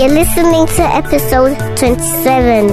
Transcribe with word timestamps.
You're 0.00 0.08
listening 0.08 0.66
to 0.66 0.82
episode 0.82 1.58
27. 1.76 2.68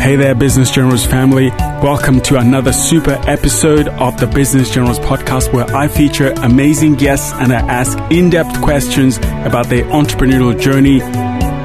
Hey 0.00 0.16
there, 0.16 0.34
Business 0.34 0.70
Generals 0.70 1.04
family. 1.04 1.50
Welcome 1.50 2.22
to 2.22 2.38
another 2.38 2.72
super 2.72 3.20
episode 3.28 3.88
of 3.88 4.18
the 4.18 4.28
Business 4.28 4.70
Generals 4.70 4.98
podcast 4.98 5.52
where 5.52 5.66
I 5.76 5.88
feature 5.88 6.32
amazing 6.38 6.94
guests 6.94 7.34
and 7.34 7.52
I 7.52 7.56
ask 7.56 7.98
in 8.10 8.30
depth 8.30 8.62
questions 8.62 9.18
about 9.18 9.66
their 9.66 9.84
entrepreneurial 9.84 10.58
journey. 10.58 11.02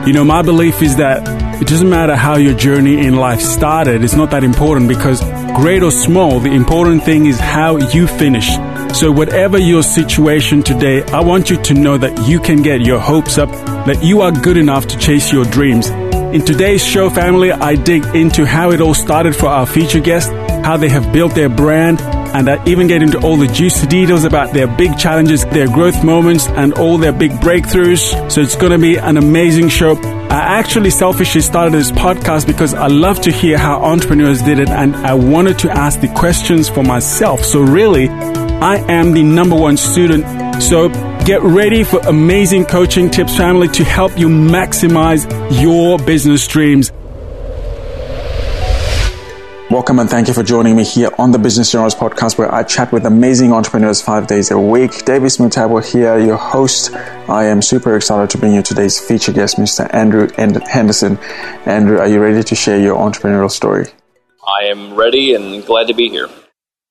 You 0.06 0.12
know, 0.12 0.26
my 0.26 0.42
belief 0.42 0.82
is 0.82 0.98
that 0.98 1.26
it 1.62 1.68
doesn't 1.70 1.90
matter 1.90 2.18
how 2.18 2.36
your 2.36 2.56
journey 2.56 3.06
in 3.06 3.16
life 3.16 3.40
started, 3.40 4.04
it's 4.04 4.16
not 4.16 4.32
that 4.32 4.44
important 4.44 4.90
because 4.90 5.24
great 5.56 5.82
or 5.82 5.92
small, 5.92 6.42
the 6.42 6.52
important 6.52 7.06
thing 7.06 7.26
is 7.26 7.40
how 7.40 7.78
you 7.78 8.06
finish. 8.06 8.50
So, 8.94 9.10
whatever 9.10 9.58
your 9.58 9.84
situation 9.84 10.64
today, 10.64 11.02
I 11.04 11.22
want 11.22 11.50
you 11.50 11.62
to 11.64 11.74
know 11.74 11.98
that 11.98 12.28
you 12.28 12.40
can 12.40 12.62
get 12.62 12.82
your 12.82 13.00
hopes 13.00 13.38
up, 13.38 13.50
that 13.86 14.04
you 14.04 14.22
are 14.22 14.32
good 14.32 14.58
enough 14.58 14.88
to 14.88 14.98
chase 14.98 15.32
your 15.32 15.46
dreams. 15.46 15.90
In 15.90 16.46
today's 16.46 16.86
show, 16.86 17.10
family, 17.10 17.52
I 17.52 17.76
dig 17.76 18.06
into 18.16 18.46
how 18.46 18.72
it 18.72 18.80
all 18.80 18.94
started 18.94 19.36
for 19.36 19.48
our 19.48 19.66
feature 19.66 20.00
guest, 20.00 20.32
how 20.64 20.78
they 20.78 20.88
have 20.90 21.12
built 21.12 21.36
their 21.36 21.50
brand, 21.50 22.00
and 22.02 22.50
I 22.50 22.64
even 22.66 22.88
get 22.88 23.04
into 23.04 23.20
all 23.20 23.36
the 23.36 23.48
juicy 23.48 23.88
details 23.88 24.24
about 24.24 24.54
their 24.54 24.68
big 24.68 24.98
challenges, 24.98 25.44
their 25.46 25.68
growth 25.68 26.04
moments, 26.04 26.48
and 26.48 26.74
all 26.76 26.98
their 26.98 27.12
big 27.12 27.32
breakthroughs. 27.32 28.32
So 28.32 28.40
it's 28.40 28.56
going 28.56 28.72
to 28.72 28.78
be 28.78 28.98
an 28.98 29.18
amazing 29.18 29.68
show. 29.68 29.98
I 29.98 30.60
actually 30.60 30.92
selfishly 30.92 31.42
started 31.42 31.74
this 31.74 31.92
podcast 31.92 32.48
because 32.48 32.74
I 32.74 32.88
love 32.88 33.20
to 33.22 33.32
hear 33.32 33.58
how 33.58 33.84
entrepreneurs 33.84 34.42
did 34.42 34.60
it, 34.60 34.70
and 34.70 34.96
I 34.96 35.14
wanted 35.16 35.60
to 35.60 35.72
ask 35.72 36.00
the 36.00 36.08
questions 36.08 36.70
for 36.70 36.84
myself. 36.84 37.44
So 37.44 37.60
really, 37.60 38.08
I 38.08 38.78
am 38.88 39.12
the 39.12 39.24
number 39.24 39.58
one 39.58 39.76
student. 39.76 40.24
So 40.64 40.88
get 41.26 41.42
ready 41.42 41.84
for 41.84 42.00
amazing 42.02 42.66
coaching 42.66 43.10
tips, 43.10 43.38
family, 43.38 43.68
to 43.70 43.84
help 43.84 44.18
you 44.18 44.28
maximize 44.28 45.26
your 45.62 45.98
business 46.00 46.48
dreams. 46.48 46.92
Welcome 49.70 50.00
and 50.00 50.10
thank 50.10 50.28
you 50.28 50.34
for 50.34 50.44
joining 50.44 50.76
me 50.76 50.84
here 50.84 51.12
on 51.18 51.32
the 51.32 51.40
Business 51.40 51.72
Generals 51.72 51.96
podcast 51.96 52.38
where 52.38 52.54
I 52.54 52.64
chat 52.64 52.92
with 52.92 53.06
amazing 53.06 53.54
entrepreneurs 53.54 54.02
five 54.02 54.28
days 54.28 54.52
a 54.52 54.60
week. 54.60 55.06
Davis 55.06 55.38
Mutabo 55.38 55.82
here, 55.82 56.20
your 56.20 56.36
host. 56.36 56.94
I 56.94 57.46
am 57.46 57.62
super 57.62 57.96
excited 57.96 58.30
to 58.32 58.38
bring 58.38 58.54
you 58.54 58.64
today's 58.64 59.00
feature 59.00 59.32
guest, 59.32 59.56
Mr. 59.56 59.90
Andrew 59.94 60.28
Henderson. 60.36 61.18
Andrew, 61.66 62.00
are 62.00 62.08
you 62.10 62.20
ready 62.20 62.44
to 62.44 62.54
share 62.54 62.82
your 62.82 62.98
entrepreneurial 62.98 63.50
story? 63.50 63.86
I 64.46 64.66
am 64.66 64.96
ready 64.96 65.36
and 65.36 65.66
glad 65.66 65.88
to 65.88 65.94
be 65.94 66.10
here. 66.10 66.28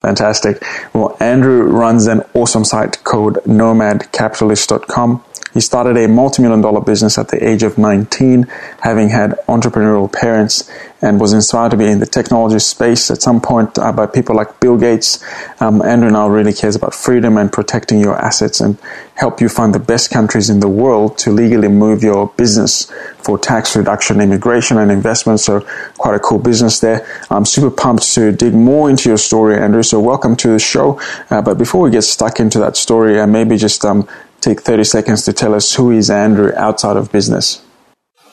Fantastic. 0.00 0.64
Well, 0.94 1.14
Andrew 1.20 1.62
runs 1.62 2.06
an 2.06 2.22
awesome 2.32 2.64
site 2.64 3.04
called 3.04 3.34
nomadcapitalist.com. 3.44 5.24
He 5.52 5.60
started 5.60 5.96
a 5.96 6.06
multi-million 6.06 6.60
dollar 6.60 6.80
business 6.80 7.18
at 7.18 7.28
the 7.28 7.46
age 7.46 7.62
of 7.64 7.76
19, 7.76 8.44
having 8.80 9.08
had 9.10 9.32
entrepreneurial 9.48 10.10
parents 10.10 10.70
and 11.02 11.20
was 11.20 11.32
inspired 11.32 11.72
to 11.72 11.76
be 11.76 11.86
in 11.86 11.98
the 11.98 12.06
technology 12.06 12.60
space 12.60 13.10
at 13.10 13.20
some 13.20 13.40
point 13.40 13.76
uh, 13.78 13.90
by 13.92 14.06
people 14.06 14.36
like 14.36 14.60
Bill 14.60 14.76
Gates. 14.76 15.22
Um, 15.60 15.82
Andrew 15.82 16.10
now 16.10 16.28
really 16.28 16.52
cares 16.52 16.76
about 16.76 16.94
freedom 16.94 17.36
and 17.36 17.52
protecting 17.52 18.00
your 18.00 18.16
assets 18.16 18.60
and 18.60 18.78
help 19.14 19.40
you 19.40 19.48
find 19.48 19.74
the 19.74 19.80
best 19.80 20.10
countries 20.10 20.48
in 20.48 20.60
the 20.60 20.68
world 20.68 21.18
to 21.18 21.30
legally 21.30 21.68
move 21.68 22.02
your 22.02 22.28
business 22.36 22.90
for 23.30 23.38
tax 23.38 23.76
reduction, 23.76 24.20
immigration 24.20 24.76
and 24.76 24.90
investment. 24.90 25.38
So 25.38 25.60
quite 25.98 26.16
a 26.16 26.18
cool 26.18 26.40
business 26.40 26.80
there. 26.80 27.06
I'm 27.30 27.44
super 27.44 27.70
pumped 27.70 28.12
to 28.14 28.32
dig 28.32 28.54
more 28.54 28.90
into 28.90 29.08
your 29.08 29.18
story, 29.18 29.56
Andrew. 29.56 29.84
So 29.84 30.00
welcome 30.00 30.34
to 30.36 30.48
the 30.48 30.58
show. 30.58 31.00
Uh, 31.30 31.40
but 31.40 31.56
before 31.56 31.82
we 31.82 31.90
get 31.90 32.02
stuck 32.02 32.40
into 32.40 32.58
that 32.58 32.76
story, 32.76 33.20
uh, 33.20 33.28
maybe 33.28 33.56
just 33.56 33.84
um, 33.84 34.08
take 34.40 34.62
30 34.62 34.82
seconds 34.82 35.24
to 35.26 35.32
tell 35.32 35.54
us 35.54 35.76
who 35.76 35.92
is 35.92 36.10
Andrew 36.10 36.52
outside 36.56 36.96
of 36.96 37.12
business. 37.12 37.62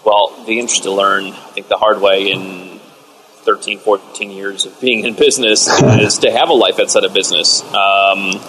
Well, 0.03 0.33
the 0.47 0.59
interest 0.59 0.83
to 0.83 0.91
learn, 0.91 1.25
I 1.25 1.51
think 1.53 1.67
the 1.67 1.77
hard 1.77 2.01
way 2.01 2.31
in 2.31 2.79
13, 3.45 3.77
14 3.77 4.31
years 4.31 4.65
of 4.65 4.81
being 4.81 5.05
in 5.05 5.13
business 5.13 5.67
is 5.83 6.17
to 6.19 6.31
have 6.31 6.49
a 6.49 6.53
life 6.53 6.79
outside 6.79 7.03
of 7.03 7.13
business. 7.13 7.61
Um, 7.71 8.39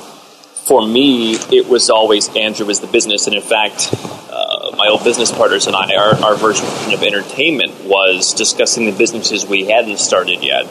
for 0.65 0.87
me, 0.87 1.35
it 1.35 1.69
was 1.69 1.91
always 1.91 2.35
Andrew 2.35 2.65
was 2.65 2.81
the 2.81 2.87
business, 2.87 3.27
and 3.27 3.37
in 3.37 3.43
fact, 3.43 3.95
uh, 4.31 4.58
my 4.77 4.89
old 4.89 5.05
business 5.05 5.31
partners 5.31 5.67
and 5.67 5.77
I, 5.77 5.97
our, 5.97 6.15
our 6.25 6.37
version 6.37 6.67
of 6.93 7.03
entertainment 7.03 7.85
was 7.85 8.35
discussing 8.35 8.87
the 8.87 8.93
businesses 8.93 9.47
we 9.47 9.65
hadn't 9.65 9.99
started 9.99 10.43
yet. 10.43 10.67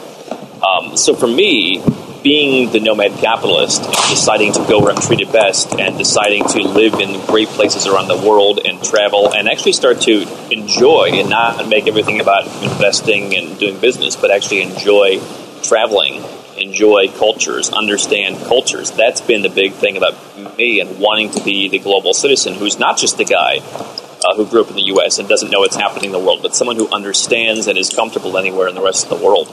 Um, 0.62 0.96
so 0.96 1.14
for 1.14 1.26
me, 1.26 1.82
being 2.22 2.70
the 2.72 2.80
nomad 2.80 3.12
capitalist 3.20 3.82
deciding 4.10 4.52
to 4.52 4.58
go 4.68 4.80
where 4.80 4.92
I'm 4.92 5.00
treated 5.00 5.32
best 5.32 5.78
and 5.78 5.96
deciding 5.96 6.44
to 6.48 6.62
live 6.62 6.94
in 6.94 7.24
great 7.26 7.48
places 7.48 7.86
around 7.86 8.08
the 8.08 8.16
world 8.16 8.60
and 8.64 8.82
travel 8.82 9.32
and 9.32 9.48
actually 9.48 9.72
start 9.72 10.00
to 10.02 10.26
enjoy 10.52 11.10
and 11.14 11.30
not 11.30 11.68
make 11.68 11.86
everything 11.86 12.20
about 12.20 12.46
investing 12.62 13.36
and 13.36 13.58
doing 13.58 13.78
business, 13.78 14.16
but 14.16 14.30
actually 14.30 14.62
enjoy 14.62 15.20
traveling, 15.62 16.22
enjoy 16.60 17.08
cultures, 17.08 17.70
understand 17.70 18.36
cultures. 18.46 18.90
That's 18.90 19.20
been 19.20 19.42
the 19.42 19.48
big 19.48 19.72
thing 19.72 19.96
about 19.96 20.14
me 20.56 20.80
and 20.80 20.98
wanting 20.98 21.30
to 21.32 21.44
be 21.44 21.68
the 21.68 21.78
global 21.78 22.14
citizen 22.14 22.54
who's 22.54 22.78
not 22.78 22.98
just 22.98 23.16
the 23.16 23.24
guy 23.24 23.58
uh, 23.58 24.34
who 24.36 24.46
grew 24.46 24.62
up 24.62 24.68
in 24.68 24.76
the 24.76 24.86
U.S. 24.94 25.18
and 25.18 25.28
doesn't 25.28 25.50
know 25.50 25.60
what's 25.60 25.76
happening 25.76 26.06
in 26.06 26.12
the 26.12 26.18
world, 26.18 26.42
but 26.42 26.54
someone 26.54 26.76
who 26.76 26.88
understands 26.90 27.66
and 27.66 27.78
is 27.78 27.90
comfortable 27.90 28.36
anywhere 28.36 28.68
in 28.68 28.74
the 28.74 28.82
rest 28.82 29.10
of 29.10 29.18
the 29.18 29.24
world, 29.24 29.52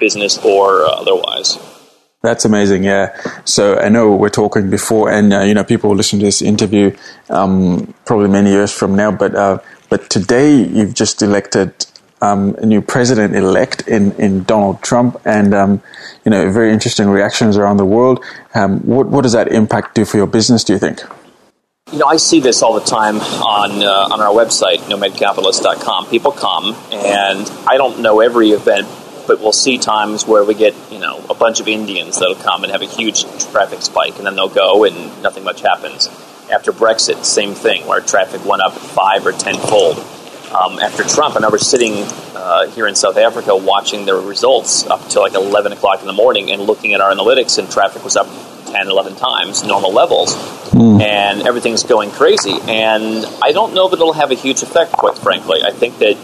business 0.00 0.38
or 0.44 0.84
uh, 0.84 0.88
otherwise. 0.88 1.58
That's 2.22 2.44
amazing. 2.44 2.84
Yeah. 2.84 3.16
So 3.44 3.78
I 3.78 3.88
know 3.88 4.14
we're 4.14 4.28
talking 4.28 4.68
before, 4.68 5.10
and 5.10 5.32
uh, 5.32 5.40
you 5.40 5.54
know 5.54 5.64
people 5.64 5.90
will 5.90 5.96
listen 5.96 6.18
to 6.18 6.26
this 6.26 6.42
interview 6.42 6.94
um, 7.30 7.94
probably 8.04 8.28
many 8.28 8.50
years 8.50 8.72
from 8.72 8.94
now. 8.94 9.10
But 9.10 9.34
uh, 9.34 9.58
but 9.88 10.10
today 10.10 10.54
you've 10.54 10.94
just 10.94 11.22
elected 11.22 11.86
um, 12.20 12.54
a 12.56 12.66
new 12.66 12.80
president 12.82 13.34
elect 13.34 13.88
in 13.88 14.12
in 14.12 14.44
Donald 14.44 14.82
Trump, 14.82 15.20
and 15.24 15.54
um, 15.54 15.82
you 16.24 16.30
know 16.30 16.50
very 16.50 16.72
interesting 16.72 17.08
reactions 17.08 17.56
around 17.56 17.76
the 17.76 17.84
world. 17.84 18.24
Um, 18.54 18.80
what 18.80 19.08
what 19.08 19.22
does 19.22 19.32
that 19.32 19.48
impact 19.48 19.94
do 19.94 20.04
for 20.04 20.16
your 20.16 20.26
business? 20.26 20.64
Do 20.64 20.72
you 20.72 20.78
think? 20.78 21.00
You 21.92 21.98
know, 21.98 22.06
I 22.06 22.18
see 22.18 22.38
this 22.38 22.62
all 22.62 22.74
the 22.74 22.86
time 22.86 23.16
on 23.16 23.82
uh, 23.82 24.14
on 24.14 24.20
our 24.20 24.32
website, 24.32 24.78
nomadcapitalist.com. 24.78 26.06
People 26.06 26.32
come, 26.32 26.76
and 26.92 27.50
I 27.66 27.76
don't 27.76 28.00
know 28.00 28.20
every 28.20 28.50
event 28.50 28.86
but 29.30 29.38
we'll 29.38 29.52
see 29.52 29.78
times 29.78 30.26
where 30.26 30.42
we 30.42 30.54
get 30.54 30.74
you 30.90 30.98
know 30.98 31.24
a 31.30 31.34
bunch 31.34 31.60
of 31.60 31.68
Indians 31.68 32.18
that'll 32.18 32.34
come 32.34 32.64
and 32.64 32.72
have 32.72 32.82
a 32.82 32.86
huge 32.86 33.22
traffic 33.52 33.80
spike, 33.80 34.16
and 34.16 34.26
then 34.26 34.34
they'll 34.34 34.48
go 34.48 34.82
and 34.82 35.22
nothing 35.22 35.44
much 35.44 35.60
happens. 35.60 36.08
After 36.50 36.72
Brexit, 36.72 37.24
same 37.24 37.54
thing, 37.54 37.86
where 37.86 38.00
traffic 38.00 38.44
went 38.44 38.60
up 38.60 38.72
five 38.72 39.24
or 39.24 39.30
tenfold. 39.30 39.98
Um, 40.52 40.80
after 40.80 41.04
Trump, 41.04 41.36
and 41.36 41.44
I 41.44 41.48
was 41.48 41.68
sitting 41.68 42.04
uh, 42.34 42.66
here 42.70 42.88
in 42.88 42.96
South 42.96 43.16
Africa 43.16 43.56
watching 43.56 44.04
the 44.04 44.16
results 44.16 44.84
up 44.86 45.08
to 45.10 45.20
like 45.20 45.34
11 45.34 45.72
o'clock 45.72 46.00
in 46.00 46.06
the 46.06 46.12
morning 46.12 46.50
and 46.50 46.62
looking 46.62 46.92
at 46.92 47.00
our 47.00 47.12
analytics, 47.12 47.58
and 47.58 47.70
traffic 47.70 48.02
was 48.02 48.16
up 48.16 48.26
10, 48.66 48.88
11 48.88 49.14
times 49.16 49.62
normal 49.64 49.92
levels, 49.92 50.34
mm. 50.70 51.00
and 51.00 51.46
everything's 51.46 51.84
going 51.84 52.10
crazy. 52.10 52.58
And 52.66 53.24
I 53.42 53.52
don't 53.52 53.74
know 53.74 53.88
that 53.88 53.96
it'll 53.96 54.12
have 54.12 54.32
a 54.32 54.34
huge 54.34 54.62
effect, 54.62 54.92
quite 54.92 55.16
frankly. 55.18 55.62
I 55.62 55.70
think 55.70 55.98
that 55.98 56.16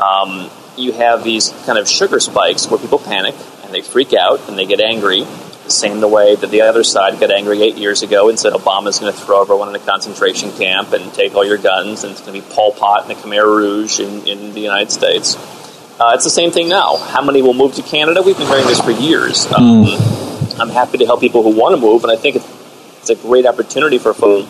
um, 0.00 0.50
you 0.76 0.92
have 0.92 1.22
these 1.22 1.50
kind 1.66 1.78
of 1.78 1.88
sugar 1.88 2.20
spikes 2.20 2.68
where 2.68 2.80
people 2.80 2.98
panic 2.98 3.34
and 3.62 3.72
they 3.72 3.82
freak 3.82 4.12
out 4.12 4.48
and 4.48 4.58
they 4.58 4.66
get 4.66 4.80
angry. 4.80 5.24
The 5.64 5.70
same 5.70 6.00
the 6.00 6.08
way 6.08 6.34
that 6.34 6.50
the 6.50 6.62
other 6.62 6.82
side 6.82 7.18
got 7.20 7.30
angry 7.30 7.62
eight 7.62 7.76
years 7.76 8.02
ago 8.02 8.28
and 8.28 8.38
said 8.38 8.52
Obama's 8.52 8.98
going 8.98 9.12
to 9.12 9.18
throw 9.18 9.42
everyone 9.42 9.68
in 9.68 9.74
a 9.74 9.84
concentration 9.84 10.50
camp 10.52 10.92
and 10.92 11.12
take 11.14 11.34
all 11.34 11.44
your 11.44 11.58
guns 11.58 12.04
and 12.04 12.12
it's 12.12 12.20
going 12.20 12.40
to 12.40 12.46
be 12.46 12.54
Pol 12.54 12.72
Pot 12.72 13.02
and 13.02 13.10
the 13.10 13.14
Khmer 13.14 13.44
Rouge 13.44 14.00
in, 14.00 14.26
in 14.26 14.52
the 14.54 14.60
United 14.60 14.90
States. 14.90 15.36
Uh, 16.00 16.12
it's 16.14 16.24
the 16.24 16.30
same 16.30 16.50
thing 16.50 16.68
now. 16.68 16.96
How 16.96 17.22
many 17.22 17.42
will 17.42 17.54
move 17.54 17.74
to 17.74 17.82
Canada? 17.82 18.22
We've 18.22 18.36
been 18.36 18.48
hearing 18.48 18.66
this 18.66 18.80
for 18.80 18.90
years. 18.90 19.46
Um, 19.52 19.84
mm. 19.84 20.60
I'm 20.60 20.70
happy 20.70 20.98
to 20.98 21.06
help 21.06 21.20
people 21.20 21.42
who 21.42 21.56
want 21.56 21.74
to 21.74 21.80
move, 21.80 22.02
and 22.02 22.12
I 22.12 22.16
think 22.16 22.36
it's 22.36 23.10
a 23.10 23.14
great 23.14 23.46
opportunity 23.46 23.98
for 23.98 24.12
folks 24.12 24.48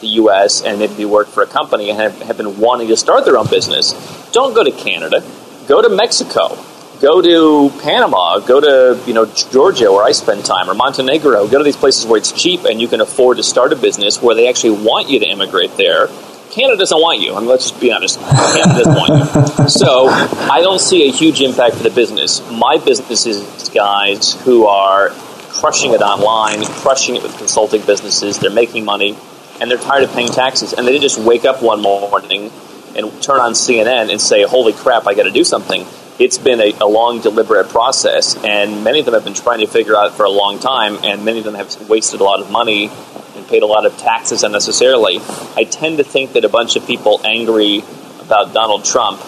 the 0.00 0.08
U.S. 0.08 0.62
and 0.62 0.78
maybe 0.78 1.04
work 1.04 1.28
for 1.28 1.42
a 1.42 1.46
company 1.46 1.90
and 1.90 1.98
have, 2.00 2.22
have 2.22 2.36
been 2.38 2.58
wanting 2.58 2.88
to 2.88 2.96
start 2.96 3.26
their 3.26 3.36
own 3.36 3.46
business. 3.48 3.92
Don't 4.32 4.54
go 4.54 4.64
to 4.64 4.70
Canada 4.70 5.22
go 5.70 5.80
to 5.80 5.88
Mexico, 5.88 6.58
go 7.00 7.22
to 7.22 7.70
Panama, 7.80 8.38
go 8.38 8.60
to 8.60 9.00
you 9.06 9.14
know 9.14 9.26
Georgia 9.26 9.90
where 9.90 10.04
I 10.04 10.12
spend 10.12 10.44
time, 10.44 10.70
or 10.70 10.74
Montenegro. 10.74 11.48
Go 11.48 11.58
to 11.58 11.64
these 11.64 11.76
places 11.76 12.06
where 12.06 12.18
it's 12.18 12.32
cheap 12.32 12.64
and 12.64 12.80
you 12.80 12.88
can 12.88 13.00
afford 13.00 13.38
to 13.38 13.42
start 13.42 13.72
a 13.72 13.76
business 13.76 14.22
where 14.22 14.34
they 14.34 14.48
actually 14.48 14.84
want 14.84 15.08
you 15.08 15.18
to 15.18 15.26
immigrate 15.26 15.76
there. 15.76 16.08
Canada 16.50 16.78
doesn't 16.78 17.00
want 17.00 17.20
you. 17.20 17.34
I 17.34 17.38
mean, 17.38 17.48
let's 17.48 17.70
just 17.70 17.80
be 17.80 17.92
honest. 17.92 18.18
Canada 18.18 18.84
doesn't 18.84 18.94
want 18.94 19.10
you. 19.10 19.68
So 19.68 20.08
I 20.08 20.60
don't 20.62 20.80
see 20.80 21.08
a 21.08 21.12
huge 21.12 21.40
impact 21.40 21.76
for 21.76 21.82
the 21.84 21.90
business. 21.90 22.40
My 22.50 22.76
business 22.76 23.24
is 23.24 23.68
guys 23.68 24.34
who 24.42 24.66
are 24.66 25.10
crushing 25.50 25.92
it 25.92 26.02
online, 26.02 26.64
crushing 26.64 27.14
it 27.14 27.22
with 27.22 27.36
consulting 27.38 27.82
businesses. 27.82 28.38
They're 28.38 28.50
making 28.50 28.84
money, 28.84 29.16
and 29.60 29.70
they're 29.70 29.78
tired 29.78 30.02
of 30.02 30.12
paying 30.12 30.28
taxes. 30.28 30.72
And 30.72 30.88
they 30.88 30.98
just 30.98 31.18
wake 31.18 31.44
up 31.44 31.62
one 31.62 31.82
morning 31.82 32.50
and 32.96 33.22
turn 33.22 33.40
on 33.40 33.52
CNN 33.52 34.10
and 34.10 34.20
say, 34.20 34.42
holy 34.42 34.72
crap, 34.72 35.06
I 35.06 35.14
got 35.14 35.24
to 35.24 35.30
do 35.30 35.44
something. 35.44 35.86
It's 36.20 36.36
been 36.36 36.60
a, 36.60 36.74
a, 36.82 36.86
long, 36.86 37.22
deliberate 37.22 37.70
process, 37.70 38.36
and 38.44 38.84
many 38.84 38.98
of 38.98 39.06
them 39.06 39.14
have 39.14 39.24
been 39.24 39.32
trying 39.32 39.60
to 39.60 39.66
figure 39.66 39.96
out 39.96 40.12
for 40.12 40.24
a 40.24 40.30
long 40.30 40.58
time, 40.58 40.98
and 41.02 41.24
many 41.24 41.38
of 41.38 41.46
them 41.46 41.54
have 41.54 41.88
wasted 41.88 42.20
a 42.20 42.24
lot 42.24 42.42
of 42.42 42.50
money 42.50 42.90
and 43.36 43.48
paid 43.48 43.62
a 43.62 43.66
lot 43.66 43.86
of 43.86 43.96
taxes 43.96 44.42
unnecessarily. 44.42 45.18
I 45.56 45.64
tend 45.64 45.96
to 45.96 46.04
think 46.04 46.34
that 46.34 46.44
a 46.44 46.50
bunch 46.50 46.76
of 46.76 46.86
people 46.86 47.22
angry 47.24 47.82
about 48.20 48.52
Donald 48.52 48.84
Trump 48.84 49.18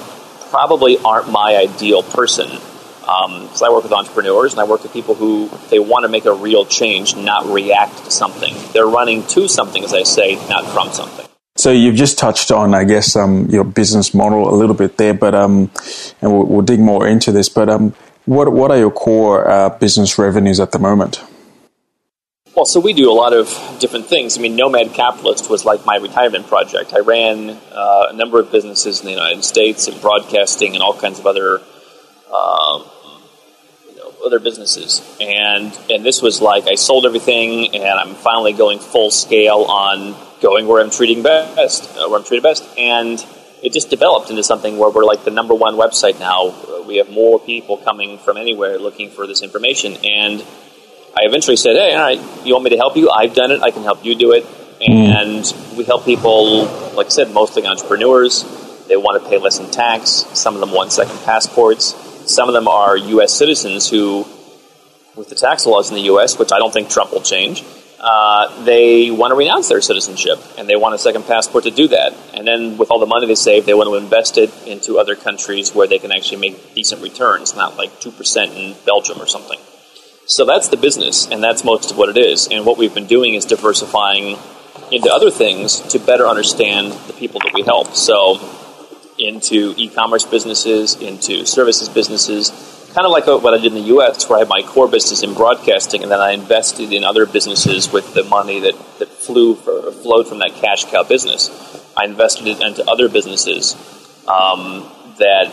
probably 0.51 0.99
aren't 0.99 1.33
my 1.33 1.57
ideal 1.57 2.03
person. 2.03 2.51
Um, 3.09 3.49
I 3.65 3.71
work 3.71 3.85
with 3.85 3.93
entrepreneurs 3.95 4.53
and 4.53 4.61
I 4.61 4.65
work 4.65 4.83
with 4.83 4.93
people 4.93 5.15
who 5.15 5.49
they 5.71 5.79
want 5.79 6.03
to 6.03 6.11
make 6.11 6.27
a 6.27 6.35
real 6.35 6.67
change, 6.67 7.17
not 7.17 7.47
react 7.47 8.05
to 8.05 8.11
something. 8.11 8.55
They're 8.75 8.87
running 8.87 9.27
to 9.29 9.49
something, 9.49 9.83
as 9.83 9.95
I 9.95 10.03
say, 10.03 10.35
not 10.51 10.67
from 10.67 10.93
something. 10.93 11.27
So 11.57 11.71
you've 11.71 11.97
just 11.97 12.19
touched 12.19 12.51
on, 12.51 12.75
I 12.75 12.85
guess, 12.85 13.15
um, 13.15 13.47
your 13.51 13.65
business 13.65 14.15
model 14.15 14.49
a 14.49 14.57
little 14.57 14.75
bit 14.75 14.97
there, 14.97 15.13
but 15.13 15.35
um, 15.35 15.71
and 16.23 16.33
we'll, 16.33 16.45
we'll, 16.45 16.63
dig 16.63 16.81
more 16.81 17.07
into 17.07 17.31
this. 17.31 17.51
But 17.51 17.69
um, 17.69 17.95
what 18.25 18.53
what 18.53 18.71
are 18.71 18.79
your 18.79 18.91
core 18.91 19.49
uh, 19.49 19.69
business 19.69 20.19
revenues 20.19 20.61
at 20.61 20.73
the 20.73 20.79
moment? 20.79 21.23
Well, 22.57 22.67
so 22.67 22.81
we 22.81 22.93
do 22.93 23.11
a 23.11 23.15
lot 23.15 23.33
of 23.33 23.49
different 23.81 24.07
things. 24.07 24.37
I 24.37 24.41
mean, 24.41 24.57
Nomad 24.57 24.93
Capitalist 24.93 25.49
was 25.49 25.65
like 25.65 25.87
my 25.87 25.97
retirement 25.97 26.47
project. 26.49 26.93
I 26.95 27.01
ran 27.01 27.51
uh, 27.51 28.07
a 28.11 28.13
number 28.13 28.41
of 28.41 28.53
businesses 28.53 29.01
in 29.01 29.07
the 29.07 29.13
United 29.13 29.45
States 29.45 29.89
and 29.89 30.01
broadcasting 30.01 30.75
and 30.75 30.83
all 30.83 30.99
kinds 30.99 31.19
of 31.19 31.27
other 31.27 31.61
um, 32.29 32.85
you 33.89 33.97
know, 33.97 34.15
other 34.25 34.39
businesses. 34.39 35.01
And 35.21 35.79
and 35.91 36.05
this 36.05 36.23
was 36.23 36.41
like 36.41 36.67
I 36.67 36.77
sold 36.77 37.05
everything, 37.05 37.75
and 37.75 37.85
I'm 37.85 38.15
finally 38.15 38.53
going 38.53 38.79
full 38.79 39.11
scale 39.11 39.65
on 39.69 40.15
going 40.43 40.67
where 40.67 40.83
I'm 40.83 40.91
treating 40.91 41.23
best, 41.23 41.97
uh, 41.97 42.09
where 42.09 42.19
I'm 42.19 42.25
treated 42.25 42.43
best, 42.43 42.69
and 42.77 43.25
it 43.63 43.73
just 43.73 43.89
developed 43.89 44.29
into 44.29 44.43
something 44.43 44.77
where 44.77 44.91
we're 44.91 45.05
like 45.05 45.25
the 45.25 45.31
number 45.31 45.55
one 45.55 45.77
website 45.77 46.19
now. 46.19 46.49
Uh, 46.49 46.83
we 46.83 46.97
have 46.97 47.09
more 47.09 47.39
people 47.39 47.77
coming 47.79 48.19
from 48.19 48.37
anywhere 48.37 48.79
looking 48.79 49.11
for 49.11 49.27
this 49.27 49.41
information, 49.43 49.97
and 50.05 50.45
I 51.17 51.25
eventually 51.25 51.57
said, 51.57 51.77
"Hey, 51.77 51.95
all 51.95 52.03
right, 52.03 52.21
you 52.45 52.53
want 52.53 52.65
me 52.65 52.71
to 52.71 52.77
help 52.77 52.97
you? 52.97 53.09
I've 53.09 53.35
done 53.35 53.53
it. 53.53 53.63
I 53.63 53.71
can 53.71 53.85
help 53.85 54.05
you 54.05 54.15
do 54.15 54.33
it." 54.33 54.45
And 54.85 55.45
we 55.77 55.85
help 55.85 56.05
people, 56.05 56.65
like 56.95 57.07
I 57.07 57.11
said, 57.11 57.31
mostly 57.31 57.65
entrepreneurs. 57.65 58.45
They 58.89 58.97
want 58.97 59.23
to 59.23 59.29
pay 59.29 59.39
less 59.39 59.61
in 59.61 59.71
tax. 59.71 60.27
Some 60.35 60.55
of 60.55 60.61
them 60.61 60.73
want 60.73 60.91
second 60.91 61.19
passports. 61.25 61.95
Some 62.27 62.49
of 62.49 62.55
them 62.55 62.67
are 62.67 62.97
U.S. 62.97 63.33
citizens 63.33 63.89
who, 63.89 64.27
with 65.15 65.29
the 65.29 65.37
tax 65.37 65.67
laws 65.67 65.91
in 65.91 65.95
the 65.95 66.03
U.S., 66.03 66.37
which 66.37 66.51
I 66.53 66.59
don't 66.59 66.73
think 66.73 66.89
Trump 66.89 67.13
will 67.13 67.21
change, 67.21 67.63
uh, 68.03 68.65
they 68.65 69.13
want 69.13 69.31
to 69.31 69.37
renounce 69.37 69.69
their 69.69 69.81
citizenship 69.81 70.39
and 70.59 70.69
they 70.69 70.75
want 70.75 70.95
a 70.95 70.99
second 70.99 71.25
passport 71.25 71.65
to 71.65 71.71
do 71.71 71.87
that. 71.89 72.13
And 72.35 72.47
then, 72.47 72.77
with 72.77 72.91
all 72.91 72.99
the 72.99 73.07
money 73.07 73.29
they 73.29 73.37
save, 73.37 73.65
they 73.65 73.75
want 73.75 73.89
to 73.89 73.95
invest 73.95 74.39
it 74.39 74.51
into 74.67 74.99
other 74.99 75.15
countries 75.15 75.73
where 75.73 75.87
they 75.87 75.99
can 75.99 76.11
actually 76.11 76.39
make 76.39 76.75
decent 76.75 77.01
returns, 77.01 77.55
not 77.55 77.77
like 77.77 78.01
2% 78.01 78.57
in 78.57 78.77
Belgium 78.85 79.23
or 79.23 79.27
something. 79.27 79.59
So 80.27 80.45
that's 80.45 80.69
the 80.69 80.77
business, 80.77 81.29
and 81.29 81.43
that's 81.43 81.65
most 81.65 81.93
of 81.93 81.99
what 81.99 82.09
it 82.09 82.17
is. 82.17 82.49
And 82.49 82.67
what 82.67 82.77
we've 82.77 82.95
been 82.95 83.07
doing 83.07 83.35
is 83.35 83.45
diversifying 83.45 84.39
into 84.91 85.13
other 85.13 85.31
things 85.31 85.81
to 85.93 85.99
better 85.99 86.27
understand 86.27 86.93
the 87.07 87.13
people 87.13 87.41
that 87.41 87.53
we 87.55 87.63
help. 87.63 87.95
So, 87.95 88.41
into 89.19 89.75
e 89.77 89.89
commerce 89.89 90.25
businesses, 90.25 91.01
into 91.01 91.47
services 91.47 91.89
businesses, 91.89 92.51
kind 92.95 93.07
of 93.07 93.13
like 93.13 93.27
what 93.27 93.55
I 93.55 93.59
did 93.59 93.73
in 93.73 93.75
the 93.75 93.89
U.S., 93.89 94.29
where 94.29 94.37
I 94.37 94.41
had 94.41 94.49
my 94.49 94.63
core 94.63 94.89
business 94.89 95.23
in 95.23 95.33
broadcasting, 95.35 96.03
and 96.03 96.13
then 96.13 96.21
I 96.21 96.33
invested 96.33 96.93
in 96.93 97.05
other 97.05 97.25
businesses 97.25 97.91
with 97.91 98.13
the 98.13 98.23
money 98.25 98.61
that, 98.61 98.75
that 98.99 99.09
flew 99.09 99.55
for, 99.55 99.91
flowed 99.93 100.29
from 100.29 100.41
that 100.41 100.55
cash 100.55 100.85
cow 100.85 101.03
business. 101.03 101.49
I 101.97 102.05
invested 102.05 102.47
it 102.47 102.61
into 102.61 102.85
other 102.91 103.09
businesses 103.09 103.75
um, 104.29 104.91
that 105.19 105.53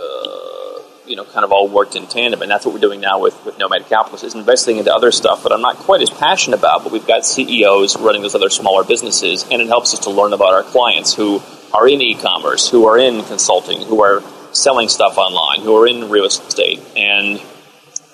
uh, 0.00 0.82
you 1.06 1.16
know 1.16 1.24
kind 1.24 1.44
of 1.44 1.52
all 1.52 1.68
worked 1.68 1.94
in 1.94 2.06
tandem, 2.06 2.40
and 2.40 2.50
that's 2.50 2.64
what 2.64 2.74
we're 2.74 2.80
doing 2.80 3.00
now 3.00 3.20
with, 3.20 3.44
with 3.44 3.58
Nomad 3.58 3.86
Capitalist 3.88 4.24
is 4.24 4.34
investing 4.34 4.78
into 4.78 4.94
other 4.94 5.12
stuff 5.12 5.42
that 5.42 5.52
I'm 5.52 5.60
not 5.62 5.76
quite 5.76 6.00
as 6.00 6.10
passionate 6.10 6.58
about, 6.58 6.84
but 6.84 6.92
we've 6.92 7.06
got 7.06 7.26
CEOs 7.26 7.98
running 7.98 8.22
those 8.22 8.34
other 8.34 8.50
smaller 8.50 8.82
businesses, 8.82 9.44
and 9.50 9.60
it 9.60 9.68
helps 9.68 9.92
us 9.92 10.00
to 10.00 10.10
learn 10.10 10.32
about 10.32 10.54
our 10.54 10.62
clients 10.62 11.14
who 11.14 11.42
are 11.74 11.86
in 11.86 12.00
e-commerce, 12.00 12.70
who 12.70 12.86
are 12.86 12.98
in 12.98 13.22
consulting, 13.24 13.82
who 13.82 14.02
are 14.02 14.22
selling 14.52 14.88
stuff 14.88 15.18
online, 15.18 15.60
who 15.60 15.76
are 15.76 15.86
in 15.86 16.08
real 16.08 16.24
estate, 16.24 16.80
and 16.96 17.40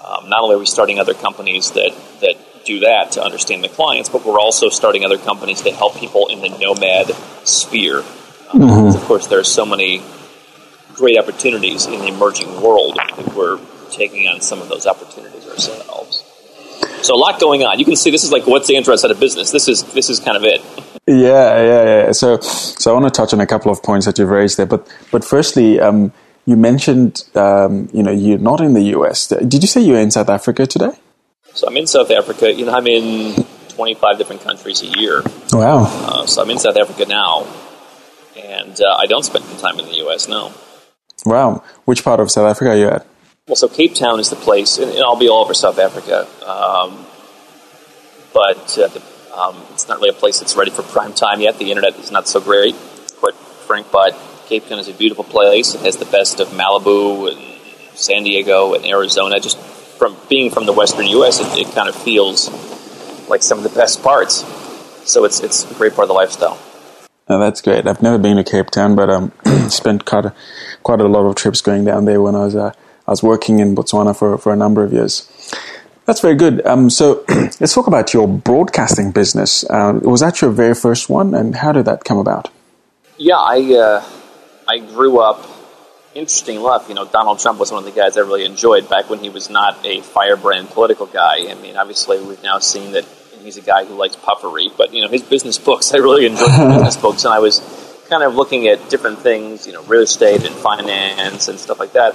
um, 0.04 0.28
not 0.28 0.40
only 0.40 0.56
are 0.56 0.58
we 0.58 0.66
starting 0.66 0.98
other 0.98 1.14
companies 1.14 1.70
that 1.72 1.92
that 2.20 2.36
do 2.64 2.80
that 2.80 3.12
to 3.12 3.22
understand 3.22 3.64
the 3.64 3.68
clients, 3.68 4.08
but 4.08 4.24
we're 4.24 4.38
also 4.38 4.68
starting 4.68 5.04
other 5.04 5.18
companies 5.18 5.62
to 5.62 5.72
help 5.72 5.96
people 5.96 6.28
in 6.28 6.40
the 6.40 6.48
nomad 6.58 7.08
sphere. 7.46 7.98
Um, 7.98 8.60
mm-hmm. 8.60 8.96
Of 8.96 9.02
course, 9.04 9.26
there 9.26 9.38
are 9.38 9.44
so 9.44 9.66
many 9.66 10.02
great 10.94 11.18
opportunities 11.18 11.86
in 11.86 11.98
the 12.00 12.08
emerging 12.08 12.60
world 12.60 12.96
that 12.96 13.34
we're 13.34 13.58
taking 13.90 14.28
on 14.28 14.40
some 14.40 14.60
of 14.60 14.68
those 14.68 14.86
opportunities 14.86 15.46
ourselves. 15.48 16.24
So 17.02 17.14
a 17.14 17.16
lot 17.16 17.40
going 17.40 17.64
on. 17.64 17.78
You 17.78 17.84
can 17.84 17.96
see 17.96 18.10
this 18.10 18.22
is 18.22 18.30
like 18.30 18.46
what's 18.46 18.68
the 18.68 18.76
interest 18.76 19.04
out 19.04 19.10
of 19.10 19.18
business. 19.18 19.50
This 19.50 19.68
is 19.68 19.82
this 19.92 20.08
is 20.08 20.20
kind 20.20 20.36
of 20.36 20.44
it. 20.44 20.62
Yeah, 21.06 21.62
yeah, 21.62 21.84
yeah. 21.84 22.12
So, 22.12 22.38
so 22.38 22.90
I 22.90 23.00
want 23.00 23.12
to 23.12 23.16
touch 23.16 23.34
on 23.34 23.40
a 23.40 23.46
couple 23.46 23.72
of 23.72 23.82
points 23.82 24.06
that 24.06 24.18
you've 24.18 24.28
raised 24.28 24.56
there, 24.56 24.66
but 24.66 24.88
but 25.10 25.24
firstly, 25.24 25.80
um, 25.80 26.12
you 26.44 26.56
mentioned 26.56 27.24
um, 27.34 27.88
you 27.92 28.02
know 28.02 28.10
you're 28.10 28.38
not 28.38 28.60
in 28.60 28.74
the 28.74 28.82
US. 28.96 29.28
Did 29.28 29.54
you 29.54 29.68
say 29.68 29.80
you're 29.80 30.00
in 30.00 30.10
South 30.10 30.28
Africa 30.28 30.66
today? 30.66 30.92
So 31.54 31.66
I'm 31.66 31.76
in 31.76 31.86
South 31.86 32.10
Africa. 32.10 32.52
You 32.52 32.66
know, 32.66 32.72
I'm 32.72 32.86
in 32.86 33.44
25 33.68 34.18
different 34.18 34.42
countries 34.42 34.82
a 34.82 34.86
year. 34.98 35.22
Wow. 35.52 35.84
Uh, 35.84 36.26
so 36.26 36.42
I'm 36.42 36.50
in 36.50 36.58
South 36.58 36.76
Africa 36.76 37.04
now, 37.06 37.46
and 38.36 38.80
uh, 38.80 38.96
I 38.98 39.06
don't 39.06 39.24
spend 39.24 39.44
time 39.58 39.78
in 39.78 39.86
the 39.86 40.06
US. 40.06 40.28
No. 40.28 40.52
Wow. 41.24 41.62
Which 41.84 42.02
part 42.02 42.20
of 42.20 42.30
South 42.30 42.50
Africa 42.50 42.70
are 42.70 42.76
you 42.76 42.88
at? 42.88 43.06
Well, 43.46 43.56
so 43.56 43.68
Cape 43.68 43.94
Town 43.94 44.18
is 44.20 44.30
the 44.30 44.36
place, 44.36 44.78
and, 44.78 44.90
and 44.90 45.02
I'll 45.02 45.18
be 45.18 45.28
all 45.28 45.44
over 45.44 45.52
South 45.52 45.78
Africa. 45.78 46.26
Um, 46.46 47.06
but 48.32 48.78
uh, 48.78 48.88
the 48.88 49.02
um, 49.36 49.64
it's 49.72 49.88
not 49.88 49.98
really 49.98 50.10
a 50.10 50.12
place 50.12 50.40
that's 50.40 50.56
ready 50.56 50.70
for 50.70 50.82
prime 50.82 51.14
time 51.14 51.40
yet. 51.40 51.58
The 51.58 51.70
internet 51.70 51.96
is 51.96 52.10
not 52.10 52.28
so 52.28 52.40
great, 52.40 52.74
quite 53.16 53.34
frank, 53.34 53.90
but 53.90 54.12
Cape 54.52 54.68
Town 54.68 54.78
is 54.78 54.88
a 54.88 54.92
beautiful 54.92 55.24
place. 55.24 55.74
It 55.74 55.80
has 55.80 55.96
the 55.96 56.04
best 56.04 56.38
of 56.38 56.48
Malibu 56.48 57.32
and 57.32 57.40
San 57.98 58.22
Diego 58.22 58.74
and 58.74 58.84
Arizona. 58.84 59.40
Just 59.40 59.56
from 59.56 60.14
being 60.28 60.50
from 60.50 60.66
the 60.66 60.74
western 60.74 61.06
U.S., 61.06 61.40
it, 61.40 61.66
it 61.66 61.74
kind 61.74 61.88
of 61.88 61.94
feels 61.94 62.50
like 63.30 63.42
some 63.42 63.56
of 63.56 63.64
the 63.64 63.70
best 63.70 64.02
parts. 64.02 64.44
So 65.10 65.24
it's 65.24 65.40
it's 65.40 65.64
a 65.70 65.72
great 65.72 65.94
part 65.94 66.04
of 66.04 66.08
the 66.08 66.14
lifestyle. 66.14 66.58
Oh, 67.28 67.40
that's 67.40 67.62
great. 67.62 67.86
I've 67.86 68.02
never 68.02 68.18
been 68.18 68.36
to 68.36 68.44
Cape 68.44 68.68
Town, 68.68 68.94
but 68.94 69.08
um, 69.08 69.32
spent 69.70 70.04
quite 70.04 70.26
a, 70.26 70.34
quite 70.82 71.00
a 71.00 71.08
lot 71.08 71.24
of 71.24 71.34
trips 71.34 71.62
going 71.62 71.86
down 71.86 72.04
there 72.04 72.20
when 72.20 72.34
I 72.34 72.44
was 72.44 72.54
uh, 72.54 72.72
I 73.08 73.10
was 73.10 73.22
working 73.22 73.58
in 73.58 73.74
Botswana 73.74 74.14
for 74.14 74.36
for 74.36 74.52
a 74.52 74.56
number 74.56 74.84
of 74.84 74.92
years. 74.92 75.26
That's 76.04 76.20
very 76.20 76.34
good. 76.34 76.60
Um, 76.66 76.90
so 76.90 77.24
let's 77.58 77.72
talk 77.72 77.86
about 77.86 78.12
your 78.12 78.28
broadcasting 78.28 79.12
business. 79.12 79.64
Uh, 79.70 79.98
was 80.02 80.20
that 80.20 80.42
your 80.42 80.50
very 80.50 80.74
first 80.74 81.08
one, 81.08 81.32
and 81.34 81.56
how 81.56 81.72
did 81.72 81.86
that 81.86 82.04
come 82.04 82.18
about? 82.18 82.50
Yeah, 83.16 83.38
I 83.38 83.74
uh, 83.74 84.04
I 84.68 84.78
grew 84.78 85.20
up. 85.20 85.48
Interesting 86.14 86.60
enough, 86.60 86.90
you 86.90 86.94
know, 86.94 87.06
Donald 87.06 87.38
Trump 87.38 87.58
was 87.58 87.72
one 87.72 87.86
of 87.86 87.94
the 87.94 87.98
guys 87.98 88.18
I 88.18 88.20
really 88.20 88.44
enjoyed 88.44 88.88
back 88.88 89.08
when 89.08 89.18
he 89.20 89.30
was 89.30 89.48
not 89.48 89.84
a 89.84 90.02
firebrand 90.02 90.68
political 90.68 91.06
guy. 91.06 91.50
I 91.50 91.54
mean, 91.54 91.76
obviously, 91.76 92.22
we've 92.22 92.42
now 92.42 92.58
seen 92.58 92.92
that 92.92 93.06
he's 93.42 93.56
a 93.56 93.62
guy 93.62 93.84
who 93.84 93.94
likes 93.94 94.16
puffery, 94.16 94.68
but 94.76 94.92
you 94.92 95.02
know, 95.02 95.08
his 95.08 95.22
business 95.22 95.58
books, 95.58 95.92
I 95.94 95.98
really 95.98 96.26
enjoyed 96.26 96.50
his 96.50 96.58
business 96.74 96.96
books, 96.96 97.24
and 97.24 97.32
I 97.32 97.38
was 97.38 97.60
kind 98.08 98.22
of 98.22 98.34
looking 98.34 98.68
at 98.68 98.90
different 98.90 99.20
things, 99.20 99.66
you 99.66 99.72
know, 99.72 99.82
real 99.84 100.02
estate 100.02 100.44
and 100.44 100.54
finance 100.54 101.48
and 101.48 101.58
stuff 101.58 101.80
like 101.80 101.92
that. 101.92 102.14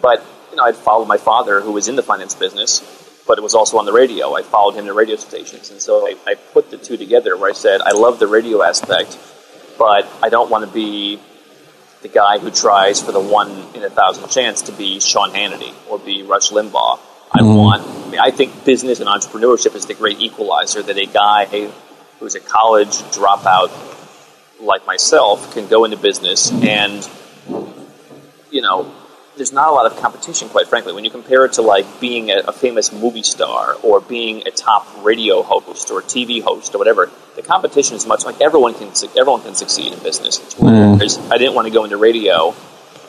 But 0.00 0.24
you 0.50 0.56
know, 0.56 0.64
I'd 0.64 0.76
followed 0.76 1.06
my 1.06 1.18
father, 1.18 1.60
who 1.60 1.72
was 1.72 1.88
in 1.88 1.96
the 1.96 2.02
finance 2.02 2.34
business, 2.34 2.80
but 3.26 3.38
it 3.38 3.42
was 3.42 3.54
also 3.54 3.78
on 3.78 3.84
the 3.84 3.92
radio. 3.92 4.34
I 4.34 4.42
followed 4.42 4.74
him 4.74 4.86
to 4.86 4.92
radio 4.92 5.16
stations, 5.16 5.70
and 5.70 5.80
so 5.80 6.06
I, 6.06 6.16
I 6.26 6.34
put 6.34 6.70
the 6.70 6.78
two 6.78 6.96
together. 6.96 7.36
Where 7.36 7.50
I 7.50 7.54
said, 7.54 7.80
I 7.80 7.92
love 7.92 8.18
the 8.18 8.26
radio 8.26 8.62
aspect, 8.62 9.18
but 9.78 10.08
I 10.22 10.28
don't 10.28 10.50
want 10.50 10.64
to 10.64 10.70
be 10.72 11.18
the 12.04 12.08
guy 12.10 12.38
who 12.38 12.50
tries 12.50 13.00
for 13.00 13.12
the 13.12 13.20
one 13.20 13.50
in 13.74 13.82
a 13.82 13.88
thousand 13.88 14.28
chance 14.28 14.60
to 14.62 14.72
be 14.72 15.00
Sean 15.00 15.30
Hannity 15.30 15.72
or 15.88 15.98
be 15.98 16.22
Rush 16.22 16.50
Limbaugh. 16.50 17.00
I 17.32 17.40
mm. 17.40 17.56
want. 17.56 17.82
I, 17.82 18.10
mean, 18.10 18.20
I 18.20 18.30
think 18.30 18.66
business 18.66 19.00
and 19.00 19.08
entrepreneurship 19.08 19.74
is 19.74 19.86
the 19.86 19.94
great 19.94 20.20
equalizer. 20.20 20.82
That 20.82 20.98
a 20.98 21.06
guy 21.06 21.46
who's 22.20 22.34
a 22.34 22.40
college 22.40 22.90
dropout 23.16 23.72
like 24.60 24.86
myself 24.86 25.54
can 25.54 25.66
go 25.66 25.84
into 25.84 25.96
business 25.96 26.52
and 26.52 27.08
you 28.50 28.60
know 28.60 28.92
there's 29.36 29.52
not 29.52 29.68
a 29.68 29.72
lot 29.72 29.86
of 29.86 29.98
competition, 30.00 30.48
quite 30.48 30.68
frankly. 30.68 30.92
When 30.92 31.04
you 31.04 31.10
compare 31.10 31.44
it 31.44 31.54
to 31.54 31.62
like 31.62 32.00
being 32.00 32.30
a, 32.30 32.38
a, 32.38 32.52
famous 32.52 32.92
movie 32.92 33.22
star 33.22 33.74
or 33.82 34.00
being 34.00 34.46
a 34.46 34.50
top 34.50 34.86
radio 35.04 35.42
host 35.42 35.90
or 35.90 36.02
TV 36.02 36.42
host 36.42 36.74
or 36.74 36.78
whatever, 36.78 37.10
the 37.36 37.42
competition 37.42 37.96
is 37.96 38.06
much 38.06 38.24
like 38.24 38.40
everyone 38.40 38.74
can 38.74 38.90
everyone 39.18 39.42
can 39.42 39.54
succeed 39.54 39.92
in 39.92 39.98
business. 40.00 40.38
Mm. 40.54 41.32
I 41.32 41.38
didn't 41.38 41.54
want 41.54 41.66
to 41.66 41.72
go 41.72 41.84
into 41.84 41.96
radio 41.96 42.54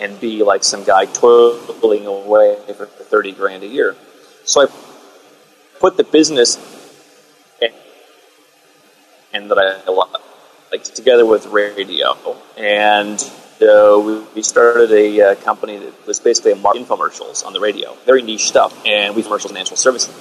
and 0.02 0.20
be 0.20 0.44
like 0.44 0.64
some 0.64 0.84
guy 0.84 1.06
toiling 1.06 2.06
away 2.06 2.58
for 2.76 2.86
thirty 2.86 3.32
grand 3.32 3.64
a 3.64 3.68
year. 3.68 3.96
So 4.46 4.64
I 4.64 4.68
put 5.80 5.98
the 5.98 6.04
business 6.04 6.58
and 9.36 9.52
that 9.52 9.58
I 9.58 9.92
like 10.72 10.84
together 10.84 11.26
with 11.26 11.46
radio 11.48 12.16
and 12.58 13.20
uh, 13.62 14.26
we 14.36 14.44
started 14.44 14.92
a 14.92 15.22
uh, 15.22 15.36
company 15.36 15.78
that 15.78 16.08
was 16.08 16.20
basically 16.20 16.52
a 16.52 16.56
infomercials 16.56 17.46
on 17.46 17.54
the 17.54 17.60
radio, 17.60 17.96
very 18.06 18.22
niche 18.22 18.48
stuff, 18.48 18.86
and 18.86 19.16
we 19.16 19.24
commercial 19.24 19.50
financial 19.50 19.78
services. 19.78 20.14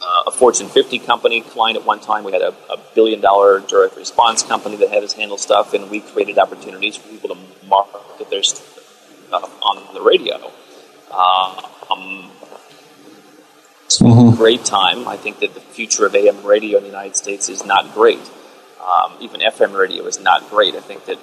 Uh, 0.00 0.24
a 0.26 0.30
Fortune 0.32 0.68
50 0.68 0.98
company 0.98 1.42
client 1.42 1.78
at 1.78 1.86
one 1.86 2.00
time. 2.00 2.24
We 2.24 2.32
had 2.32 2.42
a, 2.42 2.54
a 2.70 2.78
billion 2.94 3.20
dollar 3.20 3.60
direct 3.60 3.96
response 3.96 4.42
company 4.42 4.76
that 4.76 4.90
had 4.90 5.04
us 5.04 5.12
handle 5.12 5.38
stuff, 5.38 5.74
and 5.74 5.90
we 5.90 6.00
created 6.00 6.38
opportunities 6.38 6.96
for 6.96 7.08
people 7.08 7.28
to 7.36 7.38
market 7.68 8.28
their 8.30 8.42
stuff 8.42 9.62
on 9.62 9.94
the 9.94 10.00
radio. 10.00 10.50
Um, 11.12 12.32
mm-hmm. 14.00 14.36
great 14.36 14.64
time. 14.64 15.06
I 15.06 15.16
think 15.16 15.40
that 15.40 15.54
the 15.54 15.60
future 15.60 16.06
of 16.06 16.14
AM 16.14 16.44
radio 16.44 16.78
in 16.78 16.84
the 16.84 16.90
United 16.90 17.16
States 17.16 17.48
is 17.48 17.64
not 17.64 17.94
great. 17.94 18.30
Um, 18.80 19.14
even 19.20 19.40
FM 19.40 19.76
radio 19.78 20.06
is 20.06 20.18
not 20.18 20.50
great. 20.50 20.74
I 20.74 20.80
think 20.80 21.04
that 21.06 21.18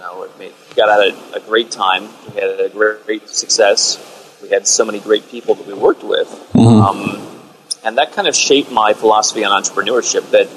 know 0.00 0.24
it 0.24 0.38
made, 0.38 0.52
got 0.74 0.88
out 0.88 1.00
a, 1.06 1.36
a 1.36 1.40
great 1.40 1.70
time. 1.70 2.08
We 2.34 2.40
had 2.40 2.60
a 2.60 2.68
great, 2.68 3.06
great, 3.06 3.28
success. 3.28 4.38
We 4.42 4.48
had 4.48 4.66
so 4.66 4.84
many 4.84 4.98
great 4.98 5.28
people 5.28 5.54
that 5.54 5.66
we 5.66 5.74
worked 5.74 6.02
with, 6.02 6.28
mm-hmm. 6.54 6.58
um, 6.58 7.40
and 7.84 7.98
that 7.98 8.12
kind 8.12 8.26
of 8.26 8.34
shaped 8.34 8.70
my 8.72 8.94
philosophy 8.94 9.44
on 9.44 9.62
entrepreneurship. 9.62 10.30
That 10.30 10.48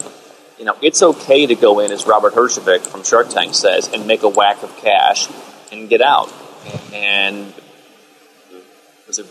you 0.57 0.65
know 0.65 0.75
it's 0.81 1.03
okay 1.03 1.45
to 1.45 1.55
go 1.55 1.79
in, 1.79 1.91
as 1.91 2.07
Robert 2.07 2.33
Herjavec 2.33 2.81
from 2.81 3.03
Shark 3.03 3.29
Tank 3.29 3.53
says, 3.53 3.89
and 3.89 4.07
make 4.07 4.23
a 4.23 4.29
whack 4.29 4.63
of 4.63 4.75
cash 4.77 5.27
and 5.71 5.89
get 5.89 6.01
out. 6.01 6.31
And 6.93 7.53
it 8.51 9.07
was 9.07 9.19
a 9.19 9.25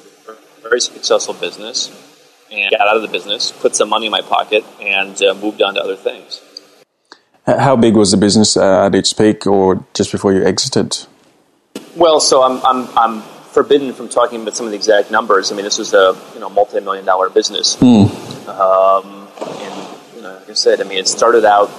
very 0.62 0.81
successful 0.81 1.35
business 1.35 1.90
and 2.50 2.71
got 2.71 2.87
out 2.87 2.97
of 2.97 3.02
the 3.02 3.09
business, 3.09 3.50
put 3.50 3.75
some 3.75 3.88
money 3.88 4.07
in 4.07 4.12
my 4.12 4.21
pocket, 4.21 4.64
and 4.81 5.21
uh, 5.23 5.35
moved 5.35 5.62
on 5.62 5.75
to 5.75 5.83
other 5.83 5.97
things. 5.97 6.40
How 7.46 7.75
big 7.75 7.94
was 7.94 8.12
the 8.12 8.16
business 8.16 8.56
uh, 8.56 8.87
at 8.87 8.94
its 8.94 9.12
peak, 9.12 9.46
or 9.46 9.84
just 9.94 10.12
before 10.12 10.32
you 10.32 10.44
exited? 10.44 10.96
Well, 11.96 12.20
so 12.20 12.42
I'm 12.42 12.64
I'm 12.64 12.99
I'm 12.99 13.22
forbidden 13.22 13.92
from 13.92 14.08
talking 14.08 14.42
about 14.42 14.54
some 14.54 14.66
of 14.66 14.70
the 14.70 14.76
exact 14.76 15.11
numbers. 15.11 15.50
I 15.50 15.56
mean, 15.56 15.64
this 15.64 15.78
was 15.78 15.92
a 15.92 16.16
you 16.34 16.40
know 16.40 16.49
multi-million 16.49 17.04
dollar 17.04 17.28
business, 17.28 17.76
mm. 17.76 18.08
um, 18.49 19.28
and 19.40 20.16
you 20.16 20.22
know, 20.22 20.34
like 20.34 20.50
I 20.50 20.54
said, 20.54 20.80
I 20.80 20.84
mean, 20.84 20.99
it 20.99 21.08
started 21.08 21.44
out 21.44 21.70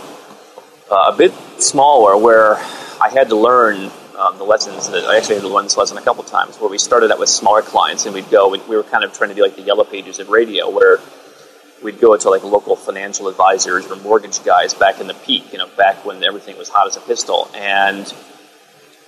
uh, 0.91 1.12
a 1.13 1.15
bit 1.17 1.34
smaller, 1.60 2.17
where 2.17 2.55
I 3.01 3.10
had 3.10 3.29
to 3.29 3.36
learn 3.38 3.89
um, 4.17 4.38
the 4.38 4.43
lessons 4.43 4.89
that 4.89 5.05
I 5.05 5.17
actually 5.17 5.36
had 5.36 5.43
to 5.43 5.50
learn 5.50 5.63
this 5.65 5.77
lesson 5.77 5.98
a 5.98 6.01
couple 6.01 6.24
times 6.24 6.60
where 6.60 6.70
we 6.70 6.77
started 6.77 7.12
out 7.12 7.20
with 7.20 7.29
smaller 7.29 7.62
clients 7.62 8.05
and 8.05 8.13
we'd 8.13 8.29
go, 8.29 8.50
we, 8.50 8.60
we 8.60 8.75
were 8.75 8.84
kind 8.84 9.03
of 9.03 9.13
trying 9.13 9.29
to 9.29 9.36
be 9.36 9.41
like 9.41 9.55
the 9.55 9.62
yellow 9.62 9.84
pages 9.84 10.20
of 10.20 10.29
radio 10.29 10.70
where 10.70 11.00
we'd 11.84 12.00
go 12.00 12.16
to 12.16 12.30
like 12.30 12.44
local 12.44 12.75
financial 12.75 13.28
advisors 13.28 13.86
or 13.88 13.96
mortgage 13.98 14.44
guys 14.44 14.74
back 14.74 15.00
in 15.00 15.08
the 15.08 15.13
peak, 15.13 15.52
you 15.52 15.58
know, 15.58 15.68
back 15.78 16.06
when 16.06 16.24
everything 16.24 16.58
was 16.58 16.70
hot 16.70 16.88
as 16.88 16.96
a 16.96 17.02
pistol. 17.02 17.50
And, 17.54 18.12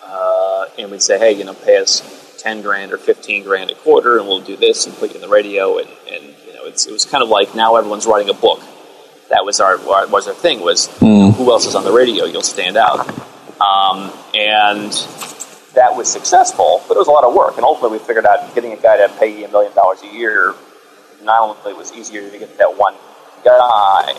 uh, 0.03 0.65
and 0.77 0.91
we'd 0.91 1.01
say, 1.01 1.17
hey, 1.17 1.31
you 1.31 1.45
know, 1.45 1.53
pay 1.53 1.77
us 1.77 2.35
10 2.41 2.61
grand 2.61 2.91
or 2.91 2.97
15 2.97 3.43
grand 3.43 3.71
a 3.71 3.75
quarter 3.75 4.17
and 4.17 4.27
we'll 4.27 4.41
do 4.41 4.55
this 4.55 4.85
and 4.85 4.95
put 4.95 5.11
you 5.11 5.15
in 5.15 5.21
the 5.21 5.29
radio. 5.29 5.79
And, 5.79 5.89
and 6.11 6.23
you 6.45 6.53
know, 6.53 6.65
it 6.65 6.85
was 6.91 7.05
kind 7.05 7.23
of 7.23 7.29
like 7.29 7.55
now 7.55 7.75
everyone's 7.75 8.05
writing 8.05 8.29
a 8.29 8.37
book. 8.37 8.61
That 9.29 9.43
was 9.43 9.59
our, 9.59 9.77
was 9.77 10.27
our 10.27 10.33
thing 10.33 10.61
was 10.61 10.87
mm. 10.99 11.33
who 11.33 11.51
else 11.51 11.65
is 11.65 11.75
on 11.75 11.83
the 11.83 11.91
radio? 11.91 12.25
You'll 12.25 12.43
stand 12.43 12.77
out. 12.77 13.07
Um, 13.59 14.11
and 14.35 14.91
that 15.73 15.95
was 15.95 16.11
successful, 16.11 16.83
but 16.87 16.95
it 16.95 16.99
was 16.99 17.07
a 17.07 17.11
lot 17.11 17.23
of 17.23 17.33
work. 17.33 17.55
And 17.55 17.63
ultimately, 17.63 17.97
we 17.97 18.03
figured 18.03 18.25
out 18.25 18.53
getting 18.53 18.73
a 18.73 18.77
guy 18.77 18.97
to 18.97 19.09
pay 19.17 19.39
you 19.39 19.45
a 19.45 19.51
million 19.51 19.73
dollars 19.73 20.01
a 20.03 20.07
year 20.07 20.53
not 21.25 21.41
only 21.41 21.73
was 21.73 21.91
easier 21.93 22.29
to 22.29 22.37
get 22.37 22.57
that 22.57 22.77
one 22.77 22.95
guy, 23.43 24.13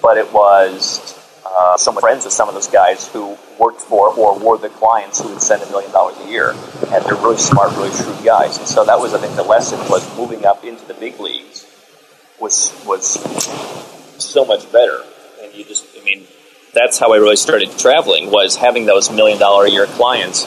but 0.00 0.16
it 0.16 0.32
was 0.32 1.18
uh, 1.44 1.76
some 1.76 1.96
friends 1.96 2.26
of 2.26 2.32
some 2.32 2.48
of 2.48 2.54
those 2.54 2.68
guys 2.68 3.08
who 3.08 3.36
worked 3.58 3.80
for 3.80 4.08
or 4.14 4.38
were 4.38 4.58
the 4.58 4.68
clients 4.68 5.20
who 5.20 5.28
would 5.28 5.42
send 5.42 5.62
a 5.62 5.66
million 5.66 5.90
dollars 5.92 6.16
a 6.18 6.30
year, 6.30 6.50
and 6.50 7.04
they're 7.04 7.14
really 7.14 7.38
smart, 7.38 7.74
really 7.76 7.90
shrewd 7.90 8.24
guys. 8.24 8.58
And 8.58 8.66
so 8.66 8.84
that 8.84 8.98
was, 8.98 9.14
I 9.14 9.18
think, 9.18 9.34
the 9.36 9.42
lesson 9.42 9.78
was 9.90 10.04
moving 10.16 10.44
up 10.44 10.64
into 10.64 10.84
the 10.86 10.94
big 10.94 11.18
leagues 11.20 11.66
was 12.40 12.72
was 12.86 13.18
so 14.22 14.44
much 14.44 14.70
better. 14.72 15.02
And 15.42 15.54
you 15.54 15.64
just, 15.64 15.86
I 16.00 16.04
mean, 16.04 16.26
that's 16.74 16.98
how 16.98 17.12
I 17.12 17.16
really 17.16 17.36
started 17.36 17.76
traveling 17.78 18.30
was 18.30 18.56
having 18.56 18.86
those 18.86 19.10
million 19.10 19.38
dollar 19.38 19.66
a 19.66 19.70
year 19.70 19.86
clients 19.86 20.44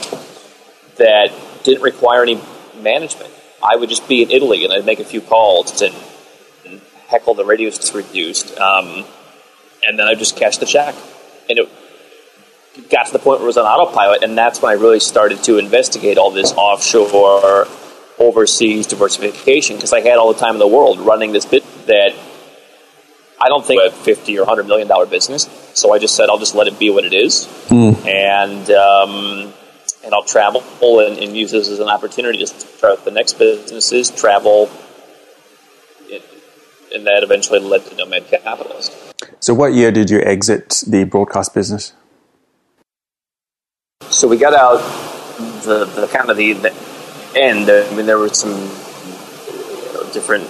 that 0.97 1.31
didn't 1.63 1.83
require 1.83 2.23
any 2.23 2.41
management. 2.79 3.31
I 3.63 3.75
would 3.75 3.89
just 3.89 4.07
be 4.07 4.23
in 4.23 4.31
Italy 4.31 4.63
and 4.63 4.73
I'd 4.73 4.85
make 4.85 4.99
a 4.99 5.05
few 5.05 5.21
calls 5.21 5.71
to 5.73 5.93
heckle 7.11 7.33
the 7.33 7.45
radio 7.45 7.67
was 7.67 7.93
reduced, 7.93 8.57
um, 8.57 9.05
and 9.85 9.99
then 9.99 10.07
I'd 10.07 10.17
just 10.17 10.37
cash 10.37 10.57
the 10.57 10.65
check. 10.65 10.95
And 11.49 11.59
it 11.59 11.69
got 12.89 13.07
to 13.07 13.13
the 13.13 13.19
point 13.19 13.39
where 13.39 13.43
it 13.43 13.47
was 13.47 13.57
on 13.57 13.65
autopilot, 13.65 14.23
and 14.23 14.37
that's 14.37 14.61
when 14.61 14.71
I 14.71 14.75
really 14.75 15.01
started 15.01 15.43
to 15.43 15.57
investigate 15.57 16.17
all 16.17 16.31
this 16.31 16.53
offshore, 16.53 17.67
overseas 18.17 18.87
diversification 18.87 19.75
because 19.75 19.93
I 19.93 19.99
had 20.01 20.17
all 20.17 20.31
the 20.31 20.39
time 20.39 20.53
in 20.53 20.59
the 20.59 20.67
world 20.67 20.99
running 20.99 21.33
this 21.33 21.45
bit 21.45 21.63
that 21.87 22.13
I 23.41 23.47
don't 23.49 23.65
think 23.65 23.81
a 23.81 23.91
fifty 23.91 24.37
or 24.39 24.45
hundred 24.45 24.67
million 24.67 24.87
dollar 24.87 25.05
business. 25.05 25.49
So 25.73 25.93
I 25.93 25.99
just 25.99 26.15
said 26.15 26.29
I'll 26.29 26.37
just 26.37 26.55
let 26.55 26.67
it 26.67 26.79
be 26.79 26.89
what 26.89 27.03
it 27.03 27.13
is, 27.13 27.47
mm. 27.67 28.05
and 28.05 28.69
um, 28.71 29.53
and 30.03 30.13
I'll 30.13 30.23
travel 30.23 30.63
and, 30.81 31.17
and, 31.17 31.37
use 31.37 31.51
this 31.51 31.69
as 31.69 31.79
an 31.79 31.89
opportunity 31.89 32.39
to 32.39 32.47
start 32.47 33.05
the 33.05 33.11
next 33.11 33.33
businesses, 33.37 34.09
travel, 34.09 34.69
and 36.93 37.07
that 37.07 37.23
eventually 37.23 37.59
led 37.59 37.85
to 37.85 37.95
Nomad 37.95 38.27
Capitalist. 38.27 38.91
So, 39.39 39.53
what 39.53 39.73
year 39.73 39.91
did 39.91 40.09
you 40.09 40.21
exit 40.21 40.83
the 40.87 41.03
broadcast 41.05 41.53
business? 41.53 41.93
So 44.09 44.27
we 44.27 44.37
got 44.37 44.53
out 44.53 44.79
the, 45.63 45.85
the 45.85 46.07
kind 46.07 46.29
of 46.29 46.37
the, 46.37 46.53
the 46.53 46.73
end. 47.35 47.69
I 47.69 47.89
mean, 47.95 48.05
there 48.05 48.17
were 48.17 48.29
some 48.29 48.51
you 48.51 49.93
know, 49.93 50.09
different 50.11 50.43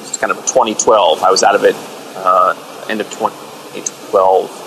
just 0.00 0.20
kind 0.20 0.32
of 0.32 0.38
2012. 0.38 1.22
I 1.22 1.30
was 1.30 1.42
out 1.42 1.54
of 1.54 1.64
it 1.64 1.76
uh, 2.16 2.54
end 2.88 3.00
of 3.00 3.10
2012, 3.10 4.61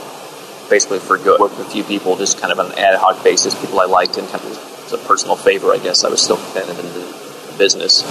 basically 0.70 1.00
for 1.00 1.18
good. 1.18 1.40
Worked 1.40 1.58
with 1.58 1.68
a 1.68 1.72
few 1.72 1.84
people, 1.84 2.16
just 2.16 2.40
kind 2.40 2.52
of 2.52 2.60
on 2.60 2.72
an 2.72 2.80
ad 2.80 2.96
hoc 2.96 3.24
basis, 3.24 3.60
people 3.60 3.80
I 3.80 3.86
liked, 3.86 4.18
and 4.18 4.28
kind 4.30 4.44
of 4.44 4.86
as 4.86 4.94
a 4.94 4.98
personal 4.98 5.36
favor, 5.36 5.72
I 5.72 5.78
guess. 5.78 6.04
I 6.04 6.10
was 6.10 6.22
still 6.22 6.38
kind 6.54 6.70
of 6.70 6.80
in 6.80 6.86
the 6.86 7.56
business 7.58 8.04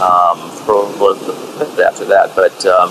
um, 0.00 0.50
for 0.64 0.74
a 0.74 0.86
little 0.86 1.14
bit 1.74 1.86
after 1.86 2.04
that, 2.06 2.34
but 2.34 2.64
um, 2.66 2.90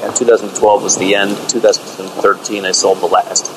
yeah, 0.00 0.12
2012 0.14 0.82
was 0.82 0.96
the 0.96 1.14
end. 1.14 1.36
2013, 1.48 2.64
I 2.64 2.72
sold 2.72 2.98
the 2.98 3.06
last 3.06 3.50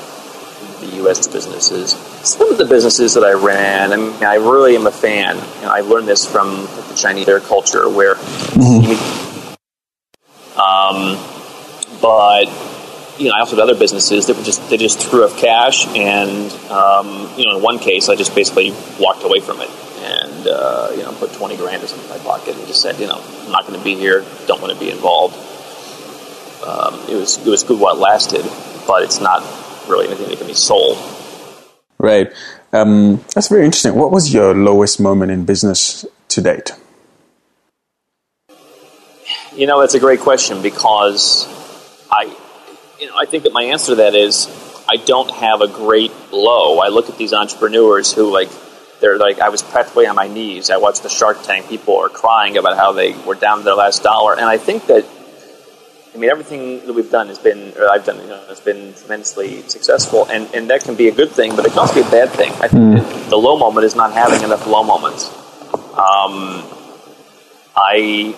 the 0.83 0.97
U.S. 0.97 1.27
businesses. 1.27 1.91
Some 2.27 2.51
of 2.51 2.57
the 2.57 2.65
businesses 2.65 3.13
that 3.13 3.23
I 3.23 3.33
ran, 3.33 3.93
I 3.93 3.95
mean, 3.95 4.23
I 4.23 4.35
really 4.35 4.75
am 4.75 4.85
a 4.85 4.91
fan. 4.91 5.35
You 5.35 5.61
know, 5.61 5.71
I 5.71 5.81
learned 5.81 6.07
this 6.07 6.25
from 6.29 6.65
the 6.65 6.93
Chinese 6.95 7.25
their 7.25 7.39
culture, 7.39 7.89
where, 7.89 8.15
mm-hmm. 8.15 9.53
um, 10.59 11.17
but 12.01 12.45
you 13.17 13.29
know, 13.29 13.35
I 13.35 13.39
also 13.39 13.55
had 13.55 13.63
other 13.63 13.77
businesses 13.77 14.27
that 14.27 14.37
were 14.37 14.43
just 14.43 14.69
they 14.69 14.77
just 14.77 14.99
threw 14.99 15.23
off 15.23 15.37
cash, 15.37 15.87
and 15.87 16.51
um, 16.71 17.29
you 17.37 17.45
know, 17.45 17.57
in 17.57 17.63
one 17.63 17.79
case, 17.79 18.09
I 18.09 18.15
just 18.15 18.33
basically 18.35 18.73
walked 18.99 19.23
away 19.23 19.39
from 19.39 19.61
it 19.61 19.69
and 20.03 20.47
uh, 20.47 20.89
you 20.91 21.03
know, 21.03 21.11
put 21.13 21.31
twenty 21.33 21.55
grand 21.55 21.83
or 21.83 21.87
something 21.87 22.09
in 22.09 22.17
my 22.17 22.23
pocket 22.23 22.55
and 22.55 22.67
just 22.67 22.81
said, 22.81 22.99
you 22.99 23.07
know, 23.07 23.23
I'm 23.45 23.51
not 23.51 23.67
going 23.67 23.77
to 23.77 23.83
be 23.83 23.95
here, 23.95 24.25
don't 24.47 24.61
want 24.61 24.73
to 24.73 24.79
be 24.79 24.89
involved. 24.89 25.35
Um, 26.65 26.93
it 27.09 27.15
was 27.15 27.37
it 27.45 27.49
was 27.49 27.63
good 27.63 27.79
while 27.79 27.95
it 27.95 27.99
lasted, 27.99 28.43
but 28.87 29.03
it's 29.03 29.19
not 29.19 29.43
really 29.87 30.07
anything 30.07 30.29
that 30.29 30.37
can 30.37 30.47
be 30.47 30.53
sold. 30.53 30.97
Right. 31.99 32.31
Um, 32.71 33.23
that's 33.35 33.47
very 33.47 33.65
interesting. 33.65 33.95
What 33.95 34.11
was 34.11 34.33
your 34.33 34.55
lowest 34.55 34.99
moment 34.99 35.31
in 35.31 35.45
business 35.45 36.05
to 36.29 36.41
date? 36.41 36.71
You 39.55 39.67
know, 39.67 39.79
that's 39.79 39.93
a 39.93 39.99
great 39.99 40.19
question 40.19 40.63
because 40.63 41.47
you 43.03 43.09
know, 43.09 43.17
I 43.19 43.25
think 43.25 43.43
that 43.43 43.51
my 43.51 43.63
answer 43.63 43.91
to 43.91 43.95
that 43.95 44.15
is 44.15 44.47
I 44.89 44.95
don't 44.95 45.29
have 45.29 45.59
a 45.59 45.67
great 45.67 46.13
low. 46.31 46.79
I 46.79 46.87
look 46.87 47.09
at 47.09 47.17
these 47.17 47.33
entrepreneurs 47.33 48.13
who 48.13 48.31
like 48.31 48.49
they're 49.01 49.17
like 49.17 49.39
I 49.39 49.49
was 49.49 49.61
practically 49.61 50.07
on 50.07 50.15
my 50.15 50.29
knees. 50.29 50.69
I 50.69 50.77
watched 50.77 51.03
the 51.03 51.09
Shark 51.09 51.43
Tank. 51.43 51.67
People 51.67 51.97
are 51.97 52.07
crying 52.07 52.55
about 52.55 52.77
how 52.77 52.93
they 52.93 53.11
were 53.25 53.35
down 53.35 53.57
to 53.57 53.63
their 53.65 53.75
last 53.75 54.03
dollar, 54.03 54.33
and 54.33 54.45
I 54.45 54.57
think 54.57 54.87
that 54.87 55.05
I 56.13 56.17
mean, 56.17 56.29
everything 56.29 56.85
that 56.85 56.93
we've 56.93 57.11
done 57.11 57.27
has 57.27 57.39
been, 57.39 57.73
or 57.75 57.89
I've 57.89 58.05
done, 58.05 58.21
you 58.21 58.27
know, 58.27 58.45
has 58.47 58.61
been 58.61 58.93
tremendously 58.93 59.63
successful, 59.63 60.25
and, 60.29 60.47
and 60.53 60.69
that 60.69 60.83
can 60.83 60.95
be 60.95 61.07
a 61.07 61.11
good 61.11 61.31
thing, 61.31 61.55
but 61.55 61.65
it 61.65 61.69
can 61.69 61.79
also 61.79 61.95
be 61.95 62.07
a 62.07 62.11
bad 62.11 62.29
thing. 62.29 62.51
I 62.53 62.67
think 62.67 62.99
mm. 62.99 63.29
the 63.29 63.35
low 63.35 63.57
moment 63.57 63.83
is 63.85 63.95
not 63.95 64.13
having 64.13 64.43
enough 64.43 64.67
low 64.67 64.83
moments. 64.83 65.27
Um, 65.73 66.63
I 67.75 68.35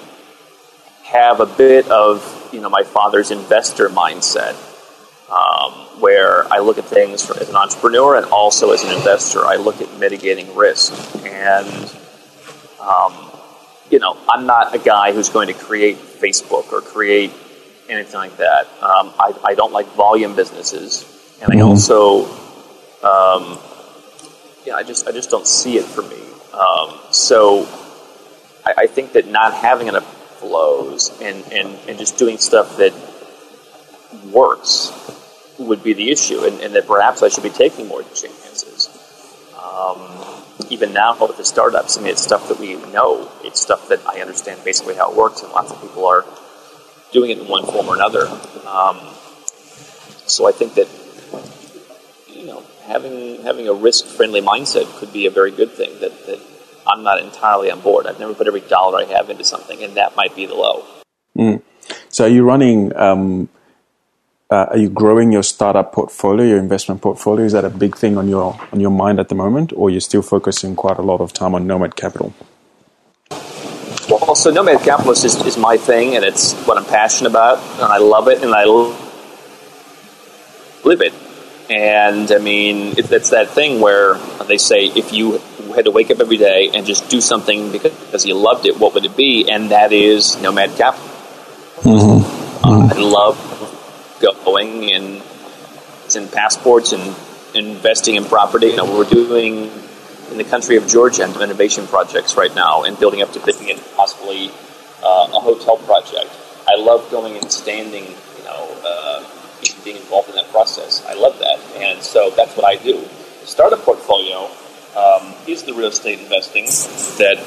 have 1.03 1.41
a 1.41 1.45
bit 1.45 1.89
of, 1.89 2.44
you 2.55 2.61
know, 2.61 2.69
my 2.69 2.83
father's 2.83 3.31
investor 3.31 3.89
mindset, 3.89 4.55
um, 5.29 5.99
where 5.99 6.51
I 6.51 6.59
look 6.59 6.77
at 6.77 6.85
things 6.85 7.29
as 7.29 7.49
an 7.49 7.55
entrepreneur 7.55 8.15
and 8.15 8.25
also 8.27 8.71
as 8.71 8.83
an 8.83 8.95
investor. 8.95 9.45
I 9.45 9.57
look 9.57 9.81
at 9.81 9.99
mitigating 9.99 10.55
risk, 10.55 10.93
and 11.25 11.93
um, 12.79 13.13
you 13.91 13.99
know, 13.99 14.17
I'm 14.29 14.45
not 14.45 14.73
a 14.73 14.79
guy 14.79 15.11
who's 15.11 15.29
going 15.29 15.47
to 15.47 15.53
create 15.53 15.97
Facebook 15.97 16.71
or 16.71 16.79
create 16.79 17.31
anything 17.89 18.15
like 18.15 18.37
that. 18.37 18.67
Um, 18.81 19.13
I, 19.19 19.33
I, 19.43 19.53
don't 19.53 19.73
like 19.73 19.87
volume 19.87 20.35
businesses, 20.35 21.03
and 21.41 21.51
I 21.51 21.55
mm-hmm. 21.57 21.67
also, 21.67 22.25
um, 23.03 23.59
yeah, 24.65 24.75
I 24.75 24.83
just 24.83 25.07
I 25.07 25.11
just 25.11 25.29
don't 25.29 25.45
see 25.45 25.77
it 25.77 25.85
for 25.85 26.03
me. 26.03 26.21
Um, 26.53 26.97
so 27.11 27.67
I, 28.65 28.73
I 28.77 28.87
think 28.87 29.11
that 29.13 29.27
not 29.27 29.53
having 29.53 29.87
enough 29.87 30.14
flows 30.47 31.11
and, 31.21 31.43
and, 31.51 31.77
and 31.87 31.97
just 31.97 32.17
doing 32.17 32.37
stuff 32.37 32.77
that 32.77 32.93
works 34.31 34.91
would 35.57 35.83
be 35.83 35.93
the 35.93 36.11
issue, 36.11 36.43
and, 36.43 36.59
and 36.61 36.75
that 36.75 36.87
perhaps 36.87 37.23
I 37.23 37.29
should 37.29 37.43
be 37.43 37.49
taking 37.49 37.87
more 37.87 38.03
chances. 38.03 38.89
Um, 39.57 39.99
even 40.69 40.93
now 40.93 41.17
with 41.19 41.37
the 41.37 41.45
startups, 41.45 41.97
I 41.97 42.01
mean, 42.01 42.11
it's 42.11 42.21
stuff 42.21 42.47
that 42.49 42.59
we 42.59 42.75
know. 42.75 43.31
It's 43.43 43.61
stuff 43.61 43.89
that 43.89 44.05
I 44.07 44.21
understand 44.21 44.63
basically 44.63 44.95
how 44.95 45.11
it 45.11 45.17
works, 45.17 45.41
and 45.41 45.51
lots 45.51 45.71
of 45.71 45.81
people 45.81 46.05
are 46.05 46.25
doing 47.11 47.31
it 47.31 47.39
in 47.39 47.47
one 47.47 47.65
form 47.65 47.87
or 47.87 47.95
another. 47.95 48.27
Um, 48.67 48.99
so 50.27 50.47
I 50.47 50.51
think 50.51 50.75
that 50.75 50.87
you 52.27 52.45
know 52.45 52.63
having 52.85 53.41
having 53.43 53.67
a 53.67 53.73
risk 53.73 54.05
friendly 54.05 54.41
mindset 54.41 54.85
could 54.99 55.13
be 55.13 55.25
a 55.25 55.31
very 55.31 55.51
good 55.51 55.71
thing. 55.71 55.99
That, 55.99 56.25
that 56.25 56.39
I'm 56.87 57.03
not 57.03 57.19
entirely 57.19 57.71
on 57.71 57.81
board. 57.81 58.07
I've 58.07 58.19
never 58.19 58.33
put 58.33 58.47
every 58.47 58.61
dollar 58.61 58.99
I 58.99 59.05
have 59.05 59.29
into 59.29 59.43
something, 59.43 59.83
and 59.83 59.95
that 59.95 60.15
might 60.15 60.35
be 60.35 60.45
the 60.45 60.55
low. 60.55 60.85
Mm. 61.37 61.61
So 62.09 62.25
are 62.25 62.29
you 62.29 62.43
running? 62.43 62.95
Um, 62.95 63.49
uh, 64.49 64.67
are 64.69 64.77
you 64.77 64.89
growing 64.89 65.31
your 65.31 65.41
startup 65.41 65.91
portfolio, 65.91 66.45
your 66.45 66.59
investment 66.59 67.01
portfolio? 67.01 67.45
Is 67.45 67.53
that 67.53 67.65
a 67.65 67.69
big 67.69 67.97
thing 67.97 68.17
on 68.17 68.27
your 68.27 68.59
on 68.71 68.79
your 68.79 68.91
mind 68.91 69.19
at 69.19 69.29
the 69.29 69.35
moment, 69.35 69.73
or 69.75 69.89
you're 69.89 70.01
still 70.01 70.21
focusing 70.21 70.75
quite 70.75 70.97
a 70.97 71.01
lot 71.01 71.19
of 71.19 71.33
time 71.33 71.55
on 71.55 71.65
Nomad 71.65 71.95
Capital? 71.95 72.33
Well, 74.07 74.35
so 74.35 74.51
Nomad 74.51 74.81
Capitalist 74.81 75.25
is, 75.25 75.35
is 75.47 75.57
my 75.57 75.77
thing, 75.77 76.15
and 76.15 76.23
it's 76.23 76.53
what 76.67 76.77
I'm 76.77 76.85
passionate 76.85 77.31
about, 77.31 77.57
and 77.57 77.83
I 77.85 77.97
love 77.97 78.27
it, 78.27 78.43
and 78.43 78.53
I 78.53 78.65
live 80.83 81.01
it. 81.01 81.13
And 81.69 82.31
I 82.31 82.37
mean, 82.37 82.97
it, 82.99 83.11
it's 83.11 83.31
that 83.31 83.49
thing 83.49 83.81
where 83.81 84.13
they 84.47 84.59
say 84.59 84.85
if 84.85 85.11
you 85.11 85.41
had 85.75 85.85
to 85.85 85.91
wake 85.91 86.09
up 86.11 86.19
every 86.19 86.37
day 86.37 86.71
and 86.73 86.85
just 86.85 87.09
do 87.09 87.21
something 87.21 87.71
because 87.71 88.25
you 88.25 88.35
loved 88.35 88.65
it, 88.65 88.79
what 88.79 88.93
would 88.93 89.05
it 89.05 89.15
be? 89.15 89.49
And 89.49 89.71
that 89.71 89.93
is 89.93 90.41
Nomad 90.41 90.75
Capital. 90.77 91.07
Mm-hmm. 91.81 92.65
Uh, 92.65 92.87
I 92.93 92.97
love 92.97 93.55
going 94.45 94.91
and 94.93 95.21
in 96.15 96.27
passports 96.29 96.93
and 96.93 97.15
investing 97.55 98.15
in 98.15 98.23
property. 98.25 98.67
You 98.67 98.77
know, 98.77 98.97
we're 98.97 99.09
doing 99.09 99.71
in 100.31 100.37
the 100.37 100.43
country 100.43 100.77
of 100.77 100.87
Georgia 100.87 101.23
and 101.23 101.35
innovation 101.41 101.87
projects 101.87 102.37
right 102.37 102.53
now 102.55 102.83
and 102.83 102.97
building 102.97 103.21
up 103.21 103.33
to 103.33 103.39
building 103.39 103.69
it 103.69 103.81
possibly 103.95 104.49
uh, 105.03 105.29
a 105.33 105.39
hotel 105.39 105.77
project. 105.77 106.29
I 106.67 106.79
love 106.79 107.09
going 107.11 107.37
and 107.37 107.51
standing, 107.51 108.05
you 108.05 108.43
know, 108.43 108.81
uh, 108.85 109.23
being 109.83 109.97
involved 109.97 110.29
in 110.29 110.35
that 110.35 110.49
process. 110.51 111.05
I 111.05 111.13
love 111.13 111.37
that, 111.39 111.59
and 111.75 112.01
so 112.01 112.29
that's 112.31 112.55
what 112.55 112.65
I 112.65 112.75
do. 112.75 113.03
Start 113.43 113.73
a 113.73 113.77
portfolio 113.77 114.49
um, 114.95 115.33
is 115.47 115.63
the 115.63 115.73
real 115.73 115.87
estate 115.87 116.19
investing 116.19 116.65
that 116.65 117.37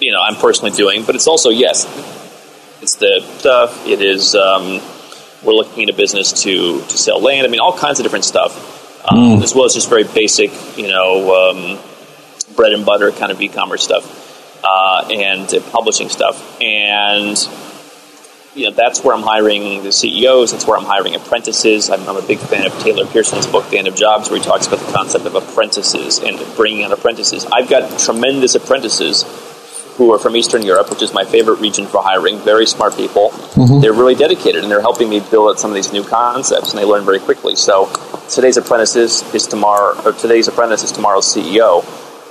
you 0.00 0.12
know 0.12 0.20
I'm 0.20 0.36
personally 0.36 0.72
doing, 0.72 1.04
but 1.04 1.14
it's 1.14 1.26
also 1.26 1.50
yes, 1.50 1.84
it's 2.82 2.96
the 2.96 3.20
stuff. 3.38 3.86
It 3.86 4.02
is 4.02 4.34
um, 4.34 4.80
we're 5.42 5.54
looking 5.54 5.84
at 5.84 5.90
a 5.90 5.96
business 5.96 6.42
to 6.42 6.80
to 6.80 6.98
sell 6.98 7.20
land. 7.20 7.46
I 7.46 7.50
mean, 7.50 7.60
all 7.60 7.76
kinds 7.76 8.00
of 8.00 8.04
different 8.04 8.24
stuff, 8.24 9.04
um, 9.08 9.18
mm. 9.18 9.42
as 9.42 9.54
well 9.54 9.64
as 9.64 9.74
just 9.74 9.88
very 9.88 10.04
basic, 10.04 10.50
you 10.76 10.88
know, 10.88 11.50
um, 11.50 11.78
bread 12.56 12.72
and 12.72 12.84
butter 12.84 13.12
kind 13.12 13.30
of 13.32 13.40
e-commerce 13.40 13.82
stuff 13.82 14.62
uh, 14.64 15.08
and 15.10 15.52
uh, 15.54 15.60
publishing 15.70 16.08
stuff, 16.08 16.60
and 16.60 17.36
you 18.54 18.68
know 18.68 18.76
that's 18.76 19.02
where 19.02 19.14
I'm 19.14 19.22
hiring 19.22 19.82
the 19.82 19.92
CEOs. 19.92 20.52
That's 20.52 20.66
where 20.66 20.78
I'm 20.78 20.84
hiring 20.84 21.14
apprentices. 21.14 21.90
I'm, 21.90 22.08
I'm, 22.08 22.16
a 22.16 22.26
big 22.26 22.38
fan 22.38 22.66
of 22.66 22.72
Taylor 22.80 23.06
Pearson's 23.06 23.46
book, 23.46 23.68
The 23.70 23.78
End 23.78 23.88
of 23.88 23.96
Jobs, 23.96 24.30
where 24.30 24.38
he 24.38 24.44
talks 24.44 24.66
about 24.66 24.80
the 24.80 24.92
concept 24.92 25.26
of 25.26 25.34
apprentices 25.34 26.20
and 26.20 26.38
bringing 26.56 26.84
on 26.84 26.92
apprentices. 26.92 27.46
I've 27.46 27.68
got 27.68 27.98
tremendous 27.98 28.54
apprentices 28.54 29.24
who 29.96 30.12
are 30.12 30.18
from 30.18 30.36
Eastern 30.36 30.62
Europe, 30.62 30.90
which 30.90 31.02
is 31.02 31.12
my 31.12 31.24
favorite 31.24 31.60
region 31.60 31.86
for 31.86 32.02
hiring. 32.02 32.38
Very 32.38 32.66
smart 32.66 32.96
people. 32.96 33.30
Mm-hmm. 33.30 33.80
They're 33.80 33.92
really 33.92 34.14
dedicated, 34.14 34.62
and 34.62 34.70
they're 34.70 34.80
helping 34.80 35.08
me 35.08 35.20
build 35.20 35.50
out 35.50 35.60
some 35.60 35.70
of 35.70 35.74
these 35.74 35.92
new 35.92 36.04
concepts, 36.04 36.70
and 36.70 36.78
they 36.78 36.84
learn 36.84 37.04
very 37.04 37.20
quickly. 37.20 37.54
So 37.54 37.90
today's 38.28 38.56
apprentices 38.56 39.22
is 39.34 39.46
tomorrow, 39.46 40.00
or 40.04 40.12
today's 40.12 40.48
apprentice 40.48 40.82
is 40.82 40.92
tomorrow's 40.92 41.26
CEO. 41.26 41.84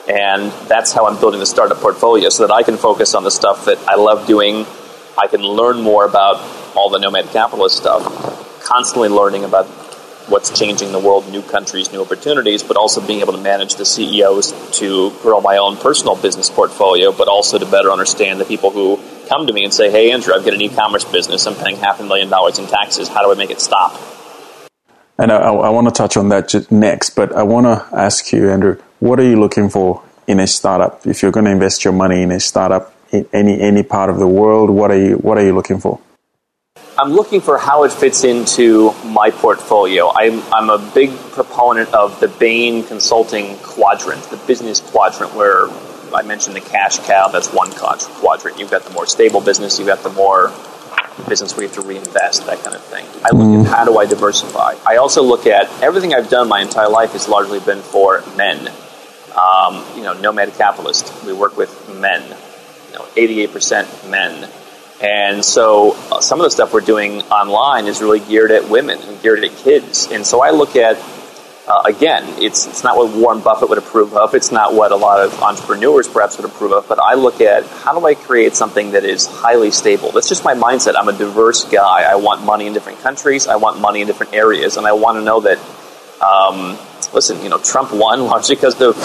And 0.09 0.51
that's 0.67 0.91
how 0.91 1.07
I'm 1.07 1.17
building 1.17 1.39
the 1.39 1.45
startup 1.45 1.77
portfolio 1.77 2.27
so 2.27 2.45
that 2.45 2.53
I 2.53 2.63
can 2.63 2.75
focus 2.75 3.15
on 3.15 3.23
the 3.23 3.31
stuff 3.31 3.65
that 3.65 3.77
I 3.87 3.95
love 3.95 4.27
doing. 4.27 4.65
I 5.17 5.27
can 5.27 5.41
learn 5.41 5.81
more 5.81 6.05
about 6.05 6.37
all 6.75 6.89
the 6.89 6.97
nomad 6.97 7.27
capitalist 7.27 7.77
stuff, 7.77 8.03
constantly 8.63 9.09
learning 9.09 9.43
about 9.43 9.67
what's 10.27 10.57
changing 10.57 10.91
the 10.91 10.99
world, 10.99 11.29
new 11.29 11.41
countries, 11.41 11.91
new 11.91 12.01
opportunities, 12.01 12.63
but 12.63 12.77
also 12.77 13.05
being 13.05 13.19
able 13.19 13.33
to 13.33 13.41
manage 13.41 13.75
the 13.75 13.85
CEOs 13.85 14.79
to 14.79 15.11
grow 15.21 15.41
my 15.41 15.57
own 15.57 15.77
personal 15.77 16.15
business 16.15 16.49
portfolio, 16.49 17.11
but 17.11 17.27
also 17.27 17.59
to 17.59 17.65
better 17.65 17.91
understand 17.91 18.39
the 18.39 18.45
people 18.45 18.71
who 18.71 18.99
come 19.27 19.45
to 19.47 19.53
me 19.53 19.63
and 19.63 19.73
say, 19.73 19.91
hey, 19.91 20.11
Andrew, 20.11 20.33
I've 20.33 20.45
got 20.45 20.53
an 20.53 20.61
e 20.61 20.69
commerce 20.69 21.05
business. 21.05 21.45
I'm 21.45 21.55
paying 21.55 21.75
half 21.77 21.99
a 21.99 22.03
million 22.03 22.29
dollars 22.29 22.57
in 22.57 22.67
taxes. 22.67 23.07
How 23.07 23.23
do 23.23 23.31
I 23.31 23.35
make 23.35 23.51
it 23.51 23.59
stop? 23.59 23.99
And 25.17 25.31
I, 25.31 25.37
I 25.37 25.69
want 25.69 25.87
to 25.87 25.93
touch 25.93 26.17
on 26.17 26.29
that 26.29 26.71
next, 26.71 27.11
but 27.11 27.33
I 27.33 27.43
want 27.43 27.65
to 27.65 27.95
ask 27.95 28.31
you, 28.31 28.49
Andrew, 28.49 28.81
what 28.99 29.19
are 29.19 29.29
you 29.29 29.39
looking 29.39 29.69
for 29.69 30.01
in 30.25 30.39
a 30.39 30.47
startup? 30.47 31.05
If 31.05 31.21
you're 31.21 31.31
going 31.31 31.45
to 31.45 31.51
invest 31.51 31.83
your 31.83 31.93
money 31.93 32.23
in 32.23 32.31
a 32.31 32.39
startup 32.39 32.93
in 33.13 33.27
any 33.31 33.61
any 33.61 33.83
part 33.83 34.09
of 34.09 34.17
the 34.17 34.27
world, 34.27 34.69
what 34.69 34.91
are 34.91 34.99
you 34.99 35.15
what 35.17 35.37
are 35.37 35.45
you 35.45 35.53
looking 35.53 35.79
for? 35.79 35.99
I'm 36.97 37.11
looking 37.11 37.41
for 37.41 37.57
how 37.57 37.85
it 37.85 37.91
fits 37.91 38.23
into 38.23 38.93
my 39.03 39.31
portfolio. 39.31 40.11
I'm, 40.13 40.41
I'm 40.53 40.69
a 40.69 40.77
big 40.93 41.09
proponent 41.31 41.91
of 41.91 42.19
the 42.19 42.27
Bain 42.27 42.83
Consulting 42.83 43.57
quadrant, 43.57 44.21
the 44.25 44.37
business 44.37 44.79
quadrant, 44.79 45.33
where 45.33 45.69
I 46.13 46.21
mentioned 46.21 46.55
the 46.55 46.61
cash 46.61 46.99
cow. 46.99 47.29
That's 47.29 47.51
one 47.51 47.71
quadrant. 47.71 48.59
You've 48.59 48.69
got 48.69 48.83
the 48.83 48.91
more 48.91 49.07
stable 49.07 49.41
business. 49.41 49.79
You've 49.79 49.87
got 49.87 50.03
the 50.03 50.11
more 50.11 50.53
business 51.27 51.55
where 51.55 51.63
you 51.63 51.69
have 51.69 51.77
to 51.77 51.81
reinvest, 51.81 52.45
that 52.45 52.59
kind 52.59 52.75
of 52.75 52.83
thing. 52.83 53.05
I 53.23 53.35
look 53.35 53.47
mm. 53.47 53.65
at 53.65 53.71
how 53.71 53.85
do 53.85 53.97
I 53.97 54.05
diversify. 54.05 54.75
I 54.85 54.97
also 54.97 55.23
look 55.23 55.47
at 55.47 55.69
everything 55.81 56.13
I've 56.13 56.29
done 56.29 56.47
my 56.47 56.61
entire 56.61 56.89
life 56.89 57.13
has 57.13 57.27
largely 57.27 57.59
been 57.59 57.81
for 57.81 58.23
men. 58.37 58.71
Um, 59.35 59.83
you 59.95 60.03
know, 60.03 60.13
nomad 60.13 60.53
capitalist. 60.53 61.11
We 61.25 61.33
work 61.33 61.57
with 61.57 61.71
men. 61.99 62.21
Know, 62.93 63.05
88% 63.15 64.09
men. 64.09 64.49
And 65.01 65.43
so 65.43 65.97
uh, 66.11 66.21
some 66.21 66.39
of 66.39 66.45
the 66.45 66.51
stuff 66.51 66.73
we're 66.73 66.81
doing 66.81 67.21
online 67.23 67.87
is 67.87 68.01
really 68.01 68.19
geared 68.19 68.51
at 68.51 68.69
women 68.69 68.99
and 69.01 69.21
geared 69.21 69.43
at 69.43 69.55
kids. 69.57 70.07
And 70.11 70.25
so 70.25 70.41
I 70.41 70.51
look 70.51 70.75
at 70.75 70.97
uh, 71.65 71.81
again, 71.85 72.25
it's 72.43 72.67
it's 72.67 72.83
not 72.83 72.97
what 72.97 73.15
Warren 73.15 73.39
Buffett 73.39 73.69
would 73.69 73.77
approve 73.77 74.13
of. 74.15 74.35
It's 74.35 74.51
not 74.51 74.73
what 74.73 74.91
a 74.91 74.97
lot 74.97 75.21
of 75.21 75.41
entrepreneurs 75.41 76.09
perhaps 76.09 76.37
would 76.37 76.45
approve 76.45 76.73
of. 76.73 76.87
But 76.89 76.99
I 76.99 77.13
look 77.13 77.39
at 77.39 77.65
how 77.65 77.97
do 77.97 78.05
I 78.05 78.15
create 78.15 78.53
something 78.55 78.91
that 78.91 79.05
is 79.05 79.27
highly 79.27 79.71
stable. 79.71 80.11
That's 80.11 80.27
just 80.27 80.43
my 80.43 80.55
mindset. 80.55 80.95
I'm 80.97 81.07
a 81.07 81.17
diverse 81.17 81.63
guy. 81.63 82.03
I 82.03 82.15
want 82.15 82.43
money 82.43 82.67
in 82.67 82.73
different 82.73 82.99
countries. 82.99 83.47
I 83.47 83.55
want 83.55 83.79
money 83.79 84.01
in 84.01 84.07
different 84.07 84.33
areas, 84.33 84.75
and 84.75 84.85
I 84.85 84.91
want 84.91 85.17
to 85.17 85.23
know 85.23 85.39
that. 85.41 85.57
Um, 86.21 86.77
listen, 87.13 87.41
you 87.43 87.49
know, 87.49 87.59
Trump 87.59 87.93
won 87.93 88.25
largely 88.25 88.55
because 88.55 88.79
of 88.81 88.95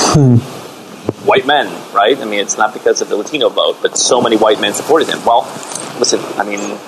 white 1.24 1.46
men, 1.46 1.66
right? 1.92 2.18
I 2.18 2.24
mean, 2.24 2.40
it's 2.40 2.56
not 2.56 2.72
because 2.72 3.00
of 3.00 3.08
the 3.08 3.16
Latino 3.16 3.48
vote, 3.48 3.78
but 3.82 3.96
so 3.96 4.20
many 4.20 4.36
white 4.36 4.60
men 4.60 4.72
supported 4.72 5.08
him. 5.08 5.24
Well, 5.24 5.42
listen, 5.98 6.20
I 6.38 6.44
mean, 6.44 6.78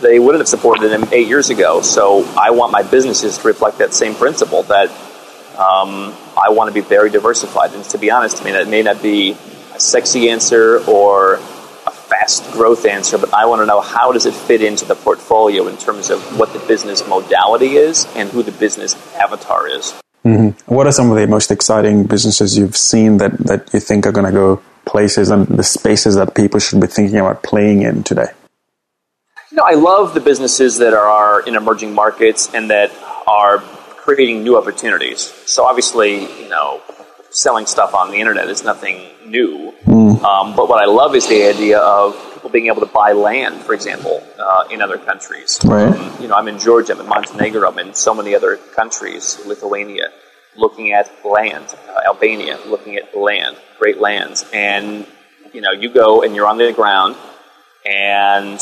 they 0.00 0.18
wouldn't 0.18 0.40
have 0.40 0.48
supported 0.48 0.90
him 0.90 1.04
eight 1.12 1.28
years 1.28 1.50
ago. 1.50 1.80
So 1.80 2.24
I 2.36 2.50
want 2.50 2.72
my 2.72 2.82
businesses 2.82 3.38
to 3.38 3.48
reflect 3.48 3.78
that 3.78 3.94
same 3.94 4.14
principle 4.14 4.62
that 4.64 4.90
um, 5.58 6.14
I 6.36 6.50
want 6.50 6.68
to 6.68 6.74
be 6.74 6.86
very 6.86 7.10
diversified. 7.10 7.72
And 7.72 7.84
to 7.84 7.98
be 7.98 8.10
honest, 8.10 8.42
I 8.42 8.44
mean, 8.44 8.54
that 8.54 8.68
may 8.68 8.82
not 8.82 9.02
be 9.02 9.36
a 9.74 9.80
sexy 9.80 10.28
answer 10.28 10.84
or 10.86 11.34
a 11.34 11.90
fast 11.90 12.50
growth 12.52 12.84
answer, 12.84 13.16
but 13.16 13.32
I 13.32 13.46
want 13.46 13.62
to 13.62 13.66
know 13.66 13.80
how 13.80 14.12
does 14.12 14.26
it 14.26 14.34
fit 14.34 14.62
into 14.62 14.84
the 14.84 14.94
portfolio 14.94 15.68
in 15.68 15.76
terms 15.76 16.10
of 16.10 16.38
what 16.38 16.52
the 16.52 16.58
business 16.58 17.06
modality 17.06 17.76
is 17.76 18.06
and 18.14 18.28
who 18.28 18.42
the 18.42 18.52
business 18.52 18.94
avatar 19.14 19.68
is. 19.68 19.94
Mm-hmm. 20.26 20.74
What 20.74 20.88
are 20.88 20.92
some 20.92 21.10
of 21.10 21.16
the 21.16 21.26
most 21.28 21.52
exciting 21.52 22.04
businesses 22.04 22.58
you've 22.58 22.76
seen 22.76 23.18
that, 23.18 23.38
that 23.38 23.72
you 23.72 23.78
think 23.78 24.06
are 24.06 24.12
going 24.12 24.26
to 24.26 24.32
go 24.32 24.60
places 24.84 25.30
and 25.30 25.46
the 25.46 25.62
spaces 25.62 26.16
that 26.16 26.34
people 26.34 26.58
should 26.58 26.80
be 26.80 26.88
thinking 26.88 27.18
about 27.18 27.44
playing 27.44 27.82
in 27.82 28.02
today? 28.02 28.26
You 29.52 29.58
know, 29.58 29.62
I 29.64 29.74
love 29.74 30.14
the 30.14 30.20
businesses 30.20 30.78
that 30.78 30.94
are 30.94 31.40
in 31.46 31.54
emerging 31.54 31.94
markets 31.94 32.52
and 32.52 32.70
that 32.70 32.90
are 33.26 33.58
creating 33.58 34.42
new 34.42 34.58
opportunities. 34.58 35.32
So 35.46 35.64
obviously, 35.64 36.22
you 36.42 36.48
know, 36.48 36.80
selling 37.30 37.66
stuff 37.66 37.94
on 37.94 38.10
the 38.10 38.16
internet 38.16 38.48
is 38.48 38.64
nothing 38.64 39.00
new. 39.26 39.72
Mm. 39.84 40.22
Um, 40.24 40.56
but 40.56 40.68
what 40.68 40.82
I 40.82 40.86
love 40.86 41.14
is 41.14 41.28
the 41.28 41.44
idea 41.44 41.78
of 41.78 42.35
people 42.46 42.52
being 42.52 42.66
able 42.72 42.86
to 42.86 42.92
buy 42.92 43.12
land, 43.12 43.60
for 43.62 43.74
example, 43.74 44.22
uh, 44.38 44.64
in 44.70 44.80
other 44.80 44.98
countries. 44.98 45.58
Right. 45.64 45.88
Um, 45.88 46.22
you 46.22 46.28
know, 46.28 46.34
I'm 46.34 46.48
in 46.48 46.58
Georgia, 46.58 46.92
I'm 46.92 47.00
in 47.00 47.08
Montenegro, 47.08 47.68
I'm 47.68 47.78
in 47.78 47.94
so 47.94 48.14
many 48.14 48.34
other 48.34 48.56
countries, 48.74 49.44
Lithuania, 49.46 50.10
looking 50.56 50.92
at 50.92 51.10
land, 51.24 51.74
uh, 51.88 52.06
Albania, 52.06 52.58
looking 52.66 52.96
at 52.96 53.16
land, 53.16 53.56
great 53.78 53.98
lands. 53.98 54.44
And, 54.52 55.06
you 55.52 55.60
know, 55.60 55.72
you 55.72 55.90
go 55.90 56.22
and 56.22 56.34
you're 56.34 56.46
on 56.46 56.58
the 56.58 56.72
ground 56.72 57.16
and 57.84 58.60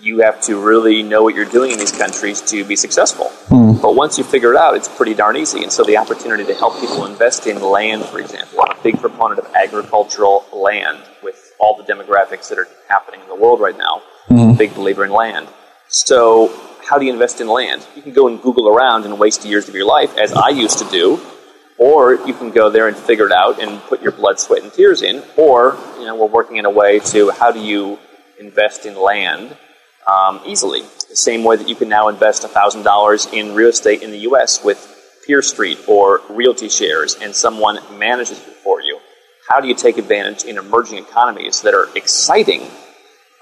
you 0.00 0.20
have 0.20 0.40
to 0.42 0.56
really 0.56 1.02
know 1.02 1.22
what 1.22 1.34
you're 1.34 1.44
doing 1.44 1.72
in 1.72 1.78
these 1.78 1.92
countries 1.92 2.40
to 2.42 2.64
be 2.64 2.76
successful. 2.76 3.32
Mm. 3.48 3.80
But 3.80 3.94
once 3.94 4.18
you 4.18 4.24
figure 4.24 4.52
it 4.52 4.58
out, 4.58 4.76
it's 4.76 4.88
pretty 4.88 5.14
darn 5.14 5.36
easy. 5.36 5.62
And 5.62 5.72
so 5.72 5.82
the 5.82 5.96
opportunity 5.96 6.44
to 6.44 6.54
help 6.54 6.78
people 6.78 7.06
invest 7.06 7.46
in 7.46 7.60
land, 7.60 8.04
for 8.04 8.20
example, 8.20 8.60
I'm 8.60 8.78
a 8.78 8.82
big 8.82 9.00
proponent 9.00 9.40
of 9.40 9.46
agricultural 9.54 10.44
land 10.52 10.98
with 11.22 11.47
all 11.58 11.76
the 11.76 11.84
demographics 11.84 12.48
that 12.48 12.58
are 12.58 12.68
happening 12.88 13.20
in 13.20 13.28
the 13.28 13.34
world 13.34 13.60
right 13.60 13.76
now. 13.76 14.02
Mm-hmm. 14.28 14.56
Big 14.56 14.74
believer 14.74 15.04
in 15.04 15.10
land. 15.10 15.48
So, 15.88 16.52
how 16.86 16.98
do 16.98 17.04
you 17.04 17.12
invest 17.12 17.40
in 17.40 17.48
land? 17.48 17.86
You 17.96 18.02
can 18.02 18.12
go 18.12 18.28
and 18.28 18.40
Google 18.40 18.68
around 18.68 19.04
and 19.04 19.18
waste 19.18 19.44
years 19.44 19.68
of 19.68 19.74
your 19.74 19.86
life, 19.86 20.16
as 20.16 20.32
I 20.32 20.48
used 20.48 20.78
to 20.78 20.84
do, 20.90 21.20
or 21.78 22.14
you 22.26 22.34
can 22.34 22.50
go 22.50 22.70
there 22.70 22.88
and 22.88 22.96
figure 22.96 23.26
it 23.26 23.32
out 23.32 23.60
and 23.60 23.80
put 23.82 24.02
your 24.02 24.12
blood, 24.12 24.38
sweat, 24.38 24.62
and 24.62 24.72
tears 24.72 25.02
in. 25.02 25.22
Or, 25.36 25.78
you 25.98 26.06
know, 26.06 26.16
we're 26.16 26.26
working 26.26 26.56
in 26.56 26.64
a 26.64 26.70
way 26.70 26.98
to 27.00 27.30
how 27.30 27.52
do 27.52 27.60
you 27.60 27.98
invest 28.38 28.86
in 28.86 28.96
land 28.96 29.56
um, 30.06 30.40
easily? 30.44 30.82
The 31.08 31.16
same 31.16 31.44
way 31.44 31.56
that 31.56 31.68
you 31.68 31.74
can 31.76 31.88
now 31.88 32.08
invest 32.08 32.42
$1,000 32.42 33.32
in 33.32 33.54
real 33.54 33.68
estate 33.68 34.02
in 34.02 34.10
the 34.10 34.20
U.S. 34.20 34.62
with 34.64 34.94
PeerStreet 35.26 35.88
or 35.88 36.20
RealtyShares 36.20 37.20
and 37.22 37.34
someone 37.34 37.78
manages 37.98 38.38
it 38.38 38.44
for 38.44 38.80
you. 38.80 38.97
How 39.48 39.60
do 39.60 39.66
you 39.66 39.74
take 39.74 39.96
advantage 39.96 40.44
in 40.44 40.58
emerging 40.58 40.98
economies 40.98 41.62
that 41.62 41.72
are 41.72 41.88
exciting? 41.96 42.60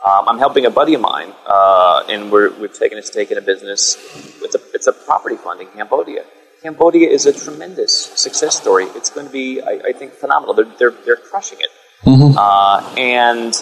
Um, 0.04 0.28
I'm 0.28 0.38
helping 0.38 0.64
a 0.64 0.70
buddy 0.70 0.94
of 0.94 1.00
mine, 1.00 1.32
uh, 1.48 2.04
and 2.08 2.30
we 2.30 2.42
have 2.42 2.74
taken 2.74 2.96
a 2.96 3.02
stake 3.02 3.32
in 3.32 3.38
a 3.38 3.40
business. 3.40 3.96
It's 4.40 4.54
a, 4.54 4.60
it's 4.72 4.86
a 4.86 4.92
property 4.92 5.34
fund 5.34 5.60
in 5.60 5.66
Cambodia. 5.66 6.24
Cambodia 6.62 7.08
is 7.08 7.26
a 7.26 7.32
tremendous 7.32 7.92
success 7.92 8.56
story. 8.56 8.84
It's 8.94 9.10
going 9.10 9.26
to 9.26 9.32
be, 9.32 9.60
I, 9.60 9.80
I 9.86 9.92
think, 9.92 10.12
phenomenal. 10.12 10.54
They're, 10.54 10.72
they're, 10.78 10.94
they're 11.04 11.16
crushing 11.16 11.58
it. 11.60 11.70
Mm-hmm. 12.04 12.38
Uh, 12.38 12.94
and 12.96 13.52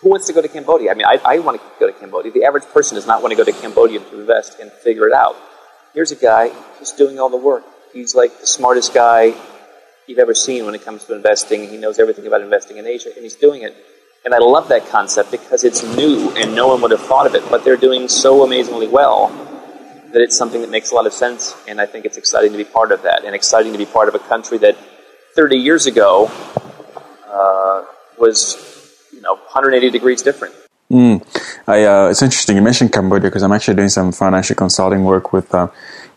who 0.00 0.10
wants 0.10 0.26
to 0.26 0.34
go 0.34 0.42
to 0.42 0.48
Cambodia? 0.48 0.90
I 0.90 0.94
mean, 0.94 1.06
I, 1.06 1.18
I 1.24 1.38
want 1.38 1.58
to 1.62 1.66
go 1.80 1.86
to 1.86 1.98
Cambodia. 1.98 2.30
The 2.30 2.44
average 2.44 2.64
person 2.64 2.96
does 2.96 3.06
not 3.06 3.22
want 3.22 3.32
to 3.32 3.36
go 3.36 3.44
to 3.44 3.52
Cambodia 3.58 4.00
to 4.00 4.20
invest 4.20 4.60
and 4.60 4.70
figure 4.70 5.06
it 5.08 5.14
out. 5.14 5.34
Here's 5.94 6.12
a 6.12 6.16
guy 6.16 6.50
who's 6.78 6.92
doing 6.92 7.18
all 7.18 7.30
the 7.30 7.38
work. 7.38 7.64
He's 7.94 8.14
like 8.14 8.38
the 8.40 8.46
smartest 8.46 8.92
guy 8.92 9.34
you've 10.06 10.18
ever 10.18 10.34
seen 10.34 10.66
when 10.66 10.74
it 10.74 10.84
comes 10.84 11.04
to 11.04 11.14
investing. 11.14 11.68
He 11.68 11.76
knows 11.76 11.98
everything 11.98 12.26
about 12.26 12.40
investing 12.40 12.76
in 12.76 12.86
Asia, 12.86 13.10
and 13.14 13.22
he's 13.22 13.34
doing 13.34 13.62
it. 13.62 13.74
And 14.24 14.34
I 14.34 14.38
love 14.38 14.68
that 14.68 14.86
concept 14.88 15.30
because 15.30 15.64
it's 15.64 15.82
new 15.96 16.30
and 16.30 16.54
no 16.54 16.68
one 16.68 16.80
would 16.80 16.90
have 16.90 17.02
thought 17.02 17.26
of 17.26 17.34
it, 17.34 17.42
but 17.50 17.62
they're 17.62 17.76
doing 17.76 18.08
so 18.08 18.42
amazingly 18.42 18.88
well 18.88 19.28
that 20.12 20.22
it's 20.22 20.36
something 20.36 20.60
that 20.62 20.70
makes 20.70 20.92
a 20.92 20.94
lot 20.94 21.06
of 21.06 21.12
sense, 21.12 21.56
and 21.66 21.80
I 21.80 21.86
think 21.86 22.06
it's 22.06 22.16
exciting 22.16 22.52
to 22.52 22.56
be 22.56 22.64
part 22.64 22.92
of 22.92 23.02
that, 23.02 23.24
and 23.24 23.34
exciting 23.34 23.72
to 23.72 23.78
be 23.78 23.84
part 23.84 24.08
of 24.08 24.14
a 24.14 24.20
country 24.20 24.58
that 24.58 24.76
30 25.34 25.56
years 25.56 25.86
ago 25.86 26.30
uh, 27.28 27.84
was, 28.16 28.56
you 29.12 29.20
know, 29.20 29.34
180 29.34 29.90
degrees 29.90 30.22
different. 30.22 30.54
Mm. 30.90 31.20
I, 31.66 31.84
uh, 31.84 32.08
it's 32.10 32.22
interesting 32.22 32.56
you 32.56 32.62
mentioned 32.62 32.92
Cambodia 32.92 33.28
because 33.28 33.42
I'm 33.42 33.52
actually 33.52 33.74
doing 33.74 33.88
some 33.88 34.12
financial 34.12 34.54
consulting 34.54 35.02
work 35.02 35.32
with 35.32 35.52
uh, 35.52 35.68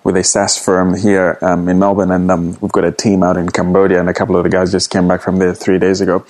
with 0.08 0.15
a 0.15 0.24
SaaS 0.24 0.58
firm 0.58 0.96
here 0.96 1.38
um, 1.41 1.67
in 1.67 1.80
Melbourne, 1.80 2.12
and 2.12 2.32
um, 2.32 2.58
we've 2.62 2.72
got 2.72 2.86
a 2.86 2.93
team 2.93 3.24
out 3.24 3.36
in 3.36 3.50
Cambodia, 3.50 4.00
and 4.00 4.08
a 4.08 4.13
couple 4.13 4.38
of 4.38 4.43
the 4.43 4.50
guys 4.50 4.72
just 4.72 4.89
came 4.89 5.06
back 5.06 5.22
from 5.22 5.38
there 5.38 5.54
three 5.54 5.78
days 5.78 6.00
ago. 6.00 6.26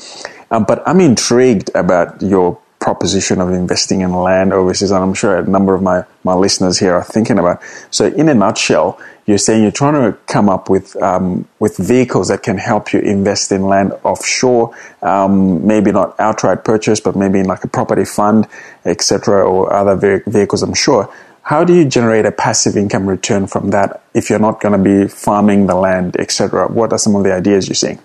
Um, 0.50 0.66
but 0.68 0.82
I'm 0.88 1.00
intrigued 1.00 1.70
about 1.76 2.20
your 2.24 2.60
proposition 2.80 3.40
of 3.40 3.52
investing 3.52 4.02
in 4.02 4.13
land 4.13 4.52
overseas, 4.52 4.90
and 4.90 5.04
I'm 5.04 5.13
sure 5.13 5.38
a 5.38 5.48
number 5.48 5.76
of 5.76 5.84
my, 5.84 6.06
my 6.24 6.34
listeners 6.34 6.80
here 6.80 6.96
are 6.96 7.04
thinking 7.04 7.38
about. 7.38 7.62
So, 7.92 8.08
in 8.08 8.30
a 8.30 8.34
nutshell, 8.34 9.00
you're 9.28 9.38
saying 9.38 9.62
you're 9.62 9.72
trying 9.72 10.12
to 10.12 10.18
come 10.26 10.50
up 10.50 10.72
with 10.72 10.96
um, 10.96 11.48
with 11.60 11.78
vehicles 11.78 12.30
that 12.30 12.42
can 12.42 12.58
help 12.58 12.94
you 12.94 13.00
invest 13.00 13.52
in 13.52 13.62
land 13.62 13.94
offshore, 14.04 14.76
um, 15.04 15.68
maybe 15.68 15.92
not 15.92 16.20
outright 16.20 16.63
purchase, 16.63 17.00
but 17.00 17.16
maybe 17.16 17.38
in 17.38 17.46
like 17.46 17.63
a 17.63 17.68
property 17.68 18.06
fund, 18.06 18.48
etc., 18.86 19.48
or 19.48 19.72
other 19.72 20.24
vehicles. 20.26 20.63
I'm 20.63 20.74
sure. 20.74 21.13
How 21.48 21.64
do 21.64 21.74
you 21.74 21.86
generate 21.86 22.26
a 22.26 22.32
passive 22.34 22.76
income 22.76 23.08
return 23.08 23.48
from 23.48 23.70
that 23.70 24.02
if 24.14 24.30
you're 24.30 24.38
not 24.38 24.60
going 24.60 24.74
to 24.74 24.84
be 24.84 25.08
farming 25.08 25.68
the 25.68 25.76
land, 25.76 26.18
etc.? 26.20 26.68
What 26.68 26.92
are 26.92 27.00
some 27.00 27.16
of 27.16 27.24
the 27.24 27.34
ideas 27.34 27.70
you're 27.70 27.76
seeing? 27.76 28.00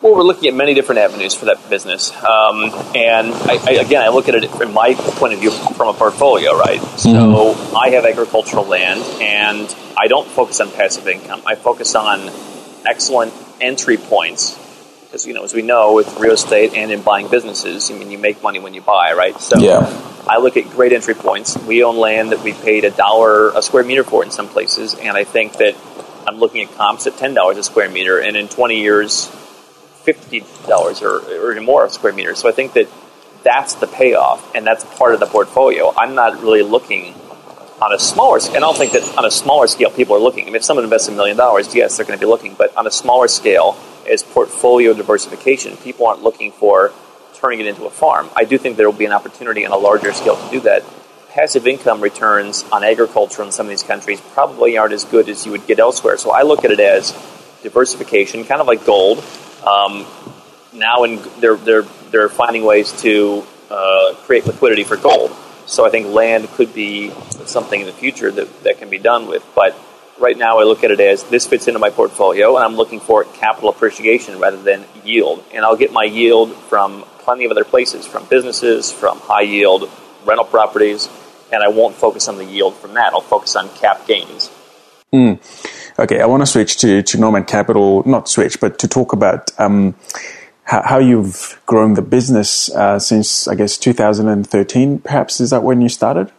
Well, 0.00 0.14
we're 0.14 0.22
looking 0.22 0.48
at 0.48 0.54
many 0.54 0.72
different 0.72 1.00
avenues 1.00 1.34
for 1.34 1.44
that 1.44 1.68
business, 1.68 2.10
um, 2.24 2.72
and 2.94 3.34
I, 3.34 3.58
I, 3.66 3.70
again, 3.72 4.00
I 4.00 4.08
look 4.08 4.30
at 4.30 4.34
it 4.34 4.50
from 4.50 4.72
my 4.72 4.94
point 4.94 5.34
of 5.34 5.40
view 5.40 5.50
from 5.50 5.88
a 5.88 5.92
portfolio, 5.92 6.56
right? 6.56 6.80
So 6.98 7.10
mm-hmm. 7.10 7.76
I 7.76 7.90
have 7.90 8.06
agricultural 8.06 8.64
land, 8.64 9.02
and 9.20 9.76
I 9.98 10.06
don't 10.06 10.26
focus 10.26 10.58
on 10.60 10.70
passive 10.70 11.06
income. 11.06 11.42
I 11.44 11.54
focus 11.54 11.94
on 11.94 12.30
excellent 12.86 13.34
entry 13.60 13.98
points, 13.98 14.58
because 15.08 15.26
you 15.26 15.32
know, 15.32 15.42
as 15.42 15.54
we 15.54 15.62
know, 15.62 15.94
with 15.94 16.18
real 16.18 16.34
estate 16.34 16.74
and 16.74 16.92
in 16.92 17.00
buying 17.00 17.28
businesses, 17.28 17.90
I 17.90 17.94
mean, 17.94 18.10
you 18.10 18.18
make 18.18 18.42
money 18.42 18.58
when 18.58 18.74
you 18.74 18.82
buy, 18.82 19.14
right? 19.14 19.40
So 19.40 19.58
yeah. 19.58 19.80
I 20.28 20.38
look 20.38 20.58
at 20.58 20.68
great 20.70 20.92
entry 20.92 21.14
points. 21.14 21.56
We 21.56 21.82
own 21.82 21.96
land 21.96 22.32
that 22.32 22.42
we 22.42 22.52
paid 22.52 22.84
a 22.84 22.90
dollar 22.90 23.48
a 23.56 23.62
square 23.62 23.84
meter 23.84 24.04
for 24.04 24.22
in 24.22 24.30
some 24.30 24.48
places, 24.48 24.94
and 24.94 25.16
I 25.16 25.24
think 25.24 25.54
that 25.54 25.74
I'm 26.26 26.38
looking 26.38 26.62
at 26.62 26.74
comps 26.74 27.06
at 27.06 27.16
ten 27.16 27.32
dollars 27.32 27.56
a 27.56 27.62
square 27.62 27.88
meter, 27.88 28.18
and 28.18 28.36
in 28.36 28.48
20 28.48 28.80
years 28.80 29.26
fifty 30.02 30.44
dollars 30.66 31.00
or, 31.00 31.20
or 31.20 31.58
more 31.62 31.86
a 31.86 31.90
square 31.90 32.12
meter. 32.12 32.34
So 32.34 32.46
I 32.48 32.52
think 32.52 32.74
that 32.74 32.88
that's 33.44 33.74
the 33.74 33.86
payoff, 33.86 34.54
and 34.54 34.66
that's 34.66 34.84
part 34.98 35.14
of 35.14 35.20
the 35.20 35.26
portfolio. 35.26 35.90
I'm 35.96 36.14
not 36.14 36.42
really 36.42 36.62
looking 36.62 37.14
on 37.80 37.92
a 37.92 37.98
smaller 37.98 38.40
scale. 38.40 38.56
And 38.56 38.64
I 38.64 38.68
don't 38.68 38.76
think 38.76 38.92
that 38.92 39.16
on 39.16 39.24
a 39.24 39.30
smaller 39.30 39.66
scale 39.66 39.90
people 39.90 40.16
are 40.16 40.20
looking. 40.20 40.44
I 40.44 40.46
mean, 40.46 40.56
if 40.56 40.64
someone 40.64 40.84
invests 40.84 41.08
a 41.08 41.12
million 41.12 41.36
dollars, 41.36 41.74
yes, 41.74 41.96
they're 41.96 42.06
going 42.06 42.18
to 42.18 42.24
be 42.24 42.28
looking. 42.28 42.54
But 42.54 42.76
on 42.76 42.86
a 42.86 42.90
smaller 42.90 43.28
scale, 43.28 43.76
as 44.10 44.22
portfolio 44.22 44.94
diversification, 44.94 45.76
people 45.76 46.06
aren't 46.06 46.22
looking 46.22 46.52
for 46.52 46.92
turning 47.34 47.60
it 47.60 47.66
into 47.66 47.84
a 47.84 47.90
farm. 47.90 48.28
I 48.34 48.44
do 48.44 48.58
think 48.58 48.76
there 48.76 48.90
will 48.90 48.98
be 48.98 49.04
an 49.04 49.12
opportunity 49.12 49.64
on 49.64 49.72
a 49.72 49.76
larger 49.76 50.12
scale 50.12 50.36
to 50.36 50.50
do 50.50 50.60
that. 50.60 50.82
Passive 51.30 51.66
income 51.66 52.00
returns 52.00 52.64
on 52.72 52.82
agriculture 52.82 53.42
in 53.44 53.52
some 53.52 53.66
of 53.66 53.70
these 53.70 53.84
countries 53.84 54.20
probably 54.32 54.76
aren't 54.76 54.92
as 54.92 55.04
good 55.04 55.28
as 55.28 55.46
you 55.46 55.52
would 55.52 55.66
get 55.66 55.78
elsewhere. 55.78 56.16
So 56.16 56.32
I 56.32 56.42
look 56.42 56.64
at 56.64 56.72
it 56.72 56.80
as 56.80 57.12
diversification, 57.62 58.44
kind 58.44 58.60
of 58.60 58.66
like 58.66 58.84
gold. 58.84 59.22
Um, 59.64 60.06
now, 60.72 61.04
in, 61.04 61.20
they're 61.38 61.56
they're 61.56 61.82
they're 62.10 62.28
finding 62.28 62.64
ways 62.64 62.92
to 63.02 63.44
uh, 63.70 64.14
create 64.24 64.46
liquidity 64.46 64.84
for 64.84 64.96
gold. 64.96 65.30
So 65.68 65.84
I 65.84 65.90
think 65.90 66.06
land 66.06 66.48
could 66.52 66.74
be 66.74 67.10
something 67.44 67.80
in 67.80 67.86
the 67.86 67.92
future 67.92 68.30
that, 68.30 68.62
that 68.64 68.78
can 68.78 68.88
be 68.88 68.98
done 68.98 69.26
with. 69.26 69.44
But 69.54 69.76
right 70.18 70.36
now, 70.36 70.58
I 70.58 70.64
look 70.64 70.82
at 70.82 70.90
it 70.90 70.98
as 70.98 71.24
this 71.24 71.46
fits 71.46 71.68
into 71.68 71.78
my 71.78 71.90
portfolio, 71.90 72.56
and 72.56 72.64
I'm 72.64 72.74
looking 72.76 73.00
for 73.00 73.24
capital 73.24 73.68
appreciation 73.68 74.38
rather 74.38 74.56
than 74.56 74.86
yield. 75.04 75.44
And 75.52 75.66
I'll 75.66 75.76
get 75.76 75.92
my 75.92 76.04
yield 76.04 76.54
from 76.54 77.02
plenty 77.18 77.44
of 77.44 77.50
other 77.50 77.64
places, 77.64 78.06
from 78.06 78.24
businesses, 78.24 78.90
from 78.90 79.18
high 79.20 79.42
yield 79.42 79.90
rental 80.24 80.46
properties, 80.46 81.10
and 81.52 81.62
I 81.62 81.68
won't 81.68 81.94
focus 81.94 82.28
on 82.28 82.38
the 82.38 82.46
yield 82.46 82.74
from 82.76 82.94
that. 82.94 83.12
I'll 83.12 83.20
focus 83.20 83.54
on 83.54 83.68
cap 83.76 84.06
gains. 84.06 84.50
Mm. 85.12 85.38
Okay, 85.98 86.20
I 86.22 86.26
want 86.26 86.40
to 86.42 86.46
switch 86.46 86.78
to, 86.78 87.02
to 87.02 87.18
Nomad 87.18 87.46
Capital, 87.46 88.02
not 88.06 88.26
switch, 88.28 88.58
but 88.58 88.78
to 88.78 88.88
talk 88.88 89.12
about 89.12 89.50
um, 89.60 89.94
how, 90.68 90.82
how, 90.82 90.98
you've 90.98 91.58
grown 91.64 91.94
the 91.94 92.02
business 92.02 92.70
uh, 92.74 92.98
since, 92.98 93.48
I 93.48 93.54
guess, 93.54 93.78
2013, 93.78 94.98
perhaps. 94.98 95.40
Is 95.40 95.48
that 95.48 95.62
when 95.62 95.80
you 95.80 95.88
started? 95.88 96.30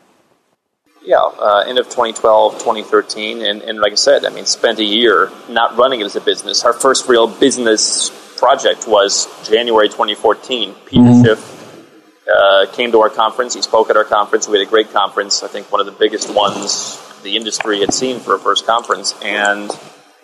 Yeah, 1.04 1.18
uh, 1.18 1.64
end 1.66 1.80
of 1.80 1.86
2012, 1.86 2.60
2013. 2.60 3.42
And, 3.42 3.64
and 3.64 3.80
like 3.80 3.94
I 3.94 3.96
said, 3.96 4.26
I 4.26 4.30
mean, 4.30 4.46
spent 4.46 4.78
a 4.78 4.84
year 4.84 5.32
not 5.50 5.76
running 5.78 6.02
it 6.02 6.04
as 6.04 6.16
a 6.16 6.22
business. 6.22 6.64
Our 6.64 6.74
first 6.74 7.10
real 7.10 7.26
business 7.26 8.12
project 8.38 8.88
was 8.88 9.28
January 9.50 9.88
2014. 9.90 10.76
Peter 10.86 11.02
mm-hmm. 11.02 11.24
Schiff 11.24 12.26
uh, 12.32 12.68
came 12.74 12.92
to 12.92 13.02
our 13.02 13.10
conference. 13.10 13.56
He 13.56 13.64
spoke 13.64 13.90
at 13.90 13.98
our 13.98 14.04
conference. 14.04 14.48
We 14.48 14.60
had 14.60 14.68
a 14.68 14.70
great 14.70 14.94
conference. 14.94 15.42
I 15.42 15.48
think 15.48 15.72
one 15.72 15.82
of 15.82 15.88
the 15.88 15.98
biggest 16.00 16.32
ones 16.32 17.02
the 17.24 17.36
industry 17.36 17.80
had 17.80 17.96
seen 17.96 18.20
for 18.20 18.36
a 18.36 18.40
first 18.40 18.68
conference, 18.68 19.16
and 19.24 19.72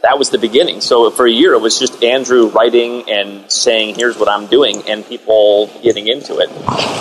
that 0.05 0.19
was 0.19 0.29
the 0.29 0.37
beginning. 0.37 0.81
So 0.81 1.09
for 1.09 1.25
a 1.25 1.31
year, 1.31 1.53
it 1.53 1.61
was 1.61 1.79
just 1.79 2.03
Andrew 2.03 2.49
writing 2.49 3.09
and 3.09 3.51
saying, 3.51 3.95
"Here's 3.95 4.17
what 4.17 4.29
I'm 4.29 4.45
doing," 4.45 4.83
and 4.87 5.03
people 5.05 5.67
getting 5.81 6.07
into 6.07 6.37
it. 6.37 6.49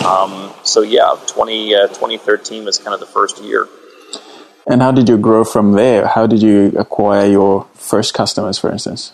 Um, 0.07 0.51
so 0.63 0.81
yeah, 0.81 1.15
20, 1.27 1.75
uh, 1.75 1.89
2013 1.89 2.65
was 2.65 2.79
kind 2.79 2.95
of 2.95 3.01
the 3.01 3.07
first 3.07 3.43
year. 3.43 3.69
And 4.67 4.81
how 4.81 4.91
did 4.91 5.11
you 5.11 5.19
grow 5.19 5.45
from 5.45 5.73
there? 5.73 6.07
How 6.07 6.27
did 6.27 6.41
you 6.41 6.73
acquire 6.79 7.27
your 7.27 7.67
first 7.75 8.15
customers, 8.15 8.57
for 8.59 8.73
instance? 8.73 9.13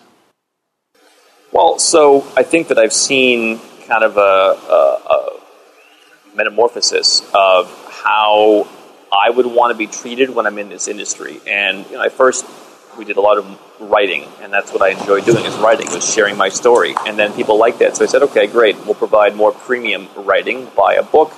Well, 1.50 1.81
so 1.81 2.24
I 2.37 2.44
think 2.44 2.68
that 2.68 2.79
I've 2.79 2.92
seen 2.92 3.59
kind 3.88 4.05
of 4.05 4.16
a, 4.16 4.20
a, 4.20 4.81
a 5.16 5.40
metamorphosis 6.37 7.29
of 7.35 7.66
how 7.90 8.68
I 9.12 9.31
would 9.31 9.46
want 9.46 9.72
to 9.72 9.76
be 9.76 9.88
treated 9.88 10.31
when 10.31 10.46
I'm 10.46 10.59
in 10.59 10.68
this 10.68 10.87
industry. 10.87 11.40
And 11.48 11.85
you 11.87 11.96
know, 11.96 12.05
at 12.05 12.12
first, 12.12 12.46
we 12.96 13.05
did 13.05 13.16
a 13.16 13.20
lot 13.20 13.38
of 13.38 13.61
writing, 13.81 14.26
and 14.40 14.53
that's 14.53 14.72
what 14.72 14.83
I 14.83 14.90
enjoy 14.90 15.20
doing 15.20 15.44
is 15.44 15.57
writing, 15.57 15.90
was 15.92 16.12
sharing 16.12 16.37
my 16.37 16.48
story. 16.48 16.94
And 17.07 17.18
then 17.18 17.33
people 17.33 17.59
liked 17.59 17.79
that, 17.79 17.96
so 17.96 18.05
I 18.05 18.07
said, 18.07 18.22
okay, 18.24 18.46
great, 18.46 18.76
we'll 18.85 18.94
provide 18.94 19.35
more 19.35 19.53
premium 19.53 20.09
writing. 20.16 20.70
Buy 20.76 20.94
a 20.94 21.03
book. 21.03 21.33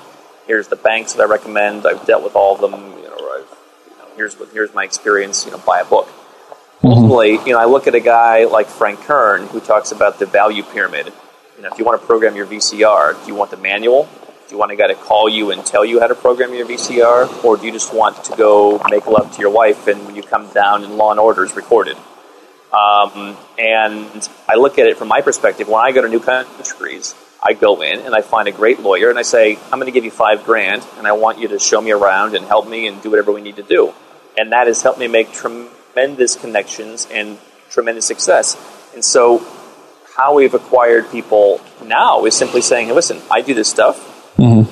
Here's 0.46 0.68
the 0.68 0.76
banks 0.76 1.14
that 1.14 1.22
I 1.22 1.26
recommend. 1.26 1.86
I've 1.86 2.04
dealt 2.06 2.24
with 2.24 2.34
all 2.34 2.54
of 2.54 2.60
them. 2.60 2.72
You 2.72 3.08
know, 3.08 3.44
you 3.86 3.96
know 3.98 4.06
here's 4.16 4.38
what 4.38 4.50
here's 4.52 4.74
my 4.74 4.84
experience. 4.84 5.44
You 5.44 5.52
know, 5.52 5.58
buy 5.58 5.80
a 5.80 5.84
book. 5.84 6.06
Mm-hmm. 6.06 6.88
Ultimately, 6.88 7.32
you 7.32 7.52
know, 7.52 7.60
I 7.60 7.66
look 7.66 7.86
at 7.86 7.94
a 7.94 8.00
guy 8.00 8.44
like 8.44 8.66
Frank 8.66 9.00
Kern 9.00 9.46
who 9.46 9.60
talks 9.60 9.92
about 9.92 10.18
the 10.18 10.26
value 10.26 10.64
pyramid. 10.64 11.12
You 11.56 11.62
know, 11.62 11.68
if 11.70 11.78
you 11.78 11.84
want 11.84 12.00
to 12.00 12.06
program 12.06 12.34
your 12.34 12.46
VCR, 12.46 13.20
do 13.22 13.28
you 13.28 13.36
want 13.36 13.52
the 13.52 13.56
manual 13.56 14.08
do 14.52 14.56
you 14.56 14.60
want 14.60 14.70
a 14.70 14.76
guy 14.76 14.88
to 14.88 14.94
call 14.94 15.30
you 15.30 15.50
and 15.50 15.64
tell 15.64 15.82
you 15.82 15.98
how 15.98 16.06
to 16.06 16.14
program 16.14 16.52
your 16.52 16.66
VCR, 16.66 17.42
or 17.42 17.56
do 17.56 17.64
you 17.64 17.72
just 17.72 17.94
want 17.94 18.22
to 18.24 18.36
go 18.36 18.82
make 18.90 19.06
love 19.06 19.34
to 19.34 19.40
your 19.40 19.48
wife 19.48 19.86
and 19.86 20.04
when 20.04 20.14
you 20.14 20.22
come 20.22 20.46
down 20.50 20.84
and 20.84 20.98
Law 20.98 21.10
and 21.10 21.18
Order 21.18 21.42
is 21.42 21.56
recorded? 21.56 21.96
Um, 22.70 23.34
and 23.58 24.28
I 24.46 24.56
look 24.56 24.78
at 24.78 24.86
it 24.88 24.98
from 24.98 25.08
my 25.08 25.22
perspective. 25.22 25.68
When 25.68 25.82
I 25.82 25.90
go 25.92 26.02
to 26.02 26.08
new 26.10 26.20
countries, 26.20 27.14
I 27.42 27.54
go 27.54 27.80
in 27.80 28.00
and 28.00 28.14
I 28.14 28.20
find 28.20 28.46
a 28.46 28.52
great 28.52 28.80
lawyer 28.80 29.08
and 29.08 29.18
I 29.18 29.22
say, 29.22 29.56
I'm 29.56 29.78
going 29.78 29.86
to 29.86 29.90
give 29.90 30.04
you 30.04 30.10
five 30.10 30.44
grand 30.44 30.86
and 30.98 31.06
I 31.06 31.12
want 31.12 31.38
you 31.38 31.48
to 31.48 31.58
show 31.58 31.80
me 31.80 31.90
around 31.90 32.34
and 32.34 32.44
help 32.44 32.68
me 32.68 32.86
and 32.88 33.00
do 33.00 33.08
whatever 33.08 33.32
we 33.32 33.40
need 33.40 33.56
to 33.56 33.62
do. 33.62 33.94
And 34.36 34.52
that 34.52 34.66
has 34.66 34.82
helped 34.82 34.98
me 34.98 35.08
make 35.08 35.32
tremendous 35.32 36.36
connections 36.36 37.08
and 37.10 37.38
tremendous 37.70 38.04
success. 38.04 38.58
And 38.92 39.02
so, 39.02 39.38
how 40.14 40.34
we've 40.34 40.52
acquired 40.52 41.10
people 41.10 41.62
now 41.82 42.26
is 42.26 42.36
simply 42.36 42.60
saying, 42.60 42.88
hey, 42.88 42.92
listen, 42.92 43.18
I 43.30 43.40
do 43.40 43.54
this 43.54 43.70
stuff. 43.70 44.10
Mm-hmm. 44.36 44.70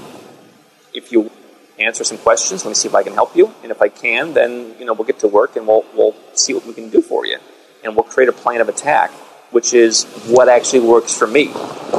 If 0.95 1.13
you 1.13 1.31
answer 1.79 2.05
some 2.05 2.19
questions, 2.19 2.65
let 2.65 2.71
me 2.71 2.75
see 2.75 2.89
if 2.89 2.95
I 2.95 3.03
can 3.03 3.15
help 3.15 3.37
you. 3.37 3.53
And 3.63 3.71
if 3.71 3.81
I 3.81 3.89
can, 3.89 4.35
then 4.35 4.75
you 4.79 4.85
know 4.85 4.93
we'll 4.93 5.07
get 5.07 5.21
to 5.21 5.29
work 5.29 5.57
and 5.57 5.67
we'll, 5.67 5.85
we'll 5.95 6.17
see 6.35 6.55
what 6.55 6.67
we 6.67 6.75
can 6.75 6.91
do 6.91 7.01
for 7.01 7.27
you. 7.27 7.39
And 7.85 7.97
we'll 7.97 8.05
create 8.05 8.29
a 8.29 8.33
plan 8.33 8.61
of 8.61 8.69
attack 8.69 9.11
which 9.51 9.75
is 9.75 10.05
what 10.27 10.49
actually 10.49 10.81
works 10.81 11.17
for 11.17 11.27
me. 11.27 11.53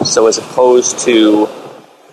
So 0.05 0.27
as 0.27 0.37
opposed 0.37 0.99
to 0.99 1.49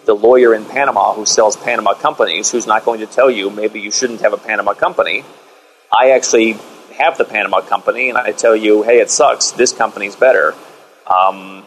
the 0.04 0.14
lawyer 0.14 0.54
in 0.54 0.64
Panama 0.64 1.14
who 1.14 1.26
sells 1.26 1.56
Panama 1.56 1.94
companies, 1.94 2.50
who's 2.50 2.66
not 2.66 2.84
going 2.84 3.00
to 3.00 3.06
tell 3.06 3.30
you 3.30 3.50
maybe 3.50 3.80
you 3.80 3.90
shouldn't 3.90 4.20
have 4.22 4.32
a 4.32 4.38
Panama 4.38 4.74
company, 4.74 5.24
I 5.92 6.10
actually 6.10 6.56
have 6.96 7.16
the 7.18 7.24
Panama 7.24 7.60
company 7.60 8.08
and 8.08 8.18
I 8.18 8.32
tell 8.32 8.56
you, 8.56 8.82
hey, 8.82 9.00
it 9.00 9.10
sucks. 9.10 9.52
This 9.52 9.72
company's 9.72 10.16
better. 10.16 10.54
Um, 11.06 11.64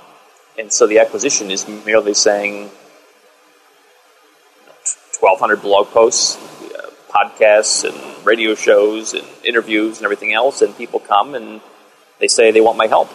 and 0.60 0.72
so 0.72 0.86
the 0.86 1.00
acquisition 1.00 1.50
is 1.50 1.68
merely 1.68 2.14
saying 2.14 2.70
1,200 5.22 5.62
blog 5.62 5.88
posts, 5.88 6.38
uh, 6.74 6.90
podcasts, 7.10 7.84
and 7.88 8.26
radio 8.26 8.56
shows, 8.56 9.14
and 9.14 9.26
interviews, 9.44 9.98
and 9.98 10.06
everything 10.06 10.34
else, 10.34 10.62
and 10.62 10.76
people 10.76 11.00
come 11.00 11.36
and 11.36 11.62
they 12.20 12.28
say 12.28 12.52
they 12.52 12.62
want 12.62 12.78
my 12.78 12.88
help. 12.88 13.10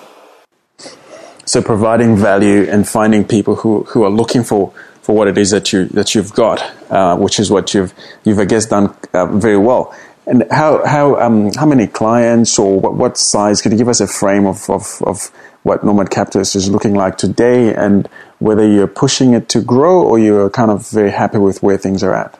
So 1.44 1.62
providing 1.62 2.16
value 2.16 2.68
and 2.68 2.88
finding 2.88 3.24
people 3.24 3.56
who, 3.56 3.84
who 3.84 4.02
are 4.04 4.10
looking 4.10 4.42
for, 4.42 4.72
for 5.02 5.14
what 5.14 5.28
it 5.28 5.38
is 5.38 5.50
that 5.50 5.72
you 5.72 5.86
that 5.86 6.14
you've 6.14 6.32
got, 6.32 6.60
uh, 6.90 7.16
which 7.16 7.38
is 7.38 7.50
what 7.50 7.72
you've 7.72 7.94
you've 8.24 8.40
I 8.40 8.44
guess 8.44 8.66
done 8.66 8.94
uh, 9.14 9.26
very 9.26 9.56
well. 9.56 9.94
And 10.26 10.44
how 10.50 10.84
how 10.84 11.20
um, 11.20 11.52
how 11.54 11.66
many 11.66 11.86
clients 11.86 12.58
or 12.58 12.80
what, 12.80 12.94
what 12.94 13.16
size? 13.16 13.62
Could 13.62 13.70
you 13.70 13.78
give 13.78 13.88
us 13.88 14.00
a 14.00 14.08
frame 14.08 14.46
of, 14.46 14.68
of, 14.68 15.00
of 15.06 15.30
what 15.66 15.82
Nomad 15.82 16.10
Capitalist 16.10 16.54
is 16.54 16.70
looking 16.70 16.94
like 16.94 17.18
today, 17.18 17.74
and 17.74 18.08
whether 18.38 18.64
you're 18.64 18.86
pushing 18.86 19.34
it 19.34 19.48
to 19.48 19.60
grow 19.60 20.00
or 20.00 20.16
you're 20.16 20.48
kind 20.48 20.70
of 20.70 20.88
very 20.88 21.10
happy 21.10 21.38
with 21.38 21.60
where 21.60 21.76
things 21.76 22.04
are 22.04 22.14
at? 22.14 22.38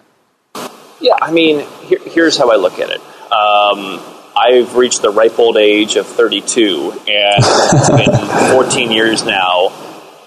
Yeah, 1.00 1.16
I 1.20 1.32
mean, 1.32 1.66
here, 1.82 1.98
here's 2.04 2.38
how 2.38 2.52
I 2.52 2.56
look 2.56 2.78
at 2.78 2.88
it. 2.88 3.00
Um, 3.00 4.00
I've 4.36 4.76
reached 4.76 5.02
the 5.02 5.10
ripe 5.10 5.40
old 5.40 5.56
age 5.56 5.96
of 5.96 6.06
32, 6.06 6.92
and 6.92 7.42
it's 7.42 7.90
been 7.90 8.50
14 8.52 8.92
years 8.92 9.24
now 9.24 9.72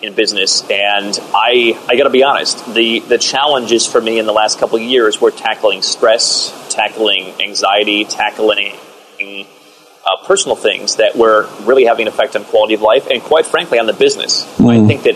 in 0.02 0.14
business. 0.14 0.70
And 0.70 1.18
I, 1.34 1.80
I 1.88 1.96
got 1.96 2.04
to 2.04 2.10
be 2.10 2.24
honest, 2.24 2.74
the 2.74 3.00
the 3.00 3.18
challenges 3.18 3.88
for 3.88 4.02
me 4.02 4.20
in 4.20 4.26
the 4.26 4.34
last 4.34 4.60
couple 4.60 4.76
of 4.76 4.84
years 4.84 5.22
were 5.22 5.32
tackling 5.32 5.84
stress, 5.84 6.52
tackling 6.70 7.34
anxiety, 7.40 8.04
tackling 8.04 8.74
uh, 10.10 10.26
personal 10.26 10.56
things 10.56 10.96
that 10.96 11.16
were 11.16 11.48
really 11.64 11.86
having 11.86 12.08
an 12.08 12.14
effect 12.14 12.36
on 12.36 12.44
quality 12.46 12.74
of 12.74 12.82
life, 12.82 13.08
and 13.08 13.22
quite 13.22 13.46
frankly, 13.46 13.80
on 13.80 13.86
the 13.86 13.94
business. 13.94 14.46
Mm. 14.58 14.84
I 14.84 14.88
think 14.88 15.04
that 15.04 15.16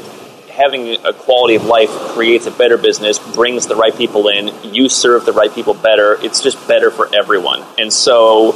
having 0.49 1.03
a 1.03 1.13
quality 1.13 1.55
of 1.55 1.65
life 1.65 1.89
creates 1.89 2.45
a 2.45 2.51
better 2.51 2.77
business, 2.77 3.17
brings 3.33 3.67
the 3.67 3.75
right 3.75 3.95
people 3.95 4.27
in, 4.27 4.51
you 4.63 4.87
serve 4.87 5.25
the 5.25 5.33
right 5.33 5.53
people 5.53 5.73
better. 5.73 6.17
It's 6.21 6.41
just 6.41 6.67
better 6.67 6.91
for 6.91 7.13
everyone. 7.13 7.63
And 7.79 7.91
so 7.91 8.53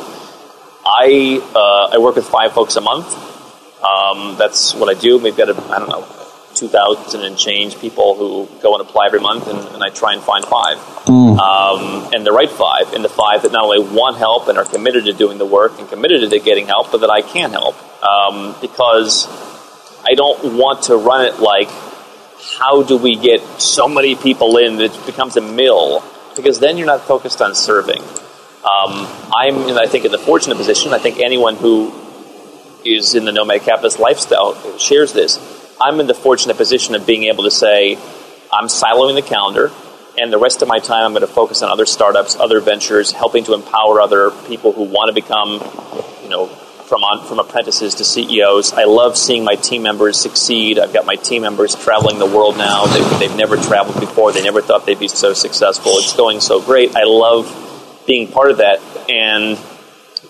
I 0.85 1.41
uh, 1.55 1.95
I 1.95 1.97
work 1.97 2.15
with 2.15 2.27
five 2.27 2.53
folks 2.53 2.75
a 2.75 2.81
month. 2.81 3.07
Um, 3.83 4.35
that's 4.37 4.75
what 4.75 4.95
I 4.95 4.99
do. 4.99 5.17
We've 5.17 5.35
got 5.35 5.49
a, 5.49 5.55
I 5.73 5.79
don't 5.79 5.89
know 5.89 6.16
two 6.57 6.67
thousand 6.67 7.23
and 7.23 7.37
change 7.37 7.79
people 7.79 8.15
who 8.15 8.47
go 8.61 8.73
and 8.73 8.81
apply 8.81 9.05
every 9.07 9.19
month, 9.19 9.47
and, 9.47 9.59
and 9.75 9.83
I 9.83 9.89
try 9.89 10.13
and 10.13 10.21
find 10.21 10.43
five, 10.43 10.77
mm. 11.05 11.37
um, 11.37 12.13
and 12.13 12.25
the 12.25 12.31
right 12.31 12.49
five, 12.49 12.93
and 12.93 13.03
the 13.03 13.09
five 13.09 13.43
that 13.43 13.51
not 13.51 13.63
only 13.63 13.79
want 13.79 14.17
help 14.17 14.47
and 14.47 14.57
are 14.57 14.65
committed 14.65 15.05
to 15.05 15.13
doing 15.13 15.37
the 15.37 15.45
work 15.45 15.79
and 15.79 15.87
committed 15.87 16.29
to 16.29 16.39
getting 16.39 16.67
help, 16.67 16.91
but 16.91 17.01
that 17.01 17.09
I 17.09 17.21
can 17.21 17.51
help 17.51 17.75
um, 18.03 18.55
because 18.61 19.27
I 20.03 20.13
don't 20.15 20.57
want 20.57 20.83
to 20.83 20.97
run 20.97 21.25
it 21.25 21.39
like 21.39 21.69
how 22.57 22.83
do 22.83 22.97
we 22.97 23.15
get 23.15 23.41
so 23.59 23.87
many 23.87 24.15
people 24.15 24.57
in 24.57 24.77
that 24.77 24.95
it 24.95 25.05
becomes 25.05 25.37
a 25.37 25.41
mill 25.41 26.03
because 26.35 26.59
then 26.59 26.77
you're 26.77 26.87
not 26.87 27.01
focused 27.01 27.41
on 27.41 27.55
serving. 27.55 28.01
Um, 28.01 29.07
I'm, 29.33 29.77
I 29.77 29.87
think, 29.87 30.05
in 30.05 30.11
the 30.11 30.17
fortunate 30.17 30.57
position. 30.57 30.93
I 30.93 30.99
think 30.99 31.19
anyone 31.19 31.55
who 31.55 31.93
is 32.85 33.15
in 33.15 33.25
the 33.25 33.31
nomad 33.31 33.61
capitalist 33.61 33.99
lifestyle 33.99 34.77
shares 34.77 35.13
this. 35.13 35.37
I'm 35.79 35.99
in 35.99 36.07
the 36.07 36.13
fortunate 36.13 36.57
position 36.57 36.95
of 36.95 37.05
being 37.05 37.25
able 37.25 37.43
to 37.43 37.51
say, 37.51 37.95
I'm 38.51 38.67
siloing 38.67 39.15
the 39.15 39.21
calendar, 39.21 39.71
and 40.17 40.33
the 40.33 40.39
rest 40.39 40.61
of 40.61 40.67
my 40.67 40.79
time 40.79 41.05
I'm 41.05 41.11
going 41.11 41.21
to 41.21 41.27
focus 41.27 41.61
on 41.61 41.69
other 41.69 41.85
startups, 41.85 42.35
other 42.35 42.59
ventures, 42.59 43.11
helping 43.11 43.43
to 43.43 43.53
empower 43.53 44.01
other 44.01 44.31
people 44.47 44.71
who 44.71 44.83
want 44.83 45.09
to 45.09 45.13
become, 45.13 45.61
you 46.23 46.29
know, 46.29 46.47
from 46.87 47.03
on, 47.03 47.27
from 47.27 47.37
apprentices 47.37 47.95
to 47.95 48.05
CEOs. 48.05 48.73
I 48.73 48.85
love 48.85 49.17
seeing 49.17 49.43
my 49.43 49.55
team 49.55 49.83
members 49.83 50.19
succeed. 50.19 50.79
I've 50.79 50.93
got 50.93 51.05
my 51.05 51.15
team 51.15 51.43
members 51.43 51.75
traveling 51.75 52.17
the 52.17 52.25
world 52.25 52.57
now. 52.57 52.85
They've, 52.85 53.19
they've 53.19 53.35
never 53.35 53.57
traveled 53.57 53.99
before. 53.99 54.31
They 54.31 54.43
never 54.43 54.61
thought 54.61 54.85
they'd 54.85 54.97
be 54.97 55.09
so 55.09 55.33
successful. 55.33 55.91
It's 55.97 56.15
going 56.15 56.39
so 56.39 56.61
great. 56.61 56.95
I 56.95 57.03
love 57.03 58.03
being 58.07 58.31
part 58.31 58.49
of 58.49 58.57
that 58.57 58.79
and 59.09 59.59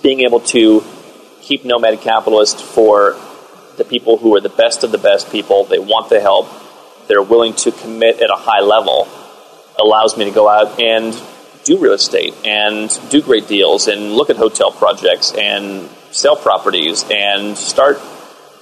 being 0.01 0.21
able 0.21 0.39
to 0.41 0.83
keep 1.41 1.63
Nomad 1.63 2.01
Capitalist 2.01 2.61
for 2.61 3.15
the 3.77 3.85
people 3.85 4.17
who 4.17 4.35
are 4.35 4.41
the 4.41 4.49
best 4.49 4.83
of 4.83 4.91
the 4.91 4.97
best 4.97 5.31
people. 5.31 5.63
They 5.63 5.79
want 5.79 6.09
the 6.09 6.19
help. 6.19 6.47
They're 7.07 7.23
willing 7.23 7.53
to 7.55 7.71
commit 7.71 8.21
at 8.21 8.29
a 8.29 8.35
high 8.35 8.61
level. 8.61 9.07
Allows 9.79 10.17
me 10.17 10.25
to 10.25 10.31
go 10.31 10.49
out 10.49 10.79
and 10.79 11.19
do 11.63 11.77
real 11.77 11.93
estate 11.93 12.33
and 12.45 12.89
do 13.09 13.21
great 13.21 13.47
deals 13.47 13.87
and 13.87 14.13
look 14.13 14.29
at 14.29 14.37
hotel 14.37 14.71
projects 14.71 15.33
and 15.33 15.89
sell 16.11 16.35
properties 16.35 17.05
and 17.11 17.57
start, 17.57 17.99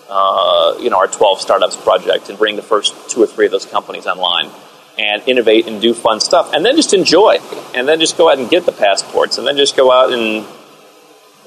uh, 0.10 0.76
you 0.80 0.90
know, 0.90 0.98
our 0.98 1.08
12 1.08 1.40
startups 1.40 1.78
project 1.78 2.30
and 2.30 2.38
bring 2.38 2.56
the 2.56 2.62
first 2.62 2.94
two 3.10 3.24
or 3.24 3.28
three 3.28 3.46
of 3.46 3.52
those 3.52 3.66
companies 3.66 4.08
online 4.08 4.50
and 4.98 5.24
innovate 5.28 5.68
and 5.68 5.82
do 5.82 5.94
fun 5.94 6.20
stuff, 6.20 6.54
and 6.54 6.66
then 6.66 6.76
just 6.76 6.94
enjoy, 6.94 7.38
and 7.74 7.88
then 7.88 8.00
just 8.00 8.18
go 8.18 8.32
out 8.32 8.40
and 8.40 8.50
get 8.50 8.66
the 8.66 8.72
passports, 8.72 9.38
and 9.38 9.46
then 9.46 9.58
just 9.58 9.76
go 9.76 9.92
out 9.92 10.14
and 10.14 10.46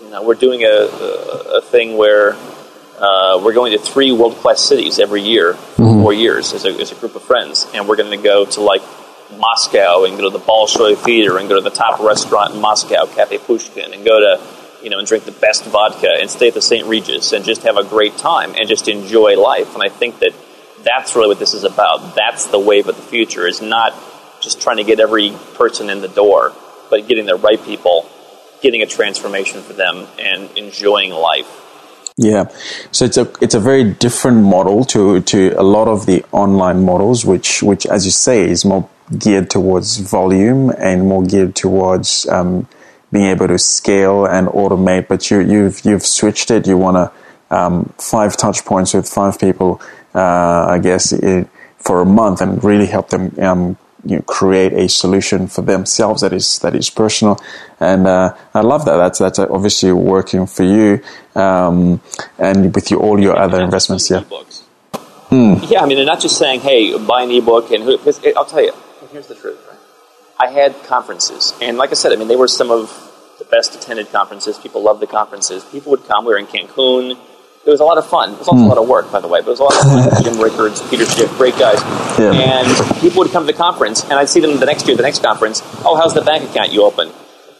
you 0.02 0.11
know 0.11 0.22
we're 0.22 0.35
doing 0.35 0.64
a, 0.64 0.66
a, 0.66 1.59
a 1.59 1.62
thing 1.62 1.96
where 1.96 2.37
uh, 3.00 3.40
we're 3.44 3.52
going 3.52 3.72
to 3.72 3.78
three 3.78 4.12
world 4.12 4.34
class 4.37 4.61
cities 4.61 4.98
every 4.98 5.22
year 5.22 5.54
for 5.54 5.82
mm-hmm. 5.82 6.02
four 6.02 6.12
years 6.12 6.52
as 6.52 6.64
a, 6.64 6.70
as 6.70 6.92
a 6.92 6.94
group 6.96 7.14
of 7.14 7.22
friends, 7.22 7.66
and 7.74 7.88
we're 7.88 7.96
going 7.96 8.11
to 8.11 8.22
go 8.22 8.44
to 8.44 8.61
like 8.61 8.82
Moscow 9.37 10.04
and 10.04 10.16
go 10.16 10.30
to 10.30 10.37
the 10.37 10.44
Bolshoi 10.44 10.96
Theater 10.96 11.38
and 11.38 11.48
go 11.48 11.56
to 11.56 11.61
the 11.61 11.74
top 11.74 12.00
restaurant 12.00 12.54
in 12.54 12.61
Moscow, 12.61 13.06
Cafe 13.06 13.38
Pushkin, 13.38 13.92
and 13.92 14.04
go 14.04 14.18
to 14.18 14.42
you 14.82 14.90
know 14.90 14.98
and 14.98 15.06
drink 15.06 15.24
the 15.24 15.32
best 15.32 15.64
vodka 15.64 16.11
and 16.18 16.30
stay 16.30 16.48
at 16.48 16.54
the 16.54 16.62
St. 16.62 16.87
Regis 16.87 17.32
and 17.32 17.44
just 17.44 17.62
have 17.62 17.76
a 17.76 17.84
great 17.84 18.16
time 18.16 18.54
and 18.56 18.68
just 18.68 18.88
enjoy 18.88 19.40
life. 19.40 19.74
And 19.74 19.82
I 19.82 19.88
think 19.88 20.18
that 20.20 20.34
that's 20.82 21.14
really 21.14 21.28
what 21.28 21.38
this 21.38 21.54
is 21.54 21.64
about. 21.64 22.14
That's 22.14 22.46
the 22.46 22.58
wave 22.58 22.88
of 22.88 22.96
the 22.96 23.02
future. 23.02 23.46
Is 23.46 23.61
not 23.61 23.94
just 24.40 24.61
trying 24.61 24.78
to 24.78 24.84
get 24.84 25.00
every 25.00 25.32
person 25.54 25.90
in 25.90 26.00
the 26.00 26.08
door, 26.08 26.52
but 26.90 27.06
getting 27.06 27.26
the 27.26 27.37
right 27.37 27.62
people, 27.62 28.08
getting 28.62 28.82
a 28.82 28.87
transformation 28.87 29.62
for 29.62 29.72
them, 29.72 30.06
and 30.18 30.50
enjoying 30.56 31.12
life. 31.12 31.64
Yeah, 32.20 32.48
so 32.90 33.04
it's 33.04 33.16
a 33.16 33.31
it's 33.40 33.54
a 33.54 33.61
very 33.61 33.85
different 33.85 34.42
model 34.42 34.85
to 34.87 35.20
to 35.20 35.54
a 35.57 35.62
lot 35.62 35.87
of 35.87 36.07
the 36.07 36.24
online 36.33 36.85
models, 36.85 37.24
which 37.24 37.62
which 37.62 37.87
as 37.87 38.04
you 38.04 38.11
say 38.11 38.50
is 38.50 38.64
more 38.64 38.88
geared 39.16 39.50
towards 39.50 39.98
volume 39.98 40.70
and 40.78 41.07
more 41.07 41.22
geared 41.24 41.54
towards 41.54 42.28
um, 42.28 42.66
being 43.12 43.26
able 43.26 43.46
to 43.46 43.59
scale 43.59 44.26
and 44.26 44.48
automate. 44.48 45.07
But 45.07 45.31
you 45.31 45.40
you've 45.40 45.85
you've 45.85 46.04
switched 46.04 46.50
it. 46.50 46.66
You 46.66 46.76
want 46.76 46.96
to 46.96 47.57
um, 47.57 47.92
five 47.98 48.37
touch 48.37 48.64
points 48.64 48.94
with 48.94 49.09
five 49.09 49.38
people 49.38 49.81
uh, 50.14 50.66
I 50.68 50.78
guess, 50.78 51.12
it, 51.12 51.48
for 51.78 52.00
a 52.00 52.04
month 52.04 52.40
and 52.40 52.62
really 52.64 52.87
help 52.87 53.11
them 53.11 53.35
um, 53.40 53.76
you 54.04 54.22
create 54.22 54.72
a 54.72 54.88
solution 54.88 55.46
for 55.48 55.62
themselves 55.62 56.22
that 56.22 56.32
is 56.32 56.58
that 56.61 56.74
is 56.74 56.90
personal. 56.90 57.40
And 57.80 58.06
uh, 58.06 58.34
I 58.54 58.61
love 58.61 58.84
that. 58.84 58.96
That's 58.96 59.18
that's 59.18 59.38
obviously 59.38 59.92
working 59.92 60.46
for 60.46 60.62
you, 60.62 61.02
um, 61.34 62.00
and 62.38 62.74
with 62.74 62.90
you, 62.90 62.98
all 62.98 63.20
your 63.20 63.37
other 63.37 63.62
investments. 63.62 64.11
Yeah. 64.11 64.20
Hmm. 64.20 65.54
Yeah, 65.64 65.82
I 65.82 65.87
mean, 65.87 65.96
they're 65.96 66.06
not 66.06 66.20
just 66.20 66.38
saying, 66.38 66.61
"Hey, 66.61 66.96
buy 66.98 67.22
an 67.22 67.30
ebook," 67.30 67.70
and 67.70 67.84
because 67.84 68.20
I'll 68.37 68.46
tell 68.46 68.62
you, 68.62 68.72
here's 69.12 69.26
the 69.26 69.34
truth. 69.34 69.58
I 70.40 70.48
had 70.48 70.74
conferences, 70.84 71.52
and 71.61 71.76
like 71.76 71.90
I 71.90 71.94
said, 71.94 72.12
I 72.12 72.16
mean, 72.16 72.28
they 72.28 72.37
were 72.37 72.48
some 72.48 72.70
of 72.70 72.88
the 73.38 73.44
best 73.44 73.74
attended 73.74 74.11
conferences. 74.11 74.58
People 74.58 74.82
loved 74.82 75.00
the 75.00 75.06
conferences. 75.06 75.64
People 75.64 75.90
would 75.90 76.04
come. 76.04 76.24
We 76.24 76.32
were 76.32 76.38
in 76.38 76.46
Cancun 76.46 77.18
it 77.68 77.70
was 77.70 77.81
a 77.81 77.85
lot 77.85 77.98
of 77.98 78.07
fun. 78.09 78.33
It 78.33 78.38
was 78.38 78.48
also 78.48 78.62
mm. 78.62 78.64
a 78.64 78.68
lot 78.68 78.78
of 78.78 78.88
work, 78.88 79.12
by 79.12 79.20
the 79.20 79.28
way, 79.28 79.40
but 79.40 79.48
it 79.48 79.50
was 79.50 79.61
a 79.61 79.64
lot 79.64 79.76
of 79.76 79.83
fun. 79.83 80.24
Jim 80.24 80.40
Rickards, 80.40 80.81
Peter 80.88 81.04
Schiff, 81.04 81.31
great 81.37 81.52
guys. 81.59 81.78
Yeah. 82.18 82.33
And 82.33 83.00
people 83.00 83.18
would 83.18 83.31
come 83.31 83.46
to 83.46 83.52
the 83.52 83.59
conference, 83.59 84.04
and 84.04 84.14
I'd 84.14 84.31
see 84.31 84.40
them 84.40 84.59
the 84.59 84.64
next 84.64 84.87
year, 84.87 84.96
the 84.96 85.02
next 85.02 85.22
conference. 85.22 85.61
Oh, 85.85 85.94
how's 85.94 86.14
the 86.14 86.22
bank 86.22 86.48
account 86.48 86.72
you 86.72 86.83
opened? 86.83 87.12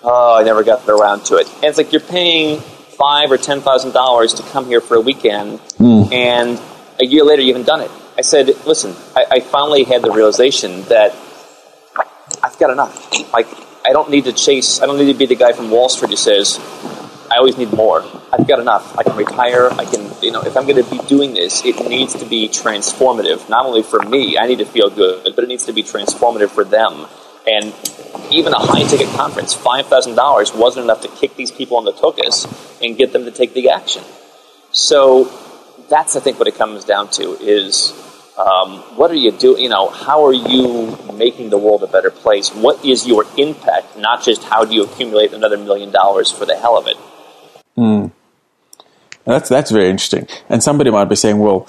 Oh, 0.03 0.39
I 0.41 0.45
never 0.45 0.65
got 0.65 0.89
around 0.89 1.27
to 1.27 1.37
it. 1.37 1.47
And 1.57 1.65
it's 1.65 1.77
like 1.77 1.93
you're 1.93 2.01
paying 2.01 2.61
five 2.61 3.31
or 3.31 3.37
ten 3.37 3.61
thousand 3.61 3.93
dollars 3.93 4.33
to 4.35 4.43
come 4.45 4.65
here 4.65 4.81
for 4.81 4.97
a 4.97 5.01
weekend, 5.01 5.59
mm. 5.77 6.11
and 6.11 6.59
a 6.99 7.05
year 7.05 7.23
later 7.23 7.43
you 7.43 7.53
haven't 7.53 7.67
done 7.67 7.83
it. 7.83 7.91
I 8.17 8.23
said, 8.23 8.49
listen, 8.65 8.97
I, 9.15 9.27
I 9.31 9.41
finally 9.41 9.85
had 9.85 10.01
the 10.01 10.11
realization 10.11 10.85
that 10.85 11.15
I've 12.43 12.59
got 12.59 12.71
enough. 12.71 13.13
Like, 13.31 13.47
I 13.85 13.93
don't 13.93 14.11
need 14.11 14.25
to 14.25 14.33
chase, 14.33 14.81
I 14.81 14.87
don't 14.87 14.97
need 14.97 15.13
to 15.13 15.19
be 15.19 15.27
the 15.27 15.37
guy 15.37 15.53
from 15.53 15.71
Wall 15.71 15.91
Street 15.91 16.11
who 16.11 16.17
says, 16.17 16.59
I 17.31 17.37
always 17.37 17.59
need 17.59 17.73
more. 17.73 18.03
I've 18.33 18.49
got 18.49 18.59
enough. 18.59 18.97
I 18.97 19.03
can 19.03 19.17
retire. 19.17 19.71
I 19.73 19.85
can, 19.85 20.11
you 20.23 20.33
know, 20.33 20.43
if 20.43 20.57
I'm 20.57 20.67
going 20.67 20.83
to 20.83 20.91
be 20.91 20.99
doing 21.07 21.35
this, 21.35 21.65
it 21.65 21.77
needs 21.89 22.15
to 22.15 22.25
be 22.25 22.49
transformative. 22.49 23.49
Not 23.49 23.67
only 23.67 23.83
for 23.83 24.01
me, 24.01 24.39
I 24.39 24.47
need 24.47 24.59
to 24.59 24.65
feel 24.65 24.91
good, 24.91 25.35
but 25.35 25.45
it 25.45 25.49
needs 25.49 25.67
to 25.67 25.73
be 25.73 25.83
transformative 25.83 26.51
for 26.51 26.65
them. 26.65 27.07
And 27.47 27.75
even 28.31 28.53
a 28.53 28.59
high 28.59 28.85
ticket 28.85 29.09
conference, 29.15 29.55
$5,000 29.55 30.59
wasn't 30.59 30.85
enough 30.85 31.03
to 31.03 31.09
kick 31.09 31.37
these 31.37 31.51
people 31.51 31.77
on 31.77 31.85
the 31.85 31.93
tokus 31.93 32.47
and 32.83 32.97
get 32.97 33.13
them 33.13 33.25
to 33.25 33.31
take 33.31 33.55
the 33.55 33.71
action. 33.71 34.03
So 34.71 35.25
that's, 35.89 36.17
I 36.17 36.21
think, 36.21 36.39
what 36.39 36.49
it 36.49 36.57
comes 36.57 36.85
down 36.85 37.11
to 37.13 37.33
is 37.41 37.93
um, 38.39 38.79
what 38.97 39.11
are 39.11 39.17
you 39.17 39.33
doing? 39.33 39.63
You 39.63 39.69
know, 39.69 39.89
how 39.89 40.25
are 40.25 40.33
you 40.33 40.97
making 41.15 41.51
the 41.51 41.59
world 41.59 41.83
a 41.83 41.87
better 41.87 42.11
place? 42.11 42.51
What 42.51 42.85
is 42.85 43.07
your 43.07 43.25
impact? 43.37 43.99
Not 43.99 44.23
just 44.23 44.45
how 44.45 44.65
do 44.65 44.75
you 44.75 44.85
accumulate 44.85 45.33
another 45.33 45.59
million 45.59 45.91
dollars 45.91 46.31
for 46.31 46.47
the 46.47 46.57
hell 46.57 46.79
of 46.79 46.87
it. 46.87 46.97
Mm. 47.79 48.11
That's 49.25 49.49
that's 49.49 49.71
very 49.71 49.89
interesting. 49.89 50.27
And 50.49 50.63
somebody 50.63 50.91
might 50.91 51.05
be 51.05 51.15
saying, 51.17 51.39
well, 51.39 51.69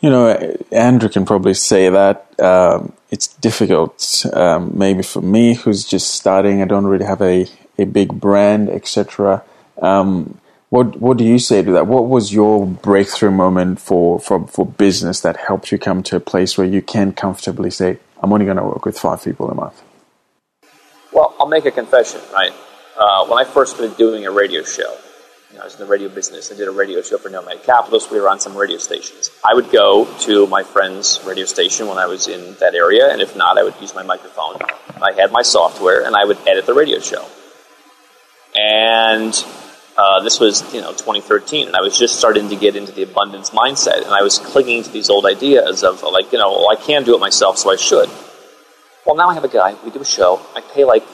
you 0.00 0.10
know, 0.10 0.56
Andrew 0.72 1.08
can 1.08 1.26
probably 1.26 1.54
say 1.54 1.90
that 1.90 2.40
um, 2.40 2.92
it's 3.10 3.28
difficult. 3.28 4.24
Um, 4.32 4.72
maybe 4.74 5.02
for 5.02 5.20
me, 5.20 5.54
who's 5.54 5.84
just 5.84 6.14
starting, 6.14 6.62
I 6.62 6.66
don't 6.66 6.86
really 6.86 7.04
have 7.04 7.20
a, 7.20 7.46
a 7.78 7.84
big 7.84 8.20
brand, 8.20 8.70
etc. 8.70 9.42
Um, 9.82 10.40
what 10.70 11.00
what 11.00 11.18
do 11.18 11.24
you 11.24 11.38
say 11.38 11.62
to 11.62 11.72
that? 11.72 11.86
What 11.86 12.08
was 12.08 12.32
your 12.32 12.66
breakthrough 12.66 13.30
moment 13.30 13.80
for, 13.80 14.18
for, 14.18 14.46
for 14.46 14.64
business 14.64 15.20
that 15.20 15.36
helped 15.36 15.70
you 15.72 15.78
come 15.78 16.02
to 16.04 16.16
a 16.16 16.20
place 16.20 16.56
where 16.56 16.66
you 16.66 16.80
can 16.80 17.12
comfortably 17.12 17.70
say, 17.70 17.98
I'm 18.22 18.32
only 18.32 18.46
going 18.46 18.56
to 18.56 18.64
work 18.64 18.84
with 18.84 18.98
five 18.98 19.22
people 19.22 19.50
a 19.50 19.54
month? 19.54 19.82
Well, 21.12 21.34
I'll 21.38 21.46
make 21.46 21.66
a 21.66 21.70
confession, 21.70 22.20
right? 22.32 22.52
Uh, 22.96 23.26
when 23.26 23.38
I 23.38 23.44
first 23.44 23.74
started 23.76 23.96
doing 23.96 24.26
a 24.26 24.30
radio 24.30 24.62
show, 24.62 24.96
you 25.54 25.60
know, 25.60 25.62
I 25.62 25.66
was 25.66 25.74
in 25.74 25.80
the 25.82 25.86
radio 25.86 26.08
business. 26.08 26.50
I 26.50 26.56
did 26.56 26.66
a 26.66 26.72
radio 26.72 27.00
show 27.00 27.16
for 27.16 27.28
Nomad 27.28 27.62
Capitalist. 27.62 28.10
We 28.10 28.18
were 28.18 28.28
on 28.28 28.40
some 28.40 28.56
radio 28.56 28.76
stations. 28.76 29.30
I 29.44 29.54
would 29.54 29.70
go 29.70 30.04
to 30.22 30.48
my 30.48 30.64
friend's 30.64 31.20
radio 31.24 31.44
station 31.44 31.86
when 31.86 31.96
I 31.96 32.06
was 32.06 32.26
in 32.26 32.56
that 32.58 32.74
area, 32.74 33.12
and 33.12 33.22
if 33.22 33.36
not, 33.36 33.56
I 33.56 33.62
would 33.62 33.80
use 33.80 33.94
my 33.94 34.02
microphone. 34.02 34.56
I 35.00 35.12
had 35.12 35.30
my 35.30 35.42
software, 35.42 36.04
and 36.04 36.16
I 36.16 36.24
would 36.24 36.38
edit 36.48 36.66
the 36.66 36.74
radio 36.74 36.98
show. 36.98 37.24
And 38.56 39.32
uh, 39.96 40.24
this 40.24 40.40
was, 40.40 40.74
you 40.74 40.80
know, 40.80 40.90
2013, 40.90 41.68
and 41.68 41.76
I 41.76 41.82
was 41.82 41.96
just 41.96 42.18
starting 42.18 42.48
to 42.48 42.56
get 42.56 42.74
into 42.74 42.90
the 42.90 43.04
abundance 43.04 43.50
mindset, 43.50 43.98
and 43.98 44.12
I 44.12 44.22
was 44.22 44.40
clinging 44.40 44.82
to 44.82 44.90
these 44.90 45.08
old 45.08 45.24
ideas 45.24 45.84
of 45.84 46.02
like, 46.02 46.32
you 46.32 46.38
know, 46.38 46.50
well, 46.50 46.72
I 46.72 46.82
can 46.82 47.04
do 47.04 47.14
it 47.14 47.20
myself, 47.20 47.58
so 47.58 47.70
I 47.70 47.76
should. 47.76 48.10
Well, 49.06 49.14
now 49.14 49.28
I 49.28 49.34
have 49.34 49.44
a 49.44 49.48
guy. 49.48 49.76
We 49.84 49.92
do 49.92 50.00
a 50.00 50.04
show. 50.04 50.44
I 50.56 50.62
pay 50.62 50.82
like, 50.82 51.04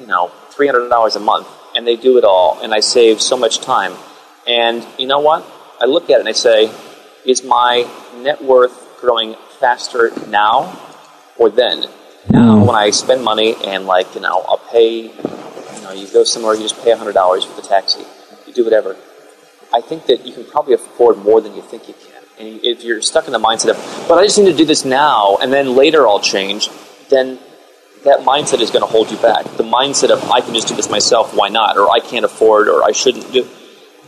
you 0.00 0.08
know, 0.08 0.32
three 0.54 0.66
hundred 0.66 0.88
dollars 0.88 1.16
a 1.16 1.20
month 1.20 1.48
and 1.74 1.86
they 1.86 1.96
do 1.96 2.18
it 2.18 2.24
all, 2.24 2.60
and 2.62 2.72
I 2.72 2.80
save 2.80 3.20
so 3.20 3.36
much 3.36 3.58
time. 3.60 3.94
And 4.46 4.86
you 4.98 5.06
know 5.06 5.20
what? 5.20 5.44
I 5.80 5.86
look 5.86 6.04
at 6.04 6.16
it 6.16 6.20
and 6.20 6.28
I 6.28 6.32
say, 6.32 6.70
is 7.24 7.42
my 7.42 7.88
net 8.22 8.42
worth 8.42 9.00
growing 9.00 9.34
faster 9.58 10.12
now 10.28 10.78
or 11.36 11.50
then? 11.50 11.86
Now, 12.30 12.56
mm. 12.56 12.66
when 12.66 12.76
I 12.76 12.90
spend 12.90 13.22
money 13.24 13.54
and 13.64 13.86
like 13.86 14.14
you 14.14 14.20
know, 14.20 14.44
I'll 14.48 14.62
pay. 14.70 15.02
You 15.02 15.82
know, 15.82 15.92
you 15.92 16.06
go 16.08 16.24
somewhere, 16.24 16.54
you 16.54 16.62
just 16.62 16.82
pay 16.82 16.96
hundred 16.96 17.12
dollars 17.12 17.44
for 17.44 17.60
the 17.60 17.66
taxi. 17.66 18.04
You 18.46 18.54
do 18.54 18.64
whatever. 18.64 18.96
I 19.74 19.80
think 19.80 20.06
that 20.06 20.24
you 20.24 20.32
can 20.32 20.44
probably 20.44 20.74
afford 20.74 21.18
more 21.18 21.40
than 21.40 21.54
you 21.54 21.62
think 21.62 21.88
you 21.88 21.94
can. 21.94 22.22
And 22.38 22.64
if 22.64 22.82
you're 22.84 23.02
stuck 23.02 23.26
in 23.26 23.32
the 23.32 23.38
mindset 23.38 23.70
of, 23.70 24.08
but 24.08 24.18
I 24.18 24.24
just 24.24 24.38
need 24.38 24.50
to 24.50 24.56
do 24.56 24.64
this 24.64 24.84
now, 24.84 25.36
and 25.36 25.52
then 25.52 25.74
later 25.76 26.06
I'll 26.06 26.20
change, 26.20 26.68
then 27.10 27.38
that 28.04 28.20
mindset 28.20 28.60
is 28.60 28.70
going 28.70 28.82
to 28.82 28.90
hold 28.90 29.10
you 29.10 29.16
back. 29.16 29.44
The 29.56 29.64
mindset 29.64 30.10
of 30.10 30.22
I 30.30 30.40
can 30.40 30.54
just 30.54 30.68
do 30.68 30.76
this 30.76 30.90
myself, 30.90 31.34
why 31.34 31.48
not? 31.48 31.78
Or 31.78 31.90
I 31.90 32.00
can't 32.00 32.24
afford, 32.24 32.68
or 32.68 32.84
I 32.84 32.92
shouldn't 32.92 33.32
do. 33.32 33.48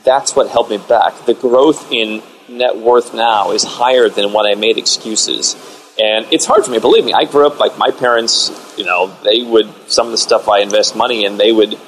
That's 0.05 0.37
what 0.37 0.49
held 0.49 0.71
me 0.71 0.79
back. 0.79 1.25
The 1.25 1.35
growth 1.35 1.91
in 1.91 2.23
net 2.49 2.77
worth 2.77 3.15
now 3.15 3.53
is 3.53 3.65
higher 3.65 4.09
than 4.09 4.33
when 4.33 4.47
I 4.47 4.55
made 4.55 4.79
excuses. 4.79 5.55
And 5.99 6.27
it's 6.31 6.45
hard 6.45 6.65
for 6.65 6.71
me, 6.71 6.79
believe 6.79 7.07
me. 7.07 7.15
I 7.15 7.25
grew 7.25 7.47
up 7.47 7.59
like 7.59 7.79
my 7.79 7.91
parents, 7.91 8.75
you 8.77 8.85
know, 8.85 9.17
they 9.25 9.43
would, 9.43 9.73
some 9.91 10.07
of 10.07 10.13
the 10.13 10.19
stuff 10.19 10.47
I 10.47 10.61
invest 10.61 10.95
money 10.95 11.25
in, 11.25 11.39
they 11.39 11.51
would, 11.51 11.79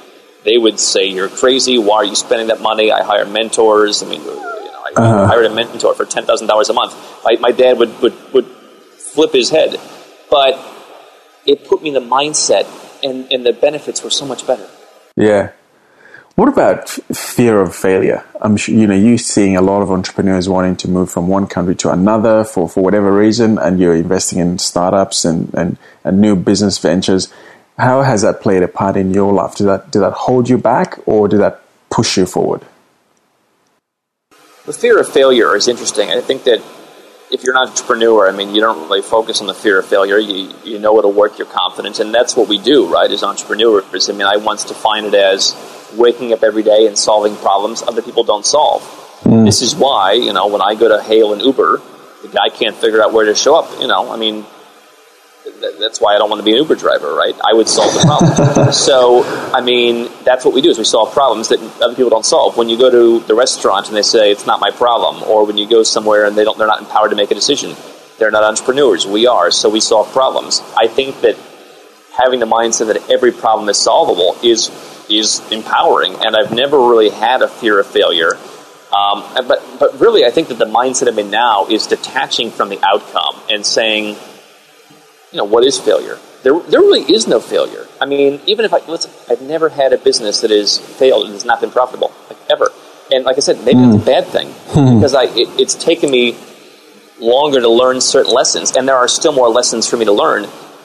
they 0.44 0.56
would 0.56 0.80
say, 0.80 1.06
you're 1.06 1.28
crazy. 1.28 1.76
Why 1.76 1.96
are 1.96 2.04
you 2.06 2.16
spending 2.16 2.48
that 2.48 2.62
money? 2.62 2.90
I 2.90 3.02
hire 3.02 3.26
mentors. 3.26 4.02
I 4.02 4.08
mean, 4.08 4.22
you 4.22 4.28
know, 4.28 4.82
I 4.86 4.92
uh-huh. 4.96 5.26
hired 5.26 5.44
a 5.44 5.54
mentor 5.54 5.94
for 5.94 6.06
$10,000 6.06 6.24
a 6.70 6.72
month. 6.72 7.22
My, 7.22 7.36
my 7.38 7.52
dad 7.52 7.78
would, 7.78 8.00
would, 8.00 8.32
would 8.32 8.46
flip 8.46 9.34
his 9.34 9.50
head. 9.50 9.78
But 10.30 10.54
it 11.48 11.66
put 11.66 11.82
me 11.82 11.88
in 11.88 11.94
the 11.94 12.00
mindset, 12.16 12.66
and, 13.02 13.26
and 13.32 13.44
the 13.44 13.52
benefits 13.52 14.04
were 14.04 14.10
so 14.10 14.26
much 14.26 14.46
better. 14.46 14.68
Yeah. 15.16 15.50
What 16.36 16.48
about 16.48 16.88
fear 16.88 17.60
of 17.60 17.74
failure? 17.74 18.22
I'm 18.40 18.56
sure 18.56 18.72
you 18.72 18.86
know 18.86 18.94
you're 18.94 19.18
seeing 19.18 19.56
a 19.56 19.60
lot 19.60 19.82
of 19.82 19.90
entrepreneurs 19.90 20.48
wanting 20.48 20.76
to 20.76 20.88
move 20.88 21.10
from 21.10 21.26
one 21.26 21.48
country 21.48 21.74
to 21.76 21.90
another 21.90 22.44
for, 22.44 22.68
for 22.68 22.80
whatever 22.84 23.10
reason, 23.12 23.58
and 23.58 23.80
you're 23.80 23.96
investing 23.96 24.38
in 24.38 24.58
startups 24.58 25.24
and, 25.24 25.52
and, 25.54 25.78
and 26.04 26.20
new 26.20 26.36
business 26.36 26.78
ventures. 26.78 27.32
How 27.76 28.02
has 28.02 28.22
that 28.22 28.40
played 28.40 28.62
a 28.62 28.68
part 28.68 28.96
in 28.96 29.12
your 29.12 29.32
life? 29.32 29.56
Did 29.56 29.64
that 29.64 29.90
did 29.90 30.00
that 30.00 30.12
hold 30.12 30.48
you 30.48 30.58
back, 30.58 31.00
or 31.06 31.26
did 31.26 31.40
that 31.40 31.60
push 31.90 32.16
you 32.16 32.26
forward? 32.26 32.62
The 34.66 34.72
fear 34.72 35.00
of 35.00 35.08
failure 35.08 35.56
is 35.56 35.66
interesting. 35.66 36.10
I 36.10 36.20
think 36.20 36.44
that 36.44 36.60
if 37.30 37.44
you're 37.44 37.56
an 37.56 37.68
entrepreneur, 37.68 38.28
I 38.28 38.32
mean, 38.32 38.54
you 38.54 38.60
don't 38.60 38.88
really 38.88 39.02
focus 39.02 39.40
on 39.40 39.46
the 39.46 39.54
fear 39.54 39.78
of 39.78 39.86
failure. 39.86 40.18
You, 40.18 40.52
you 40.64 40.78
know 40.78 40.98
it'll 40.98 41.12
work 41.12 41.38
your 41.38 41.46
confidence, 41.46 42.00
and 42.00 42.14
that's 42.14 42.36
what 42.36 42.48
we 42.48 42.58
do, 42.58 42.90
right, 42.90 43.10
as 43.10 43.22
entrepreneurs. 43.22 44.08
I 44.08 44.12
mean, 44.12 44.26
I 44.26 44.36
once 44.36 44.64
defined 44.64 45.06
it 45.06 45.14
as 45.14 45.54
waking 45.96 46.32
up 46.32 46.42
every 46.42 46.62
day 46.62 46.86
and 46.86 46.96
solving 46.96 47.36
problems 47.36 47.82
other 47.82 48.02
people 48.02 48.24
don't 48.24 48.44
solve. 48.44 48.82
Mm. 49.22 49.44
This 49.44 49.62
is 49.62 49.74
why, 49.74 50.12
you 50.12 50.32
know, 50.32 50.46
when 50.46 50.62
I 50.62 50.74
go 50.74 50.88
to 50.88 51.02
hail 51.02 51.32
an 51.32 51.40
Uber, 51.40 51.82
the 52.22 52.28
guy 52.28 52.48
can't 52.48 52.76
figure 52.76 53.02
out 53.02 53.12
where 53.12 53.26
to 53.26 53.34
show 53.34 53.56
up. 53.56 53.80
You 53.80 53.88
know, 53.88 54.10
I 54.10 54.16
mean, 54.16 54.44
that's 55.80 56.00
why 56.00 56.14
I 56.14 56.18
don't 56.18 56.30
want 56.30 56.40
to 56.40 56.44
be 56.44 56.52
an 56.52 56.58
Uber 56.58 56.76
driver, 56.76 57.14
right? 57.14 57.34
I 57.44 57.54
would 57.54 57.68
solve 57.68 57.94
the 57.94 58.00
problem. 58.00 58.72
so, 58.72 59.22
I 59.52 59.60
mean, 59.60 60.08
that's 60.24 60.44
what 60.44 60.54
we 60.54 60.60
do 60.60 60.70
is 60.70 60.78
we 60.78 60.84
solve 60.84 61.12
problems 61.12 61.48
that 61.48 61.60
other 61.82 61.94
people 61.94 62.10
don't 62.10 62.26
solve. 62.26 62.56
When 62.56 62.68
you 62.68 62.78
go 62.78 62.90
to 62.90 63.26
the 63.26 63.34
restaurant 63.34 63.88
and 63.88 63.96
they 63.96 64.02
say 64.02 64.30
it's 64.30 64.46
not 64.46 64.60
my 64.60 64.70
problem, 64.70 65.22
or 65.24 65.44
when 65.44 65.58
you 65.58 65.68
go 65.68 65.82
somewhere 65.82 66.26
and 66.26 66.36
they 66.36 66.44
don't, 66.44 66.58
they're 66.58 66.66
not 66.66 66.80
empowered 66.80 67.10
to 67.10 67.16
make 67.16 67.30
a 67.30 67.34
decision, 67.34 67.74
they're 68.18 68.30
not 68.30 68.44
entrepreneurs. 68.44 69.06
We 69.06 69.26
are, 69.26 69.50
so 69.50 69.68
we 69.68 69.80
solve 69.80 70.10
problems. 70.12 70.62
I 70.76 70.88
think 70.88 71.20
that 71.22 71.36
having 72.12 72.40
the 72.40 72.46
mindset 72.46 72.92
that 72.92 73.10
every 73.10 73.32
problem 73.32 73.68
is 73.68 73.78
solvable 73.78 74.36
is 74.42 74.70
is 75.08 75.40
empowering, 75.50 76.14
and 76.16 76.36
I've 76.36 76.52
never 76.52 76.78
really 76.78 77.08
had 77.08 77.40
a 77.40 77.48
fear 77.48 77.78
of 77.78 77.86
failure. 77.86 78.34
Um, 78.92 79.24
but 79.46 79.62
but 79.78 80.00
really, 80.00 80.24
I 80.24 80.30
think 80.30 80.48
that 80.48 80.58
the 80.58 80.66
mindset 80.66 81.08
I'm 81.08 81.18
in 81.18 81.30
now 81.30 81.66
is 81.66 81.86
detaching 81.86 82.50
from 82.50 82.68
the 82.68 82.78
outcome 82.82 83.40
and 83.48 83.64
saying 83.64 84.16
you 85.32 85.38
know, 85.38 85.44
what 85.44 85.64
is 85.64 85.78
failure? 85.78 86.18
There, 86.42 86.58
there 86.60 86.80
really 86.80 87.02
is 87.02 87.26
no 87.26 87.40
failure. 87.40 87.86
I 88.00 88.06
mean, 88.06 88.40
even 88.46 88.64
if 88.64 88.72
I, 88.72 88.78
listen, 88.86 89.10
I've 89.28 89.42
never 89.42 89.68
had 89.68 89.92
a 89.92 89.98
business 89.98 90.40
that 90.40 90.50
has 90.50 90.78
failed 90.78 91.24
and 91.24 91.34
has 91.34 91.44
not 91.44 91.60
been 91.60 91.70
profitable, 91.70 92.12
like 92.28 92.38
ever. 92.50 92.70
And 93.10 93.24
like 93.24 93.36
I 93.36 93.40
said, 93.40 93.64
maybe 93.64 93.78
mm. 93.78 93.94
it's 93.94 94.02
a 94.02 94.06
bad 94.06 94.26
thing 94.26 94.48
hmm. 94.52 94.96
because 94.96 95.14
I, 95.14 95.24
it, 95.24 95.60
it's 95.60 95.74
taken 95.74 96.10
me 96.10 96.36
longer 97.18 97.60
to 97.60 97.68
learn 97.68 98.00
certain 98.00 98.32
lessons, 98.32 98.76
and 98.76 98.86
there 98.86 98.96
are 98.96 99.08
still 99.08 99.32
more 99.32 99.48
lessons 99.48 99.88
for 99.88 99.96
me 99.96 100.04
to 100.04 100.12
learn 100.12 100.42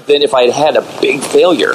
than 0.07 0.21
if 0.21 0.33
I 0.33 0.43
had 0.43 0.53
had 0.53 0.75
a 0.77 1.01
big 1.01 1.21
failure 1.21 1.73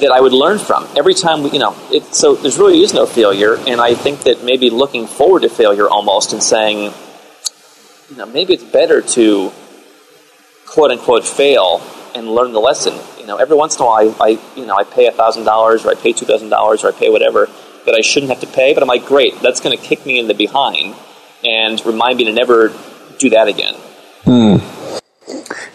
that 0.00 0.10
I 0.10 0.20
would 0.20 0.32
learn 0.32 0.58
from 0.58 0.88
every 0.96 1.14
time. 1.14 1.42
We, 1.42 1.50
you 1.50 1.58
know, 1.58 1.76
it, 1.90 2.14
so 2.14 2.34
there's 2.34 2.58
really 2.58 2.82
is 2.82 2.92
no 2.92 3.06
failure, 3.06 3.56
and 3.66 3.80
I 3.80 3.94
think 3.94 4.24
that 4.24 4.42
maybe 4.44 4.70
looking 4.70 5.06
forward 5.06 5.42
to 5.42 5.48
failure 5.48 5.88
almost 5.88 6.32
and 6.32 6.42
saying, 6.42 6.92
you 8.10 8.16
know, 8.16 8.26
maybe 8.26 8.54
it's 8.54 8.64
better 8.64 9.00
to 9.00 9.52
quote 10.72 10.90
unquote 10.90 11.24
fail 11.24 11.82
and 12.14 12.28
learn 12.28 12.52
the 12.52 12.60
lesson. 12.60 12.94
You 13.18 13.26
know, 13.26 13.36
every 13.36 13.56
once 13.56 13.76
in 13.76 13.82
a 13.82 13.86
while, 13.86 14.16
I, 14.20 14.24
I 14.26 14.28
you 14.56 14.66
know, 14.66 14.74
I 14.74 14.84
pay 14.84 15.10
thousand 15.10 15.44
dollars, 15.44 15.84
or 15.84 15.90
I 15.90 15.94
pay 15.94 16.12
two 16.12 16.24
thousand 16.24 16.48
dollars, 16.48 16.82
or 16.82 16.88
I 16.88 16.92
pay 16.92 17.10
whatever 17.10 17.48
that 17.84 17.94
I 17.94 18.00
shouldn't 18.00 18.30
have 18.30 18.40
to 18.40 18.46
pay. 18.46 18.72
But 18.72 18.82
I'm 18.82 18.88
like, 18.88 19.04
great, 19.06 19.38
that's 19.40 19.60
going 19.60 19.76
to 19.76 19.82
kick 19.82 20.06
me 20.06 20.18
in 20.18 20.28
the 20.28 20.34
behind 20.34 20.94
and 21.44 21.84
remind 21.84 22.18
me 22.18 22.24
to 22.24 22.32
never 22.32 22.72
do 23.18 23.30
that 23.30 23.48
again. 23.48 23.74
Hmm. 24.24 24.56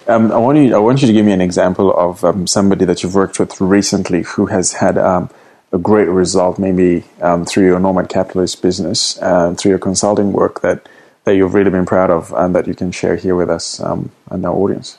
Um, 0.07 0.31
I 0.31 0.37
want 0.37 0.57
you. 0.57 0.75
I 0.75 0.79
want 0.79 1.01
you 1.01 1.07
to 1.07 1.13
give 1.13 1.25
me 1.25 1.33
an 1.33 1.41
example 1.41 1.93
of 1.93 2.23
um, 2.23 2.47
somebody 2.47 2.85
that 2.85 3.03
you've 3.03 3.15
worked 3.15 3.39
with 3.39 3.59
recently 3.61 4.23
who 4.23 4.47
has 4.47 4.73
had 4.73 4.97
um, 4.97 5.29
a 5.71 5.77
great 5.77 6.07
result, 6.07 6.57
maybe 6.57 7.03
um, 7.21 7.45
through 7.45 7.65
your 7.65 7.79
Nomad 7.79 8.09
Capitalist 8.09 8.61
business, 8.61 9.21
uh, 9.21 9.53
through 9.53 9.69
your 9.69 9.79
consulting 9.79 10.31
work 10.31 10.61
that 10.61 10.87
that 11.27 11.35
you've 11.35 11.53
really 11.53 11.69
been 11.69 11.85
proud 11.85 12.09
of, 12.09 12.31
and 12.31 12.55
that 12.55 12.67
you 12.67 12.73
can 12.73 12.89
share 12.89 13.17
here 13.17 13.35
with 13.35 13.49
us 13.49 13.81
um, 13.81 14.11
and 14.31 14.45
our 14.45 14.55
audience. 14.55 14.97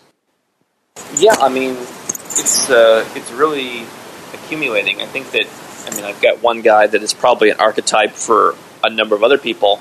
Yeah, 1.16 1.35
I 1.41 1.49
mean, 1.49 1.70
it's 1.70 2.68
uh, 2.68 3.09
it's 3.16 3.33
really 3.33 3.87
accumulating. 4.35 5.01
I 5.01 5.07
think 5.07 5.31
that 5.31 5.47
I 5.87 5.97
mean 5.97 6.05
I've 6.05 6.20
got 6.20 6.43
one 6.43 6.61
guy 6.61 6.87
that 6.87 7.03
is 7.03 7.14
probably 7.14 7.49
an 7.49 7.59
archetype 7.59 8.12
for 8.12 8.55
a 8.85 8.91
number 8.91 9.16
of 9.16 9.24
other 9.24 9.39
people. 9.39 9.81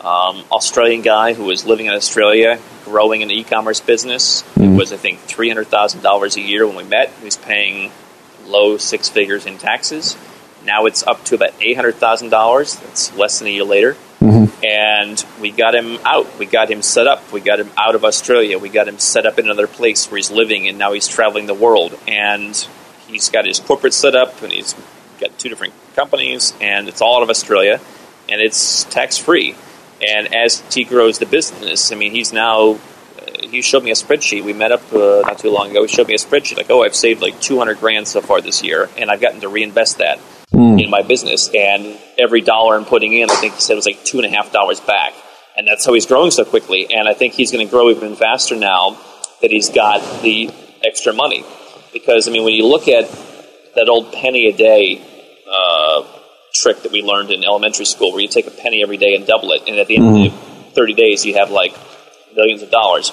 Um, 0.00 0.44
Australian 0.50 1.02
guy 1.02 1.34
who 1.34 1.44
was 1.44 1.64
living 1.64 1.86
in 1.86 1.94
Australia, 1.94 2.58
growing 2.84 3.22
an 3.22 3.30
e-commerce 3.30 3.80
business. 3.80 4.44
It 4.56 4.68
was, 4.68 4.92
I 4.92 4.96
think, 4.96 5.20
three 5.20 5.48
hundred 5.48 5.68
thousand 5.68 6.02
dollars 6.02 6.36
a 6.36 6.40
year 6.40 6.66
when 6.66 6.76
we 6.76 6.84
met. 6.84 7.12
He 7.20 7.24
was 7.24 7.36
paying 7.36 7.92
low 8.44 8.76
six 8.76 9.08
figures 9.08 9.46
in 9.46 9.56
taxes. 9.58 10.16
Now 10.64 10.86
it's 10.86 11.06
up 11.06 11.24
to 11.26 11.36
about 11.36 11.54
eight 11.60 11.76
hundred 11.76 11.94
thousand 11.94 12.30
dollars. 12.30 12.74
That's 12.74 13.16
less 13.16 13.38
than 13.38 13.46
a 13.46 13.52
year 13.52 13.64
later. 13.64 13.96
And 14.64 15.24
we 15.40 15.50
got 15.50 15.74
him 15.74 15.98
out. 16.04 16.38
We 16.38 16.46
got 16.46 16.70
him 16.70 16.82
set 16.82 17.06
up. 17.06 17.32
We 17.32 17.40
got 17.40 17.60
him 17.60 17.70
out 17.76 17.94
of 17.94 18.04
Australia. 18.04 18.58
We 18.58 18.68
got 18.68 18.88
him 18.88 18.98
set 18.98 19.26
up 19.26 19.38
in 19.38 19.44
another 19.46 19.66
place 19.66 20.10
where 20.10 20.16
he's 20.16 20.30
living, 20.30 20.68
and 20.68 20.78
now 20.78 20.92
he's 20.92 21.08
traveling 21.08 21.46
the 21.46 21.54
world. 21.54 21.98
And 22.08 22.54
he's 23.08 23.28
got 23.30 23.44
his 23.46 23.60
corporate 23.60 23.94
set 23.94 24.14
up, 24.14 24.42
and 24.42 24.52
he's 24.52 24.74
got 25.20 25.38
two 25.38 25.48
different 25.48 25.74
companies, 25.94 26.52
and 26.60 26.88
it's 26.88 27.00
all 27.00 27.16
out 27.16 27.22
of 27.22 27.30
Australia, 27.30 27.80
and 28.28 28.40
it's 28.40 28.84
tax 28.84 29.16
free. 29.18 29.54
And 30.06 30.34
as 30.34 30.62
he 30.74 30.84
grows 30.84 31.18
the 31.18 31.26
business, 31.26 31.92
I 31.92 31.94
mean, 31.94 32.12
he's 32.12 32.32
now. 32.32 32.72
uh, 32.72 32.78
He 33.40 33.62
showed 33.62 33.82
me 33.84 33.90
a 33.90 33.94
spreadsheet. 33.94 34.44
We 34.44 34.52
met 34.52 34.72
up 34.72 34.92
uh, 34.92 35.22
not 35.26 35.38
too 35.38 35.50
long 35.50 35.70
ago. 35.70 35.82
He 35.82 35.88
showed 35.88 36.08
me 36.08 36.14
a 36.14 36.18
spreadsheet 36.18 36.56
like, 36.56 36.70
oh, 36.70 36.82
I've 36.82 36.94
saved 36.96 37.22
like 37.22 37.40
200 37.40 37.78
grand 37.80 38.06
so 38.08 38.20
far 38.20 38.40
this 38.42 38.62
year, 38.62 38.90
and 38.98 39.10
I've 39.10 39.20
gotten 39.20 39.40
to 39.40 39.48
reinvest 39.48 39.98
that 39.98 40.18
in 40.52 40.90
my 40.90 41.02
business. 41.02 41.50
And 41.54 41.98
every 42.18 42.40
dollar 42.40 42.76
I'm 42.76 42.84
putting 42.84 43.12
in, 43.12 43.30
I 43.30 43.34
think 43.34 43.54
he 43.54 43.60
said 43.60 43.74
was 43.74 43.86
like 43.86 44.04
two 44.04 44.18
and 44.18 44.26
a 44.26 44.30
half 44.30 44.52
dollars 44.52 44.80
back. 44.80 45.14
And 45.56 45.66
that's 45.66 45.86
how 45.86 45.94
he's 45.94 46.06
growing 46.06 46.30
so 46.30 46.44
quickly. 46.44 46.94
And 46.94 47.08
I 47.08 47.14
think 47.14 47.34
he's 47.34 47.50
going 47.50 47.66
to 47.66 47.70
grow 47.70 47.90
even 47.90 48.14
faster 48.14 48.56
now 48.56 48.98
that 49.40 49.50
he's 49.50 49.70
got 49.70 50.22
the 50.22 50.50
extra 50.84 51.12
money. 51.12 51.44
Because, 51.92 52.28
I 52.28 52.30
mean, 52.30 52.44
when 52.44 52.52
you 52.52 52.66
look 52.66 52.88
at 52.88 53.10
that 53.74 53.88
old 53.88 54.12
penny 54.12 54.46
a 54.48 54.52
day 54.52 55.00
uh, 55.50 56.04
trick 56.52 56.82
that 56.82 56.92
we 56.92 57.02
learned 57.02 57.30
in 57.30 57.42
elementary 57.42 57.86
school, 57.86 58.12
where 58.12 58.20
you 58.20 58.28
take 58.28 58.46
a 58.46 58.50
penny 58.50 58.82
every 58.82 58.98
day 58.98 59.14
and 59.14 59.26
double 59.26 59.52
it, 59.52 59.62
and 59.66 59.78
at 59.78 59.86
the 59.86 59.96
end 59.96 60.26
of 60.26 60.72
30 60.74 60.94
days, 60.94 61.24
you 61.24 61.34
have 61.34 61.50
like 61.50 61.74
millions 62.34 62.62
of 62.62 62.70
dollars. 62.70 63.12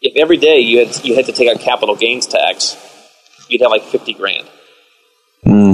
If 0.00 0.16
every 0.16 0.36
day 0.36 0.60
you 0.60 0.86
had, 0.86 1.04
you 1.04 1.16
had 1.16 1.26
to 1.26 1.32
take 1.32 1.48
out 1.48 1.60
capital 1.60 1.96
gains 1.96 2.26
tax, 2.26 2.76
you'd 3.48 3.62
have 3.62 3.70
like 3.70 3.82
50 3.82 4.14
grand. 4.14 4.48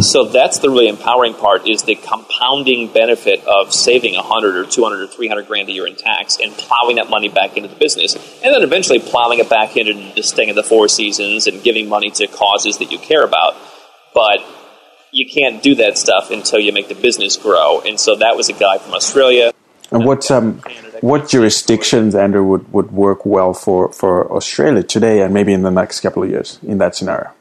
So 0.02 0.24
that's 0.24 0.58
the 0.58 0.68
really 0.68 0.88
empowering 0.88 1.34
part 1.34 1.68
is 1.68 1.84
the 1.84 1.94
compounding 1.94 2.92
benefit 2.92 3.44
of 3.44 3.72
saving 3.72 4.14
100 4.14 4.56
or 4.56 4.64
200 4.66 5.00
or 5.02 5.06
300 5.06 5.46
grand 5.46 5.68
a 5.68 5.72
year 5.72 5.86
in 5.86 5.94
tax 5.94 6.38
and 6.40 6.52
plowing 6.52 6.96
that 6.96 7.08
money 7.08 7.28
back 7.28 7.56
into 7.56 7.68
the 7.68 7.76
business. 7.76 8.14
And 8.42 8.52
then 8.52 8.62
eventually 8.62 8.98
plowing 8.98 9.38
it 9.38 9.48
back 9.48 9.76
into 9.76 10.12
the 10.14 10.22
staying 10.22 10.50
of 10.50 10.56
the 10.56 10.64
four 10.64 10.88
seasons 10.88 11.46
and 11.46 11.62
giving 11.62 11.88
money 11.88 12.10
to 12.12 12.26
causes 12.26 12.78
that 12.78 12.90
you 12.90 12.98
care 12.98 13.22
about. 13.22 13.56
But 14.12 14.40
you 15.12 15.28
can't 15.28 15.62
do 15.62 15.76
that 15.76 15.98
stuff 15.98 16.30
until 16.30 16.58
you 16.58 16.72
make 16.72 16.88
the 16.88 16.94
business 16.94 17.36
grow. 17.36 17.80
And 17.80 17.98
so 18.00 18.16
that 18.16 18.36
was 18.36 18.48
a 18.48 18.54
guy 18.54 18.78
from 18.78 18.94
Australia. 18.94 19.52
And 19.92 20.04
what 20.04 20.30
um, 20.30 20.62
what 21.00 21.28
jurisdictions, 21.28 22.14
Andrew, 22.14 22.44
would, 22.44 22.72
would 22.72 22.92
work 22.92 23.24
well 23.24 23.54
for, 23.54 23.92
for 23.92 24.30
Australia 24.32 24.82
today 24.82 25.22
and 25.22 25.34
maybe 25.34 25.52
in 25.52 25.62
the 25.62 25.70
next 25.70 26.00
couple 26.00 26.22
of 26.22 26.30
years 26.30 26.58
in 26.62 26.78
that 26.78 26.94
scenario? 26.94 27.32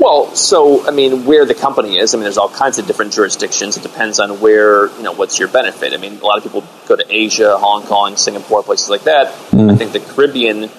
Well, 0.00 0.34
so 0.34 0.86
I 0.88 0.92
mean, 0.92 1.26
where 1.26 1.44
the 1.44 1.54
company 1.54 1.98
is, 1.98 2.14
I 2.14 2.16
mean, 2.16 2.24
there's 2.24 2.38
all 2.38 2.48
kinds 2.48 2.78
of 2.78 2.86
different 2.86 3.12
jurisdictions. 3.12 3.76
It 3.76 3.82
depends 3.82 4.18
on 4.18 4.40
where 4.40 4.86
you 4.96 5.02
know 5.02 5.12
what's 5.12 5.38
your 5.38 5.48
benefit. 5.48 5.92
I 5.92 5.98
mean, 5.98 6.18
a 6.20 6.24
lot 6.24 6.38
of 6.38 6.42
people 6.42 6.64
go 6.88 6.96
to 6.96 7.04
Asia, 7.08 7.58
Hong 7.58 7.82
Kong, 7.82 8.16
Singapore, 8.16 8.62
places 8.62 8.88
like 8.88 9.02
that. 9.02 9.26
I 9.70 9.76
think 9.76 9.92
the 9.92 10.00
Caribbean. 10.00 10.70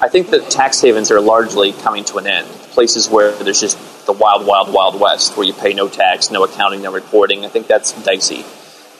I 0.00 0.08
think 0.08 0.28
that 0.30 0.48
tax 0.50 0.80
havens 0.80 1.10
are 1.10 1.20
largely 1.20 1.72
coming 1.72 2.04
to 2.04 2.18
an 2.18 2.26
end. 2.26 2.46
Places 2.70 3.08
where 3.10 3.32
there's 3.32 3.60
just 3.60 3.78
the 4.06 4.12
wild, 4.12 4.46
wild, 4.46 4.72
wild 4.72 5.00
west, 5.00 5.36
where 5.36 5.46
you 5.46 5.54
pay 5.54 5.72
no 5.72 5.88
tax, 5.88 6.30
no 6.30 6.44
accounting, 6.44 6.82
no 6.82 6.92
reporting. 6.92 7.44
I 7.44 7.48
think 7.48 7.66
that's 7.66 7.92
dicey. 8.04 8.44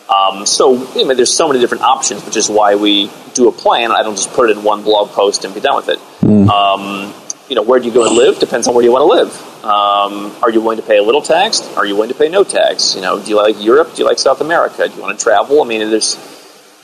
Um, 0.09 0.44
so 0.47 0.74
I 0.76 1.05
mean, 1.05 1.16
there's 1.16 1.32
so 1.32 1.47
many 1.47 1.61
different 1.61 1.84
options, 1.84 2.24
which 2.24 2.36
is 2.36 2.49
why 2.49 2.74
we 2.74 3.11
do 3.34 3.47
a 3.47 3.53
plan. 3.53 3.92
I 3.92 4.03
don't 4.03 4.16
just 4.16 4.32
put 4.32 4.51
it 4.51 4.57
in 4.57 4.64
one 4.64 4.82
blog 4.82 5.11
post 5.11 5.44
and 5.44 5.55
be 5.55 5.61
done 5.61 5.76
with 5.76 5.88
it. 5.88 6.01
Um, 6.49 7.12
you 7.49 7.55
know, 7.55 7.62
where 7.62 7.78
do 7.78 7.86
you 7.86 7.92
go 7.92 8.07
and 8.07 8.16
live? 8.16 8.38
Depends 8.38 8.66
on 8.66 8.74
where 8.74 8.84
you 8.84 8.92
want 8.92 9.03
to 9.03 9.07
live. 9.07 9.64
Um, 9.64 10.34
are 10.42 10.51
you 10.51 10.61
willing 10.61 10.78
to 10.78 10.86
pay 10.86 10.99
a 10.99 11.03
little 11.03 11.22
tax? 11.22 11.61
Are 11.76 11.86
you 11.86 11.94
willing 11.94 12.11
to 12.11 12.14
pay 12.14 12.28
no 12.28 12.44
tax? 12.44 12.94
You 12.94 13.03
know, 13.03 13.22
do 13.22 13.30
you 13.30 13.36
like 13.36 13.62
Europe? 13.62 13.94
Do 13.94 14.03
you 14.03 14.09
like 14.09 14.18
South 14.18 14.40
America? 14.40 14.88
Do 14.88 14.94
you 14.94 15.03
want 15.03 15.18
to 15.18 15.22
travel? 15.22 15.62
I 15.62 15.66
mean, 15.66 15.90
there's 15.90 16.16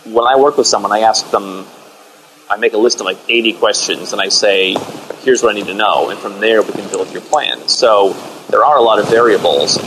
when 0.04 0.26
I 0.26 0.36
work 0.36 0.56
with 0.56 0.66
someone, 0.66 0.92
I 0.92 1.00
ask 1.00 1.30
them, 1.30 1.66
I 2.50 2.56
make 2.56 2.72
a 2.72 2.78
list 2.78 3.00
of 3.00 3.06
like 3.06 3.18
80 3.28 3.54
questions, 3.54 4.12
and 4.12 4.20
I 4.20 4.28
say, 4.28 4.76
here's 5.22 5.42
what 5.42 5.54
I 5.54 5.58
need 5.58 5.66
to 5.66 5.74
know, 5.74 6.10
and 6.10 6.18
from 6.18 6.40
there 6.40 6.62
we 6.62 6.72
can 6.72 6.88
build 6.90 7.12
your 7.12 7.22
plan. 7.22 7.68
So 7.68 8.12
there 8.50 8.64
are 8.64 8.76
a 8.76 8.82
lot 8.82 8.98
of 8.98 9.08
variables, 9.08 9.78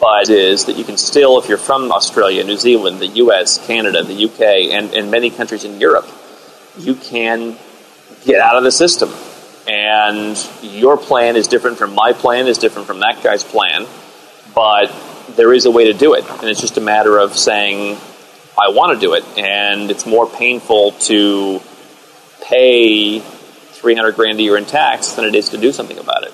but 0.00 0.28
is 0.28 0.64
that 0.66 0.76
you 0.76 0.84
can 0.84 0.96
still, 0.96 1.38
if 1.38 1.48
you're 1.48 1.58
from 1.58 1.92
Australia, 1.92 2.42
New 2.44 2.56
Zealand, 2.56 2.98
the 2.98 3.06
U.S., 3.06 3.64
Canada, 3.66 4.02
the 4.02 4.14
U.K., 4.14 4.72
and, 4.72 4.92
and 4.92 5.10
many 5.10 5.30
countries 5.30 5.64
in 5.64 5.80
Europe, 5.80 6.08
you 6.76 6.96
can 6.96 7.56
get 8.24 8.40
out 8.40 8.56
of 8.56 8.64
the 8.64 8.72
system. 8.72 9.10
And 9.66 10.36
your 10.62 10.96
plan 10.96 11.36
is 11.36 11.48
different 11.48 11.78
from 11.78 11.94
my 11.94 12.12
plan, 12.12 12.46
is 12.46 12.58
different 12.58 12.86
from 12.86 13.00
that 13.00 13.22
guy's 13.22 13.44
plan, 13.44 13.86
but 14.54 14.94
there 15.36 15.52
is 15.52 15.64
a 15.64 15.70
way 15.70 15.84
to 15.84 15.94
do 15.94 16.14
it. 16.14 16.24
And 16.28 16.44
it's 16.44 16.60
just 16.60 16.76
a 16.76 16.80
matter 16.80 17.18
of 17.18 17.36
saying, 17.36 17.96
I 18.58 18.70
want 18.70 18.98
to 18.98 19.00
do 19.00 19.14
it. 19.14 19.24
And 19.38 19.90
it's 19.90 20.06
more 20.06 20.28
painful 20.28 20.92
to 20.92 21.60
pay 22.42 23.20
300 23.20 24.14
grand 24.14 24.38
a 24.38 24.42
year 24.42 24.56
in 24.56 24.64
tax 24.64 25.12
than 25.12 25.24
it 25.24 25.34
is 25.34 25.50
to 25.50 25.58
do 25.58 25.72
something 25.72 25.98
about 25.98 26.24
it. 26.24 26.32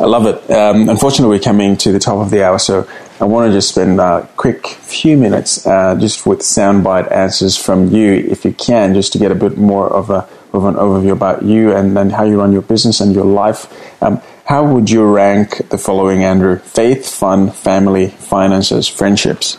I 0.00 0.06
love 0.06 0.26
it. 0.26 0.50
Um, 0.50 0.88
unfortunately, 0.88 1.36
we're 1.36 1.42
coming 1.42 1.76
to 1.76 1.92
the 1.92 2.00
top 2.00 2.16
of 2.16 2.30
the 2.30 2.44
hour, 2.44 2.58
so 2.58 2.88
I 3.20 3.24
want 3.24 3.48
to 3.48 3.56
just 3.56 3.68
spend 3.68 4.00
a 4.00 4.28
quick 4.36 4.66
few 4.66 5.16
minutes 5.16 5.64
uh, 5.64 5.94
just 5.94 6.26
with 6.26 6.40
soundbite 6.40 7.12
answers 7.12 7.56
from 7.56 7.94
you, 7.94 8.12
if 8.12 8.44
you 8.44 8.52
can, 8.52 8.94
just 8.94 9.12
to 9.12 9.20
get 9.20 9.30
a 9.30 9.36
bit 9.36 9.56
more 9.56 9.88
of 9.88 10.10
a 10.10 10.28
of 10.52 10.64
an 10.64 10.74
overview 10.74 11.12
about 11.12 11.42
you 11.42 11.72
and, 11.74 11.96
and 11.98 12.12
how 12.12 12.24
you 12.24 12.38
run 12.40 12.52
your 12.52 12.62
business 12.62 13.00
and 13.00 13.14
your 13.14 13.24
life. 13.24 13.66
Um, 14.02 14.20
how 14.44 14.64
would 14.64 14.90
you 14.90 15.04
rank 15.04 15.68
the 15.70 15.78
following, 15.78 16.24
Andrew? 16.24 16.58
Faith, 16.58 17.08
fun, 17.08 17.50
family, 17.50 18.08
finances, 18.08 18.88
friendships. 18.88 19.56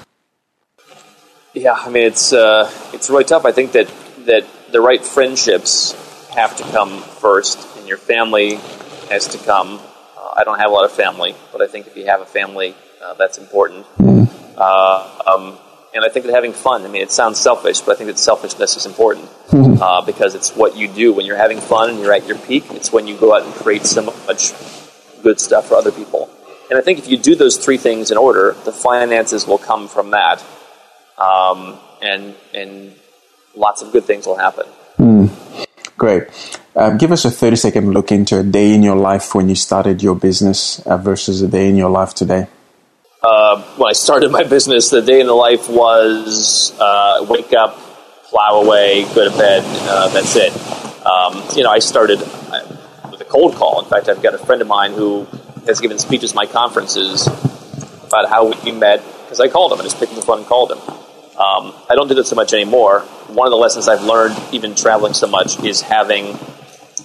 Yeah, 1.53 1.73
I 1.73 1.89
mean 1.89 2.05
it's 2.05 2.33
uh, 2.33 2.69
it's 2.93 3.09
really 3.09 3.25
tough. 3.25 3.45
I 3.45 3.51
think 3.51 3.73
that 3.73 3.87
that 4.25 4.45
the 4.71 4.81
right 4.81 5.03
friendships 5.03 5.93
have 6.33 6.55
to 6.57 6.63
come 6.63 6.99
first, 6.99 7.59
and 7.77 7.87
your 7.87 7.97
family 7.97 8.55
has 9.09 9.27
to 9.29 9.37
come. 9.37 9.79
Uh, 10.17 10.33
I 10.35 10.43
don't 10.43 10.57
have 10.57 10.71
a 10.71 10.73
lot 10.73 10.85
of 10.85 10.91
family, 10.91 11.35
but 11.51 11.61
I 11.61 11.67
think 11.67 11.85
if 11.85 11.95
you 11.95 12.05
have 12.07 12.21
a 12.21 12.25
family, 12.25 12.75
uh, 13.03 13.13
that's 13.13 13.37
important. 13.37 13.85
Uh, 14.57 15.23
um, 15.27 15.57
and 15.93 16.03
I 16.03 16.09
think 16.09 16.25
that 16.25 16.33
having 16.33 16.53
fun. 16.53 16.83
I 16.83 16.87
mean, 16.87 17.01
it 17.01 17.11
sounds 17.11 17.39
selfish, 17.39 17.81
but 17.81 17.93
I 17.93 17.95
think 17.95 18.07
that 18.07 18.19
selfishness 18.19 18.75
is 18.77 18.85
important 18.85 19.29
uh, 19.51 20.01
because 20.01 20.35
it's 20.35 20.55
what 20.55 20.75
you 20.75 20.87
do 20.87 21.13
when 21.13 21.25
you're 21.25 21.37
having 21.37 21.59
fun 21.59 21.91
and 21.91 21.99
you're 21.99 22.13
at 22.13 22.27
your 22.27 22.37
peak. 22.37 22.65
It's 22.71 22.91
when 22.91 23.07
you 23.07 23.15
go 23.17 23.35
out 23.35 23.43
and 23.43 23.53
create 23.53 23.85
so 23.85 24.01
much 24.01 24.53
good 25.21 25.39
stuff 25.39 25.67
for 25.67 25.75
other 25.75 25.91
people. 25.91 26.29
And 26.69 26.79
I 26.79 26.81
think 26.81 26.99
if 26.99 27.07
you 27.07 27.17
do 27.17 27.35
those 27.35 27.57
three 27.57 27.77
things 27.77 28.09
in 28.09 28.17
order, 28.17 28.55
the 28.65 28.71
finances 28.71 29.45
will 29.45 29.57
come 29.57 29.87
from 29.87 30.11
that, 30.11 30.43
um, 31.17 31.79
and 32.01 32.35
and 32.53 32.95
lots 33.55 33.81
of 33.81 33.91
good 33.91 34.05
things 34.05 34.25
will 34.25 34.37
happen. 34.37 34.65
Great. 35.97 36.23
Um, 36.75 36.97
give 36.97 37.11
us 37.11 37.23
a 37.23 37.31
30 37.31 37.55
second 37.55 37.93
look 37.93 38.11
into 38.11 38.39
a 38.39 38.43
day 38.43 38.73
in 38.73 38.81
your 38.81 38.95
life 38.95 39.35
when 39.35 39.47
you 39.47 39.55
started 39.55 40.01
your 40.01 40.15
business 40.15 40.79
uh, 40.87 40.97
versus 40.97 41.41
a 41.41 41.47
day 41.47 41.69
in 41.69 41.75
your 41.75 41.91
life 41.91 42.15
today. 42.15 42.47
Uh, 43.23 43.61
when 43.77 43.89
I 43.89 43.93
started 43.93 44.31
my 44.31 44.43
business, 44.43 44.89
the 44.89 45.01
day 45.01 45.21
in 45.21 45.27
the 45.27 45.33
life 45.33 45.69
was 45.69 46.77
uh, 46.77 47.25
wake 47.29 47.53
up, 47.53 47.79
plow 48.25 48.61
away, 48.61 49.03
go 49.15 49.31
to 49.31 49.37
bed. 49.37 49.63
Uh, 49.63 50.09
that's 50.09 50.35
it. 50.35 50.51
Um, 51.05 51.41
you 51.55 51.63
know, 51.63 51.69
I 51.69 51.79
started 51.79 52.19
uh, 52.21 52.67
with 53.09 53.21
a 53.21 53.25
cold 53.25 53.55
call. 53.55 53.81
In 53.81 53.89
fact, 53.89 54.09
I've 54.09 54.21
got 54.21 54.33
a 54.33 54.37
friend 54.37 54.61
of 54.61 54.67
mine 54.67 54.91
who 54.91 55.25
has 55.67 55.79
given 55.79 55.99
speeches 55.99 56.31
at 56.31 56.35
my 56.35 56.45
conferences 56.47 57.25
about 57.25 58.27
how 58.27 58.51
we 58.61 58.73
met 58.73 59.01
because 59.23 59.39
I 59.39 59.47
called 59.47 59.71
him. 59.71 59.79
I 59.79 59.83
just 59.83 59.99
picked 59.99 60.11
up 60.11 60.17
the 60.17 60.25
phone 60.25 60.39
and 60.39 60.47
called 60.47 60.73
him. 60.73 60.79
Um, 60.79 61.73
I 61.89 61.95
don't 61.95 62.09
do 62.09 62.15
that 62.15 62.27
so 62.27 62.35
much 62.35 62.51
anymore. 62.51 62.99
One 63.29 63.47
of 63.47 63.51
the 63.51 63.57
lessons 63.57 63.87
I've 63.87 64.03
learned, 64.03 64.37
even 64.51 64.75
traveling 64.75 65.13
so 65.13 65.27
much, 65.27 65.63
is 65.63 65.79
having 65.79 66.37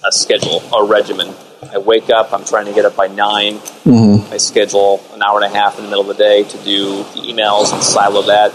a 0.05 0.13
schedule, 0.13 0.63
a 0.75 0.85
regimen. 0.85 1.35
I 1.73 1.79
wake 1.79 2.11
up. 2.11 2.33
I'm 2.33 2.45
trying 2.45 2.67
to 2.67 2.73
get 2.73 2.85
up 2.85 2.97
by 2.97 3.09
9 3.09 3.61
I 4.31 4.37
schedule 4.37 5.03
an 5.15 5.23
hour 5.23 5.43
and 5.43 5.47
a 5.53 5.57
half 5.57 5.79
in 5.79 5.85
the 5.85 5.91
middle 5.91 6.09
of 6.09 6.17
the 6.17 6.23
day 6.23 6.45
to 6.45 6.59
do 6.59 6.99
the 6.99 7.21
emails 7.21 7.73
and 7.73 7.83
silo 7.83 8.23
that. 8.23 8.53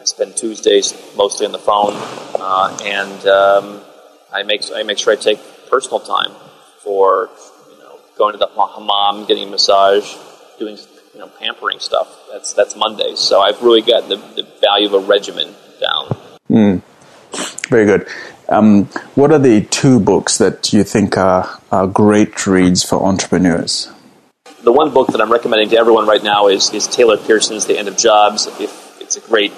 I 0.00 0.04
spend 0.04 0.36
Tuesdays 0.36 0.94
mostly 1.16 1.46
on 1.46 1.52
the 1.52 1.58
phone, 1.58 1.92
uh, 2.40 2.78
and 2.84 3.26
um, 3.26 3.80
I 4.32 4.44
make 4.44 4.62
I 4.72 4.84
make 4.84 4.98
sure 4.98 5.12
I 5.12 5.16
take 5.16 5.40
personal 5.68 5.98
time 5.98 6.30
for 6.78 7.28
you 7.72 7.78
know 7.80 7.98
going 8.16 8.32
to 8.32 8.38
the 8.38 8.46
hammam, 8.46 9.26
getting 9.26 9.48
a 9.48 9.50
massage, 9.50 10.14
doing 10.58 10.78
you 11.12 11.18
know 11.18 11.28
pampering 11.40 11.80
stuff. 11.80 12.08
That's 12.32 12.54
that's 12.54 12.76
Mondays. 12.76 13.18
So 13.18 13.40
I've 13.40 13.60
really 13.62 13.82
got 13.82 14.08
the, 14.08 14.16
the 14.16 14.46
value 14.60 14.86
of 14.86 14.94
a 14.94 15.00
regimen 15.00 15.54
down. 15.80 16.16
Very 17.68 17.84
good. 17.84 18.08
Um, 18.50 18.86
what 19.14 19.32
are 19.32 19.38
the 19.38 19.62
two 19.62 20.00
books 20.00 20.38
that 20.38 20.72
you 20.72 20.82
think 20.82 21.16
are, 21.16 21.60
are 21.70 21.86
great 21.86 22.46
reads 22.46 22.82
for 22.82 23.02
entrepreneurs? 23.02 23.88
the 24.62 24.72
one 24.72 24.92
book 24.92 25.08
that 25.08 25.20
I'm 25.20 25.32
recommending 25.32 25.70
to 25.70 25.76
everyone 25.76 26.06
right 26.06 26.22
now 26.22 26.48
is, 26.48 26.72
is 26.72 26.86
Taylor 26.86 27.16
Pearson's 27.16 27.66
The 27.66 27.78
End 27.78 27.88
of 27.88 27.96
Jobs. 27.96 28.48
It's 29.00 29.16
a 29.16 29.20
great 29.20 29.52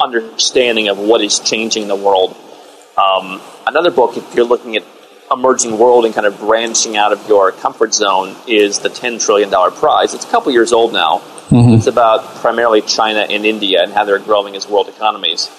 understanding 0.00 0.88
of 0.88 0.98
what 0.98 1.20
is 1.20 1.38
changing 1.38 1.88
the 1.88 1.96
world. 1.96 2.36
Um, 2.96 3.40
another 3.66 3.90
book, 3.90 4.16
if 4.16 4.34
you're 4.34 4.46
looking 4.46 4.76
at 4.76 4.84
emerging 5.30 5.78
world 5.78 6.04
and 6.04 6.14
kind 6.14 6.26
of 6.26 6.38
branching 6.38 6.96
out 6.96 7.12
of 7.12 7.28
your 7.28 7.52
comfort 7.52 7.94
zone, 7.94 8.36
is 8.46 8.80
the 8.80 8.88
$10 8.88 9.24
trillion 9.24 9.50
prize. 9.72 10.14
It's 10.14 10.24
a 10.24 10.28
couple 10.28 10.52
years 10.52 10.72
old 10.72 10.92
now. 10.92 11.18
Mm-hmm. 11.48 11.74
It's 11.74 11.86
about 11.86 12.24
primarily 12.36 12.82
China 12.82 13.20
and 13.20 13.46
India 13.46 13.82
and 13.82 13.92
how 13.92 14.04
they're 14.04 14.18
growing 14.18 14.56
as 14.56 14.68
world 14.68 14.88
economies 14.88 15.50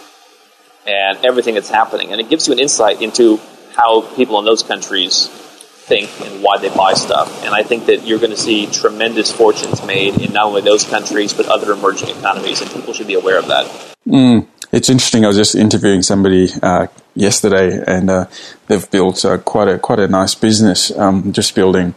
and 0.88 1.24
everything 1.26 1.56
that's 1.56 1.70
happening. 1.70 2.12
And 2.12 2.22
it 2.22 2.30
gives 2.30 2.48
you 2.48 2.54
an 2.54 2.60
insight 2.60 3.02
into 3.02 3.40
how 3.76 4.02
people 4.16 4.40
in 4.40 4.46
those 4.46 4.64
countries 4.64 5.28
think 5.28 6.10
and 6.22 6.44
why 6.44 6.58
they 6.58 6.70
buy 6.70 6.94
stuff. 6.94 7.44
And 7.46 7.54
I 7.54 7.64
think 7.64 7.86
that 7.86 8.06
you're 8.06 8.20
going 8.20 8.32
to 8.32 8.38
see 8.38 8.68
tremendous 8.68 9.32
fortunes 9.32 9.86
made 9.86 10.20
in 10.20 10.34
not 10.34 10.46
only 10.46 10.62
those 10.62 10.84
countries 10.84 11.34
but 11.34 11.46
other 11.48 11.72
emerging 11.72 12.10
economies, 12.10 12.62
and 12.62 12.70
people 12.72 12.94
should 12.94 13.08
be 13.08 13.14
aware 13.14 13.40
of 13.40 13.48
that. 13.48 13.96
Mm. 14.08 14.48
It's 14.72 14.90
interesting. 14.90 15.24
I 15.24 15.30
was 15.30 15.38
just 15.38 15.56
interviewing 15.56 16.02
somebody 16.02 16.50
uh, 16.62 16.88
yesterday, 17.16 17.82
and 17.88 18.10
uh, 18.10 18.26
they've 18.68 18.90
built 18.92 19.24
uh, 19.24 19.38
quite 19.38 19.70
a 19.70 19.80
quite 19.80 20.00
a 20.00 20.10
nice 20.10 20.36
business, 20.36 20.92
um, 20.98 21.32
just 21.32 21.56
building, 21.56 21.96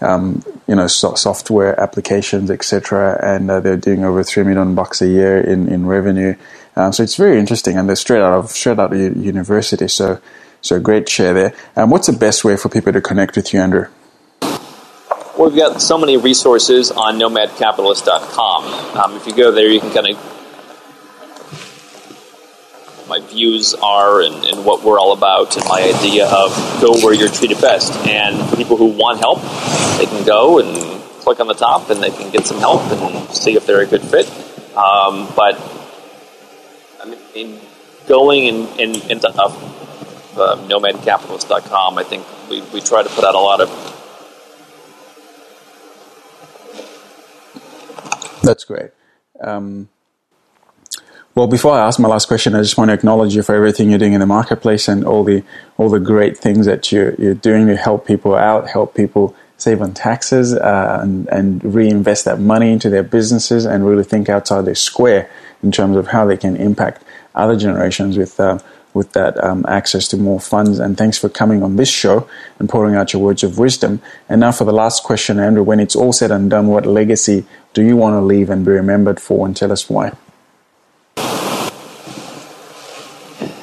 um, 0.00 0.42
you 0.66 0.74
know, 0.74 0.88
so- 0.88 1.14
software 1.14 1.78
applications, 1.80 2.50
etc. 2.50 3.16
And 3.22 3.48
uh, 3.48 3.60
they're 3.60 3.76
doing 3.76 4.04
over 4.04 4.24
three 4.24 4.42
million 4.42 4.74
bucks 4.74 5.00
a 5.02 5.06
year 5.06 5.40
in 5.40 5.68
in 5.68 5.86
revenue. 5.86 6.34
Um, 6.80 6.92
so 6.92 7.02
it's 7.02 7.16
very 7.16 7.38
interesting, 7.38 7.76
and 7.76 7.86
they're 7.88 7.96
straight 7.96 8.22
out 8.22 8.32
of 8.32 8.50
straight 8.50 8.78
out 8.78 8.92
of 8.92 9.16
university. 9.16 9.86
So 9.88 10.20
so 10.62 10.80
great 10.80 11.08
share 11.08 11.34
there. 11.34 11.54
Um, 11.76 11.90
what's 11.90 12.06
the 12.06 12.12
best 12.12 12.44
way 12.44 12.56
for 12.56 12.68
people 12.68 12.92
to 12.92 13.00
connect 13.00 13.36
with 13.36 13.52
you, 13.52 13.60
Andrew? 13.60 13.86
We've 15.38 15.56
got 15.56 15.80
so 15.80 15.96
many 15.96 16.16
resources 16.16 16.90
on 16.90 17.18
nomadcapitalist.com. 17.18 18.98
Um, 18.98 19.16
if 19.16 19.26
you 19.26 19.34
go 19.34 19.50
there, 19.50 19.68
you 19.68 19.80
can 19.80 19.92
kind 19.92 20.10
of 20.10 20.36
my 23.08 23.20
views 23.20 23.74
are 23.74 24.22
and, 24.22 24.44
and, 24.44 24.64
what 24.64 24.84
we're 24.84 25.00
all 25.00 25.12
about 25.12 25.56
and 25.56 25.66
my 25.66 25.82
idea 25.82 26.26
of 26.26 26.54
go 26.80 26.92
where 27.04 27.12
you're 27.12 27.28
treated 27.28 27.60
best. 27.60 27.92
And 28.06 28.48
for 28.48 28.56
people 28.56 28.76
who 28.76 28.86
want 28.86 29.18
help, 29.18 29.40
they 29.98 30.06
can 30.06 30.24
go 30.24 30.60
and 30.60 31.02
click 31.22 31.40
on 31.40 31.48
the 31.48 31.54
top 31.54 31.90
and 31.90 32.00
they 32.00 32.10
can 32.10 32.30
get 32.30 32.46
some 32.46 32.58
help 32.58 32.82
and 32.82 33.28
see 33.34 33.56
if 33.56 33.66
they're 33.66 33.80
a 33.80 33.86
good 33.86 34.02
fit. 34.02 34.30
Um, 34.76 35.26
but 35.34 35.58
I 37.30 37.34
mean, 37.34 37.60
going 38.08 38.48
and, 38.48 38.96
into 39.10 39.28
uh, 39.28 40.56
nomadcapitalist.com, 40.68 41.98
I 41.98 42.02
think 42.02 42.26
we, 42.48 42.60
we 42.72 42.80
try 42.80 43.02
to 43.02 43.08
put 43.08 43.24
out 43.24 43.34
a 43.34 43.38
lot 43.38 43.60
of. 43.60 43.68
That's 48.42 48.64
great. 48.64 48.90
Um, 49.40 49.88
well, 51.36 51.46
before 51.46 51.74
I 51.74 51.86
ask 51.86 52.00
my 52.00 52.08
last 52.08 52.26
question, 52.26 52.56
I 52.56 52.62
just 52.62 52.76
want 52.76 52.88
to 52.88 52.94
acknowledge 52.94 53.36
you 53.36 53.42
for 53.42 53.54
everything 53.54 53.90
you're 53.90 53.98
doing 54.00 54.14
in 54.14 54.20
the 54.20 54.26
marketplace 54.26 54.88
and 54.88 55.04
all 55.04 55.22
the 55.22 55.44
all 55.76 55.88
the 55.88 56.00
great 56.00 56.36
things 56.36 56.66
that 56.66 56.90
you're, 56.90 57.14
you're 57.14 57.34
doing 57.34 57.68
to 57.68 57.76
help 57.76 58.06
people 58.06 58.34
out, 58.34 58.68
help 58.68 58.94
people 58.94 59.36
save 59.56 59.80
on 59.82 59.94
taxes, 59.94 60.54
uh, 60.54 60.98
and, 61.02 61.28
and 61.28 61.62
reinvest 61.62 62.24
that 62.24 62.40
money 62.40 62.72
into 62.72 62.90
their 62.90 63.04
businesses, 63.04 63.64
and 63.64 63.86
really 63.86 64.02
think 64.02 64.28
outside 64.28 64.64
their 64.64 64.74
square 64.74 65.30
in 65.62 65.70
terms 65.70 65.96
of 65.96 66.08
how 66.08 66.26
they 66.26 66.36
can 66.36 66.56
impact 66.56 67.04
other 67.34 67.56
generations 67.56 68.16
with 68.16 68.38
uh, 68.40 68.58
with 68.92 69.12
that 69.12 69.42
um, 69.42 69.64
access 69.68 70.08
to 70.08 70.16
more 70.16 70.40
funds. 70.40 70.78
And 70.78 70.98
thanks 70.98 71.16
for 71.16 71.28
coming 71.28 71.62
on 71.62 71.76
this 71.76 71.88
show 71.88 72.28
and 72.58 72.68
pouring 72.68 72.96
out 72.96 73.12
your 73.12 73.22
words 73.22 73.44
of 73.44 73.58
wisdom. 73.58 74.00
And 74.28 74.40
now 74.40 74.52
for 74.52 74.64
the 74.64 74.72
last 74.72 75.04
question, 75.04 75.38
Andrew. 75.38 75.62
When 75.62 75.78
it's 75.78 75.94
all 75.94 76.12
said 76.12 76.30
and 76.30 76.50
done, 76.50 76.66
what 76.66 76.86
legacy 76.86 77.44
do 77.72 77.82
you 77.82 77.96
want 77.96 78.14
to 78.14 78.20
leave 78.20 78.50
and 78.50 78.64
be 78.64 78.72
remembered 78.72 79.20
for? 79.20 79.46
And 79.46 79.56
tell 79.56 79.70
us 79.70 79.88
why. 79.88 80.12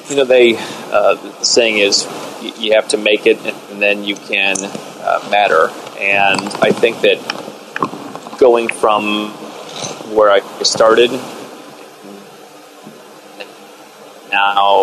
you 0.10 0.16
know, 0.16 0.26
they 0.26 0.56
uh, 0.56 1.16
the 1.16 1.44
saying 1.44 1.78
is 1.80 2.06
you 2.58 2.74
have 2.74 2.88
to 2.90 2.98
make 2.98 3.26
it, 3.26 3.38
and 3.72 3.82
then 3.82 4.04
you 4.04 4.16
can 4.16 4.56
uh, 4.62 5.28
matter. 5.30 5.70
And 6.00 6.42
I 6.62 6.72
think 6.72 7.02
that 7.02 8.38
going 8.40 8.70
from 8.70 9.30
where 10.16 10.30
I 10.30 10.40
started 10.64 11.12
now 14.38 14.78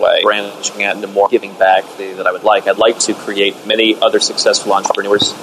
way 0.00 0.22
branching 0.22 0.84
out 0.84 0.96
into 0.96 1.08
more 1.08 1.28
giving 1.28 1.54
back 1.54 1.84
that 1.98 2.26
I 2.26 2.32
would 2.32 2.44
like. 2.44 2.66
I'd 2.66 2.78
like 2.78 2.98
to 3.00 3.14
create 3.14 3.66
many 3.66 3.94
other 4.00 4.20
successful 4.20 4.72
entrepreneurs 4.72 5.34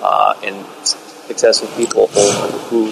uh, 0.00 0.34
and 0.42 0.64
successful 0.86 1.68
people 1.76 2.06
who 2.06 2.90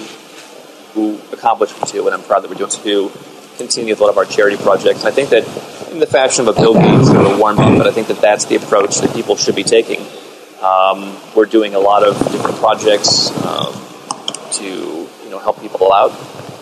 who 0.93 1.19
accomplish 1.33 1.71
what 1.71 1.93
and 1.93 2.13
I'm 2.13 2.23
proud 2.23 2.43
that 2.43 2.49
we're 2.49 2.55
doing 2.55 2.69
to 2.71 3.11
continue 3.57 3.93
with 3.93 3.99
a 3.99 4.03
lot 4.03 4.11
of 4.11 4.17
our 4.17 4.25
charity 4.25 4.57
projects. 4.57 5.03
I 5.03 5.11
think 5.11 5.29
that 5.29 5.43
in 5.91 5.99
the 5.99 6.07
fashion 6.07 6.47
of 6.47 6.55
a 6.55 6.59
Bill 6.59 6.73
Gates 6.73 7.09
or 7.09 7.33
a 7.33 7.37
Warren 7.37 7.57
Buffett, 7.57 7.87
I 7.87 7.91
think 7.91 8.07
that 8.07 8.21
that's 8.21 8.45
the 8.45 8.55
approach 8.55 8.99
that 8.99 9.13
people 9.13 9.35
should 9.35 9.55
be 9.55 9.63
taking. 9.63 9.99
Um, 10.61 11.17
we're 11.35 11.45
doing 11.45 11.75
a 11.75 11.79
lot 11.79 12.03
of 12.03 12.17
different 12.31 12.57
projects 12.57 13.29
um, 13.45 13.73
to 14.53 14.65
you 14.65 15.29
know 15.29 15.39
help 15.39 15.59
people 15.61 15.93
out, 15.93 16.11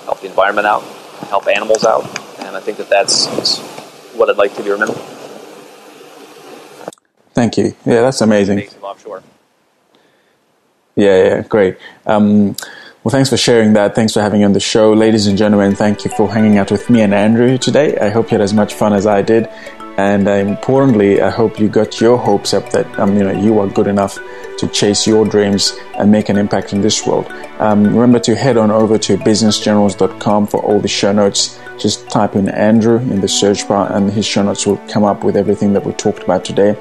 help 0.06 0.22
the 0.22 0.28
environment 0.28 0.66
out, 0.66 0.84
help 1.26 1.48
animals 1.48 1.86
out, 1.86 2.04
and 2.40 2.56
I 2.56 2.60
think 2.60 2.78
that 2.78 2.90
that's 2.90 3.28
what 4.14 4.30
I'd 4.30 4.38
like 4.38 4.56
to 4.56 4.64
be 4.64 4.70
remembered. 4.70 4.98
Thank 7.34 7.58
you. 7.58 7.76
Yeah, 7.86 8.02
that's 8.02 8.22
amazing. 8.22 8.60
amazing 8.60 8.82
offshore. 8.82 9.24
Yeah, 10.96 11.24
yeah, 11.24 11.42
great. 11.42 11.78
Um, 12.06 12.56
well, 13.04 13.12
thanks 13.12 13.30
for 13.30 13.38
sharing 13.38 13.74
that. 13.74 13.96
Thanks 13.96 14.14
for 14.14 14.22
having 14.22 14.40
me 14.40 14.46
on 14.46 14.54
the 14.54 14.60
show. 14.60 14.94
Ladies 14.94 15.28
and 15.28 15.38
gentlemen, 15.38 15.76
thank 15.76 16.06
you 16.06 16.12
for 16.12 16.30
hanging 16.32 16.58
out 16.58 16.72
with 16.72 16.90
me 16.90 17.02
and 17.02 17.14
Andrew 17.14 17.58
today. 17.58 17.98
I 17.98 18.10
hope 18.10 18.32
you 18.32 18.38
had 18.38 18.42
as 18.42 18.54
much 18.54 18.74
fun 18.74 18.94
as 18.94 19.06
I 19.06 19.22
did. 19.22 19.50
And 19.98 20.28
uh, 20.28 20.32
importantly, 20.32 21.22
I 21.22 21.30
hope 21.30 21.60
you 21.60 21.70
got 21.70 22.02
your 22.02 22.18
hopes 22.18 22.54
up 22.54 22.72
that 22.72 22.88
um, 23.00 23.16
you 23.16 23.24
know 23.24 23.32
you 23.32 23.60
are 23.60 23.68
good 23.68 23.88
enough 23.88 24.18
to 24.58 24.68
chase 24.68 25.06
your 25.06 25.26
dreams 25.26 25.78
and 25.96 26.12
make 26.12 26.30
an 26.30 26.38
impact 26.38 26.74
in 26.74 26.82
this 26.82 27.06
world. 27.06 27.28
Um, 27.60 27.84
remember 27.84 28.18
to 28.20 28.36
head 28.36 28.58
on 28.58 28.72
over 28.72 28.98
to 28.98 29.18
businessgenerals.com 29.18 30.48
for 30.48 30.64
all 30.64 30.80
the 30.80 30.88
show 30.88 31.12
notes. 31.12 31.60
Just 31.78 32.10
type 32.10 32.36
in 32.36 32.50
Andrew 32.50 32.98
in 32.98 33.22
the 33.22 33.28
search 33.28 33.68
bar, 33.68 33.92
and 33.92 34.12
his 34.12 34.26
show 34.26 34.42
notes 34.44 34.66
will 34.66 34.78
come 34.88 35.04
up 35.04 35.24
with 35.24 35.36
everything 35.36 35.74
that 35.74 35.86
we 35.86 35.92
talked 35.94 36.24
about 36.24 36.44
today. 36.46 36.76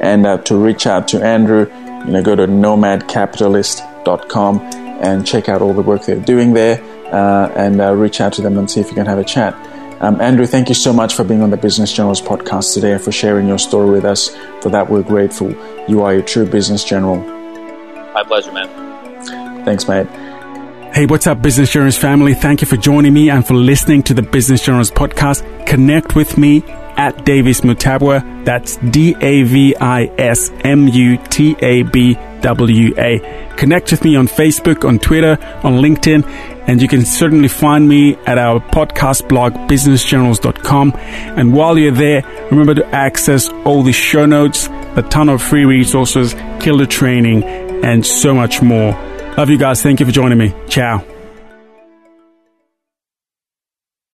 And 0.00 0.26
uh, 0.26 0.38
to 0.38 0.56
reach 0.56 0.86
out 0.86 1.06
to 1.08 1.22
Andrew, 1.22 1.70
you 2.06 2.12
know, 2.12 2.22
go 2.22 2.34
to 2.34 2.46
nomadcapitalist.com 2.46 4.60
and 5.00 5.26
check 5.26 5.48
out 5.48 5.62
all 5.62 5.72
the 5.72 5.82
work 5.82 6.04
they're 6.04 6.16
doing 6.16 6.52
there 6.52 6.82
uh, 7.12 7.50
and 7.56 7.80
uh, 7.80 7.94
reach 7.94 8.20
out 8.20 8.32
to 8.34 8.42
them 8.42 8.58
and 8.58 8.70
see 8.70 8.80
if 8.80 8.88
you 8.88 8.94
can 8.94 9.06
have 9.06 9.18
a 9.18 9.24
chat. 9.24 9.54
Um, 10.00 10.18
Andrew, 10.20 10.46
thank 10.46 10.70
you 10.70 10.74
so 10.74 10.94
much 10.94 11.14
for 11.14 11.24
being 11.24 11.42
on 11.42 11.50
the 11.50 11.58
Business 11.58 11.92
Generals 11.92 12.22
podcast 12.22 12.72
today 12.72 12.92
and 12.92 13.02
for 13.02 13.12
sharing 13.12 13.46
your 13.46 13.58
story 13.58 13.90
with 13.90 14.06
us. 14.06 14.34
For 14.62 14.70
that, 14.70 14.88
we're 14.88 15.02
grateful. 15.02 15.50
You 15.88 16.02
are 16.02 16.14
a 16.14 16.22
true 16.22 16.46
business 16.46 16.84
general. 16.84 17.16
My 18.14 18.22
pleasure, 18.24 18.50
man. 18.50 19.64
Thanks, 19.66 19.86
mate. 19.86 20.06
Hey, 20.94 21.04
what's 21.04 21.26
up, 21.26 21.42
Business 21.42 21.70
Generals 21.70 21.98
family? 21.98 22.32
Thank 22.32 22.62
you 22.62 22.66
for 22.66 22.76
joining 22.76 23.12
me 23.12 23.28
and 23.28 23.46
for 23.46 23.54
listening 23.54 24.02
to 24.04 24.14
the 24.14 24.22
Business 24.22 24.64
Generals 24.64 24.90
podcast. 24.90 25.66
Connect 25.66 26.16
with 26.16 26.38
me 26.38 26.64
at 26.96 27.24
Davis 27.24 27.60
Mutabwa. 27.60 28.44
That's 28.44 28.76
D 28.78 29.14
A 29.20 29.42
V 29.42 29.76
I 29.76 30.06
S 30.18 30.50
M 30.64 30.88
U 30.88 31.18
T 31.28 31.56
A 31.60 31.82
B 31.82 32.18
W 32.40 32.94
A. 32.98 33.54
Connect 33.56 33.90
with 33.90 34.02
me 34.02 34.16
on 34.16 34.26
Facebook, 34.26 34.88
on 34.88 34.98
Twitter, 34.98 35.38
on 35.62 35.74
LinkedIn, 35.74 36.49
and 36.66 36.80
you 36.80 36.88
can 36.88 37.04
certainly 37.04 37.48
find 37.48 37.88
me 37.88 38.16
at 38.26 38.38
our 38.38 38.60
podcast 38.60 39.28
blog, 39.28 39.52
businessgenerals.com. 39.68 40.92
And 40.96 41.52
while 41.52 41.78
you're 41.78 41.92
there, 41.92 42.22
remember 42.50 42.74
to 42.74 42.86
access 42.86 43.48
all 43.64 43.82
the 43.82 43.92
show 43.92 44.26
notes, 44.26 44.68
a 44.96 45.02
ton 45.10 45.28
of 45.28 45.42
free 45.42 45.64
resources, 45.64 46.34
killer 46.60 46.86
training, 46.86 47.44
and 47.44 48.04
so 48.04 48.34
much 48.34 48.62
more. 48.62 48.92
Love 49.36 49.50
you 49.50 49.58
guys. 49.58 49.82
Thank 49.82 50.00
you 50.00 50.06
for 50.06 50.12
joining 50.12 50.38
me. 50.38 50.54
Ciao. 50.68 51.19